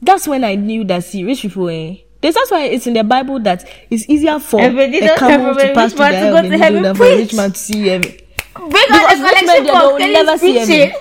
that's 0.00 0.28
when 0.28 0.44
I 0.44 0.54
knew 0.54 0.84
that 0.84 1.04
see 1.04 1.24
rich 1.24 1.42
people. 1.42 1.68
Eh, 1.68 1.96
this, 2.26 2.34
that's 2.34 2.50
why 2.50 2.62
it's 2.64 2.86
in 2.86 2.94
the 2.94 3.04
Bible 3.04 3.38
that 3.40 3.68
it's 3.90 4.08
easier 4.08 4.38
for 4.38 4.60
a 4.60 5.16
camel 5.16 5.54
to 5.54 5.72
pass 5.74 5.92
through 5.92 6.06
the 6.06 6.10
to 6.10 6.16
eye 6.16 6.30
of 6.30 6.50
heaven 6.60 6.82
needle 6.82 6.82
than 6.82 6.94
for 6.96 7.04
a 7.04 7.16
rich 7.16 7.34
man 7.34 7.52
to 7.52 7.58
see 7.58 7.86
heaven. 7.86 8.10
Because 8.10 9.20
rich 9.20 9.46
men, 9.46 9.64
they 9.64 9.70
for 9.70 9.98
never 9.98 10.38
see 10.38 10.54
heaven. 10.56 10.92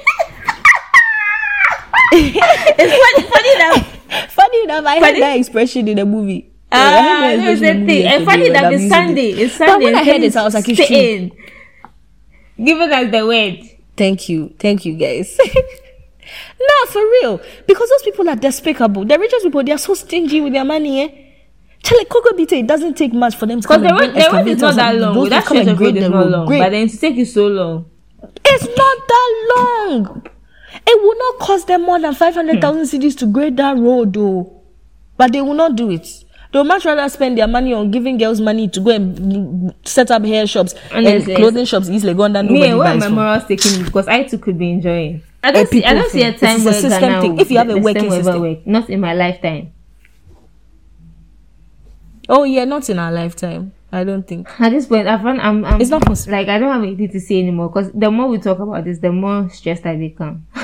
it's 2.11 2.93
funny, 2.93 3.28
funny 3.30 3.53
that 3.57 3.95
Funny 4.30 4.63
enough, 4.63 4.86
I 4.86 4.99
Funny- 4.99 5.13
heard 5.13 5.21
that 5.21 5.38
expression 5.38 5.88
in 5.88 5.97
the 5.97 6.05
movie. 6.05 6.51
Yeah, 6.71 6.80
I 6.80 6.97
ah, 6.97 7.01
heard 7.01 7.39
that 7.39 7.43
no, 7.43 7.51
it's 7.51 7.61
the 7.61 7.67
the 7.67 7.73
movie 7.73 7.86
thing. 7.88 8.05
And 8.07 8.26
funny 8.26 8.49
that 8.49 8.73
it's 8.73 8.89
Sunday. 8.89 9.30
It's 9.32 9.57
But 9.57 9.67
Sunday. 9.67 9.86
when 9.86 9.95
I 9.95 10.03
heard 10.03 10.23
it, 10.23 10.36
I 10.36 10.43
was 10.43 10.53
like, 10.53 10.65
it's 10.69 10.88
true. 10.88 11.32
Giving 12.63 12.91
us 12.91 13.11
the 13.11 13.26
word. 13.26 13.59
Thank 13.97 14.30
you. 14.30 14.53
Thank 14.59 14.86
you, 14.86 14.95
guys. 14.97 15.38
no, 16.59 16.91
for 16.91 17.01
real. 17.21 17.41
Because 17.67 17.89
those 17.89 18.03
people 18.03 18.28
are 18.30 18.36
despicable. 18.36 19.05
The 19.05 19.17
richest 19.19 19.43
people, 19.45 19.63
they 19.63 19.71
are 19.71 19.78
so 19.78 19.93
stingy 19.93 20.41
with 20.41 20.53
their 20.53 20.65
money, 20.65 21.01
eh? 21.01 21.09
Charlie, 21.84 22.05
Kokrobite, 22.05 22.53
it 22.59 22.67
doesn't 22.67 22.95
take 22.97 23.13
much 23.13 23.36
for 23.36 23.45
them 23.45 23.61
to 23.61 23.67
come 23.67 23.82
the 23.84 23.89
and 23.89 23.99
road, 23.99 24.15
the 24.15 24.30
road 24.32 24.47
is 24.47 24.59
not 24.61 24.76
that 24.76 24.95
long. 24.95 25.13
those 25.13 25.30
That 25.30 25.45
come 25.45 25.57
and 25.57 25.78
grade 25.78 25.95
the 25.95 26.09
road. 26.09 26.32
long. 26.32 26.45
Great. 26.47 26.59
But 26.59 26.69
then 26.71 26.88
to 26.88 26.97
take 26.97 27.15
you 27.15 27.26
so 27.26 27.47
long. 27.47 27.86
It's 28.43 28.65
not 28.65 28.97
that 29.07 29.53
long. 29.55 30.23
It 30.88 31.01
will 31.03 31.17
not 31.17 31.39
cost 31.45 31.67
them 31.67 31.84
more 31.84 31.99
than 31.99 32.13
500,000 32.15 32.59
Hmm. 32.80 32.84
cedis 32.86 33.15
to 33.19 33.28
grade 33.28 33.57
that 33.57 33.78
road, 33.78 34.13
though. 34.13 34.61
But 35.17 35.32
they 35.32 35.41
will 35.41 35.53
not 35.53 35.76
do 35.76 35.91
it. 35.91 36.07
They 36.51 36.59
would 36.59 36.67
much 36.67 36.86
rather 36.86 37.07
spend 37.09 37.38
their 37.38 37.47
money 37.47 37.73
on 37.73 37.91
giving 37.91 38.17
girls 38.17 38.39
money 38.41 38.67
to 38.69 38.80
go 38.80 38.89
and 38.91 39.73
set 39.84 40.09
up 40.09 40.23
hair 40.26 40.47
shops 40.47 40.73
and 40.91 41.05
Honestly, 41.05 41.36
clothing 41.36 41.65
shops 41.65 41.88
in 41.88 41.95
East 41.95 42.05
Legon 42.05 42.34
that 42.34 42.45
nobody 42.45 42.61
Me, 42.71 42.73
where 42.76 42.97
buys 42.97 42.99
my 42.99 43.09
morals 43.09 43.43
taking 43.45 43.78
me 43.80 43.84
because 43.84 44.07
I 44.07 44.23
too 44.23 44.38
could 44.38 44.57
be 44.57 44.71
enjoying. 44.71 45.21
I 45.46 45.50
A 45.50 45.54
don't 45.54 45.70
see. 45.70 45.84
I 45.86 45.93
don't 45.93 46.10
see 46.12 46.24
a 46.24 46.32
time 46.34 46.39
This 46.39 46.58
is 46.58 46.66
a 46.66 46.66
where 46.66 46.74
system 46.82 47.02
Ghana 47.02 47.22
thing. 47.22 47.34
will- 47.36 47.41
If 47.41 47.52
you 47.52 47.58
have 47.60 47.70
a 47.70 47.74
the 47.74 47.80
working 47.80 48.10
system 48.12 48.41
will 48.41 48.50
work. 48.50 48.66
Not 48.68 48.89
in 48.89 49.00
my 49.00 49.14
lifetime. 49.14 49.72
Oh, 52.28 52.43
yeah, 52.43 52.66
not 52.66 52.89
in 52.89 52.98
our 52.98 53.12
lifetime. 53.12 53.72
I 53.91 54.04
don't 54.04 54.28
think. 54.28 54.50
At 54.60 54.72
this 54.72 54.88
point, 54.88 55.08
I 55.08 55.22
found 55.22 55.39
I'm, 55.41 55.64
I'm 55.64 55.80
It's 55.80 55.91
not 55.91 56.02
possible. 56.04 56.34
like 56.36 56.48
I 56.48 56.58
don't 56.58 56.72
have 56.72 56.82
anything 56.82 57.10
to 57.12 57.20
say 57.20 57.39
anymore 57.39 57.70
because 57.70 57.91
the 57.93 58.10
more 58.10 58.28
we 58.28 58.39
talk 58.39 58.58
about 58.60 58.84
this, 58.84 58.98
the 59.00 59.12
more 59.12 59.48
stressed 59.50 59.86
I 59.86 59.96
become. 59.96 60.48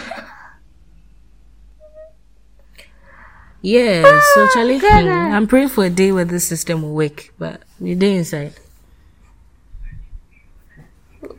Yeah, 3.63 4.19
so 4.33 4.47
Charlie, 4.55 4.79
hmm, 4.79 5.07
I'm 5.35 5.45
praying 5.45 5.69
for 5.69 5.85
a 5.85 5.89
day 5.89 6.11
where 6.11 6.25
this 6.25 6.47
system 6.47 6.81
will 6.81 6.95
work, 6.95 7.31
but 7.37 7.61
we're 7.79 7.95
there 7.95 8.17
inside. 8.17 8.53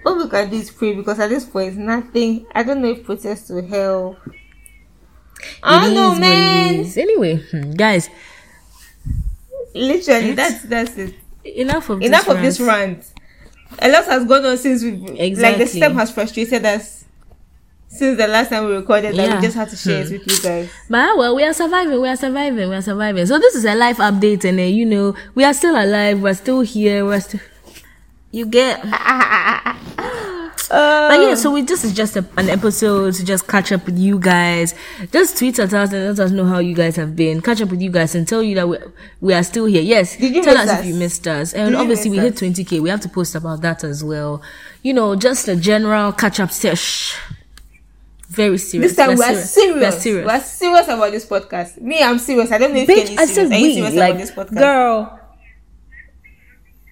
Oh, 0.04 0.14
look 0.14 0.34
at 0.34 0.50
this 0.50 0.70
pray 0.70 0.94
because 0.94 1.18
at 1.18 1.30
this 1.30 1.44
point, 1.44 1.76
nothing. 1.76 2.46
I 2.54 2.62
don't 2.62 2.80
know 2.82 2.88
if 2.90 3.04
protest 3.04 3.50
will 3.50 3.66
help. 3.66 4.18
I 5.62 5.84
don't 5.86 5.94
know, 5.94 6.12
is 6.12 6.18
what 6.18 6.18
it 6.18 6.20
man. 6.20 6.92
Anyway, 6.96 7.36
hmm, 7.50 7.72
guys, 7.72 8.08
Literally, 9.74 10.32
that's 10.32 10.62
that's 10.64 10.96
it. 10.98 11.14
enough 11.44 11.88
of 11.88 12.02
Enough 12.02 12.26
this 12.26 12.34
of 12.34 12.42
this 12.42 12.60
rant. 12.60 13.04
A 13.78 13.88
lot 13.88 14.04
has 14.04 14.24
gone 14.26 14.44
on 14.44 14.58
since 14.58 14.82
we 14.82 14.90
exactly. 15.18 15.42
like 15.42 15.58
the 15.58 15.66
system 15.66 15.94
has 15.94 16.10
frustrated 16.10 16.64
us 16.66 17.04
since 17.88 18.18
the 18.18 18.26
last 18.28 18.50
time 18.50 18.66
we 18.66 18.72
recorded 18.74 19.16
that 19.16 19.28
Yeah. 19.28 19.36
we 19.36 19.42
just 19.42 19.56
had 19.56 19.68
to 19.70 19.76
share 19.76 20.02
it 20.02 20.10
with 20.10 20.26
you 20.26 20.42
guys. 20.42 20.70
But 20.90 20.98
ah, 20.98 21.14
well, 21.16 21.34
we 21.34 21.42
are 21.44 21.54
surviving. 21.54 22.00
We 22.00 22.08
are 22.08 22.16
surviving. 22.16 22.68
We 22.68 22.74
are 22.74 22.82
surviving. 22.82 23.24
So 23.26 23.38
this 23.38 23.54
is 23.54 23.64
a 23.64 23.74
life 23.74 23.96
update, 23.96 24.44
and 24.44 24.58
uh, 24.58 24.62
you 24.62 24.84
know 24.84 25.14
we 25.34 25.42
are 25.44 25.54
still 25.54 25.74
alive. 25.74 26.20
We're 26.20 26.34
still 26.34 26.60
here. 26.60 27.04
We're 27.06 27.20
still. 27.20 27.40
You 28.32 28.46
get. 28.46 28.82
But 30.72 31.20
yeah, 31.20 31.34
so 31.34 31.48
um, 31.50 31.54
we 31.56 31.62
this 31.62 31.84
is 31.84 31.92
just 31.92 32.16
a, 32.16 32.24
an 32.38 32.48
episode 32.48 33.12
to 33.14 33.24
just 33.26 33.46
catch 33.46 33.72
up 33.72 33.84
with 33.84 33.98
you 33.98 34.18
guys. 34.18 34.74
Just 35.12 35.36
tweet 35.36 35.58
at 35.58 35.74
us 35.74 35.92
and 35.92 36.16
let 36.16 36.18
us 36.18 36.30
know 36.30 36.46
how 36.46 36.60
you 36.60 36.74
guys 36.74 36.96
have 36.96 37.14
been. 37.14 37.42
Catch 37.42 37.60
up 37.60 37.68
with 37.68 37.82
you 37.82 37.90
guys 37.90 38.14
and 38.14 38.26
tell 38.26 38.42
you 38.42 38.54
that 38.54 38.66
we 38.66 38.78
we 39.20 39.34
are 39.34 39.42
still 39.42 39.66
here. 39.66 39.82
Yes, 39.82 40.16
Did 40.16 40.34
you 40.34 40.42
tell 40.42 40.54
miss 40.54 40.70
us, 40.70 40.72
if 40.72 40.80
us? 40.80 40.86
you 40.86 40.94
missed 40.94 41.28
us. 41.28 41.52
And 41.52 41.72
you 41.72 41.76
obviously 41.76 42.10
we 42.10 42.16
hit 42.18 42.36
20k. 42.36 42.80
We 42.80 42.88
have 42.88 43.00
to 43.00 43.10
post 43.10 43.34
about 43.34 43.60
that 43.60 43.84
as 43.84 44.02
well. 44.02 44.40
You 44.82 44.94
know, 44.94 45.14
just 45.14 45.46
a 45.46 45.56
general 45.56 46.10
catch 46.12 46.40
up 46.40 46.50
sesh. 46.50 47.18
Very 48.30 48.56
serious. 48.56 48.92
This 48.92 48.96
time 48.96 49.10
We're 49.18 49.28
we're 49.30 49.42
serious. 49.42 49.94
We're 49.94 50.00
serious. 50.00 50.26
We're 50.26 50.40
serious 50.40 50.88
about 50.88 51.10
this 51.10 51.26
podcast. 51.26 51.82
Me, 51.82 52.02
I'm 52.02 52.18
serious. 52.18 52.50
I 52.50 52.56
don't 52.56 52.72
know 52.72 52.80
if 52.80 52.88
Bitch, 52.88 53.04
Kenny's 53.08 53.18
I 53.18 53.26
serious. 53.26 53.34
said 53.34 53.52
Are 53.52 53.58
you 53.58 53.66
we 53.66 53.74
serious 53.74 53.94
like 53.94 54.14
about 54.14 54.20
this 54.20 54.30
podcast? 54.30 54.58
girl. 54.58 55.18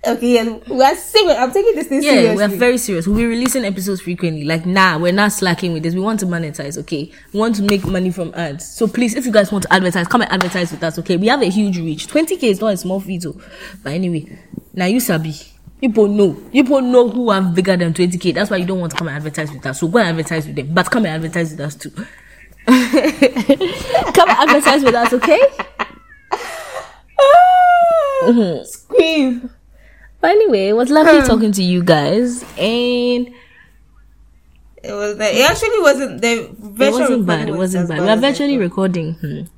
Okay, 0.07 0.34
yeah, 0.36 0.59
we're 0.66 0.96
serious. 0.96 1.36
I'm 1.36 1.53
taking 1.53 1.74
this 1.74 1.88
thing 1.88 2.03
Yeah, 2.03 2.12
seriously. 2.12 2.36
we're 2.36 2.57
very 2.57 2.78
serious. 2.78 3.07
We'll 3.07 3.18
be 3.18 3.26
releasing 3.26 3.66
episodes 3.66 4.01
frequently. 4.01 4.44
Like, 4.44 4.64
nah, 4.64 4.96
we're 4.96 5.12
not 5.12 5.30
slacking 5.30 5.74
with 5.74 5.82
this. 5.82 5.94
We 5.94 6.01
want 6.01 6.20
to 6.20 6.26
monetize, 6.26 6.78
okay? 6.78 7.12
We 7.34 7.38
want 7.38 7.57
to 7.57 7.62
make 7.62 7.84
money 7.84 8.11
from 8.11 8.32
ads. 8.34 8.66
So 8.66 8.86
please, 8.88 9.14
if 9.14 9.26
you 9.26 9.32
guys 9.32 9.53
want 9.53 9.64
to 9.64 9.72
advertise, 9.72 10.07
come 10.09 10.22
and 10.22 10.32
advertise 10.32 10.70
with 10.72 10.82
us, 10.82 10.98
okay? 11.01 11.18
We 11.18 11.26
have 11.26 11.42
a 11.42 11.51
huge 11.51 11.76
reach. 11.76 12.07
20k 12.07 12.44
is 12.44 12.62
not 12.62 12.72
a 12.72 12.76
small 12.78 13.03
oh. 13.07 13.40
But 13.82 13.92
anyway, 13.92 14.38
now 14.72 14.86
you 14.86 15.01
sabi. 15.01 15.34
People 15.82 16.09
know. 16.09 16.32
People 16.51 16.80
know 16.80 17.11
who 17.11 17.30
have 17.30 17.55
bigger 17.55 17.76
than 17.76 17.92
20k. 17.92 18.32
That's 18.34 18.48
why 18.51 18.57
you 18.57 18.66
don't 18.66 18.80
want 18.80 18.92
to 18.92 18.98
come 18.98 19.09
and 19.09 19.16
advertise 19.18 19.53
with 19.53 19.66
us. 19.66 19.80
So 19.80 19.88
go 19.88 19.98
and 19.98 20.09
advertise 20.09 20.46
with 20.46 20.57
them. 20.57 20.72
But 20.72 20.90
come 20.90 21.05
and 21.05 21.22
advertise 21.22 21.51
with 21.51 21.61
us 21.61 21.74
too. 21.74 21.90
come 22.66 24.28
and 24.30 24.48
advertise 24.48 24.82
with 24.82 24.94
us, 24.94 25.12
okay? 25.12 25.40
Ah, 28.22 28.62
Scream. 28.64 29.51
But 30.20 30.30
anyway, 30.32 30.68
it 30.68 30.72
was 30.76 30.90
lovely 30.90 31.22
talking 31.26 31.52
to 31.52 31.62
you 31.62 31.82
guys. 31.82 32.42
And 32.58 33.28
It 34.82 34.92
was 34.92 35.18
it 35.18 35.50
actually 35.50 35.80
wasn't 35.80 36.20
the 36.20 36.50
it 36.50 36.92
wasn't 36.92 37.26
bad. 37.26 37.48
It 37.48 37.52
was 37.52 37.58
wasn't 37.74 37.88
bad. 37.88 38.00
We're 38.00 38.16
virtually 38.16 38.58
recording. 38.58 39.48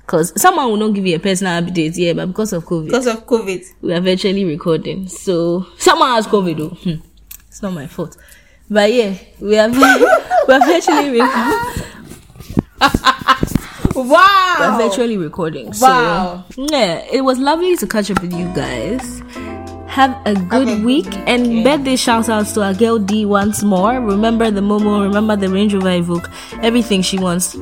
Because 0.00 0.40
someone 0.40 0.66
will 0.66 0.76
not 0.76 0.94
give 0.94 1.04
you 1.06 1.16
a 1.16 1.18
personal 1.18 1.60
update, 1.60 1.96
yeah, 1.96 2.12
but 2.12 2.26
because 2.26 2.52
of 2.52 2.64
COVID, 2.64 2.86
because 2.86 3.06
of 3.08 3.26
COVID. 3.26 3.64
we 3.82 3.92
are 3.92 4.00
virtually 4.00 4.44
recording. 4.44 5.08
So 5.08 5.66
someone 5.78 6.10
has 6.10 6.28
COVID 6.28 6.56
though. 6.56 6.68
Hmm. 6.68 7.00
It's 7.48 7.60
not 7.62 7.72
my 7.72 7.88
fault. 7.88 8.16
But 8.70 8.92
yeah, 8.92 9.14
we 9.40 9.58
are 9.58 9.68
we 10.48 10.54
are 10.54 10.66
virtually 10.66 11.20
recording. 11.20 11.82
Wow. 13.96 14.56
We're 14.78 14.88
virtually 14.88 15.16
recording. 15.16 15.72
So 15.72 15.86
Wow. 15.86 16.44
yeah, 16.56 16.98
it 17.10 17.22
was 17.22 17.38
lovely 17.38 17.76
to 17.78 17.86
catch 17.86 18.10
up 18.10 18.20
with 18.20 18.34
you 18.34 18.44
guys. 18.54 19.22
Have 19.96 20.12
a 20.26 20.34
good 20.34 20.66
good 20.68 20.84
week 20.84 21.08
and 21.26 21.64
birthday 21.64 21.96
shout 21.96 22.28
outs 22.28 22.52
to 22.52 22.62
our 22.62 22.74
girl 22.74 22.98
D 22.98 23.24
once 23.24 23.62
more. 23.62 23.94
Remember 23.98 24.50
the 24.50 24.60
Momo, 24.60 25.02
remember 25.02 25.36
the 25.36 25.48
Range 25.48 25.72
Rover 25.72 25.88
Evoque, 25.88 26.28
everything 26.62 27.00
she 27.00 27.18
wants. 27.18 27.56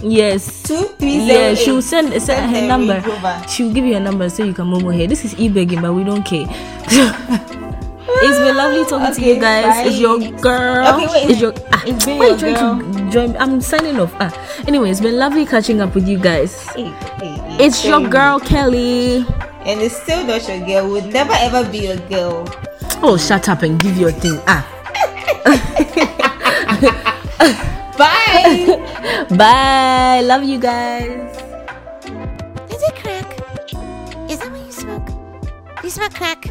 Yes. 0.00 0.62
Two 0.62 0.84
three 1.02 1.18
zero 1.26 1.26
Yeah, 1.26 1.48
eight. 1.50 1.58
she'll 1.58 1.82
send, 1.82 2.12
send 2.22 2.22
Send 2.22 2.54
her 2.54 2.62
number. 2.68 3.02
She'll 3.48 3.72
give 3.72 3.84
you 3.84 3.96
a 3.96 4.00
number 4.00 4.28
so 4.30 4.44
you 4.44 4.52
can 4.54 4.66
Momo 4.70 4.94
her. 4.96 5.06
This 5.08 5.24
is 5.24 5.34
e-begging, 5.34 5.82
but 5.82 5.92
we 5.94 6.04
don't 6.04 6.22
care. 6.22 6.46
it's 8.22 8.38
been 8.38 8.56
lovely 8.56 8.84
talking 8.84 9.14
to 9.14 9.20
you 9.20 9.32
Okay, 9.32 9.40
guys. 9.40 9.86
It's 9.88 9.98
your 9.98 10.18
girl. 10.38 10.86
Okay, 10.94 11.06
wait. 11.10 11.30
It's 11.30 11.40
your. 11.40 11.54
Ah, 11.72 11.82
It's 11.86 12.04
been 12.06 12.18
why 12.18 12.26
your 12.28 12.38
you 12.38 12.54
trying 12.54 12.92
to 12.94 13.10
join? 13.10 13.36
I'm 13.36 13.60
signing 13.60 13.98
off. 13.98 14.14
Ah, 14.20 14.30
anyway, 14.68 14.90
it's 14.90 15.00
been 15.00 15.18
lovely 15.18 15.44
catching 15.44 15.80
up 15.80 15.94
with 15.96 16.06
you 16.06 16.18
guys. 16.22 16.54
Hey, 16.70 16.92
hey, 17.18 17.33
hey, 17.58 17.66
It's 17.66 17.84
your 17.84 18.00
hey. 18.00 18.08
girl 18.10 18.40
Kelly. 18.40 19.26
And 19.64 19.80
it's 19.80 19.96
still 19.96 20.24
not 20.26 20.46
your 20.48 20.60
girl. 20.66 20.90
Would 20.90 21.06
never 21.06 21.32
ever 21.34 21.68
be 21.70 21.78
your 21.78 21.96
girl. 22.08 22.44
Oh, 23.02 23.16
shut 23.16 23.48
up 23.48 23.62
and 23.62 23.80
give 23.80 23.96
your 23.96 24.12
thing. 24.12 24.40
Ah, 24.46 24.64
Bye. 27.96 29.26
bye. 29.36 30.20
Love 30.24 30.42
you 30.44 30.58
guys. 30.58 31.36
Is 32.70 32.82
it 32.82 32.94
crack? 32.96 33.38
Is 34.30 34.38
that 34.40 34.50
what 34.50 34.60
you 34.66 34.72
smoke? 34.72 35.08
You 35.82 35.90
smoke 35.90 36.14
crack? 36.14 36.44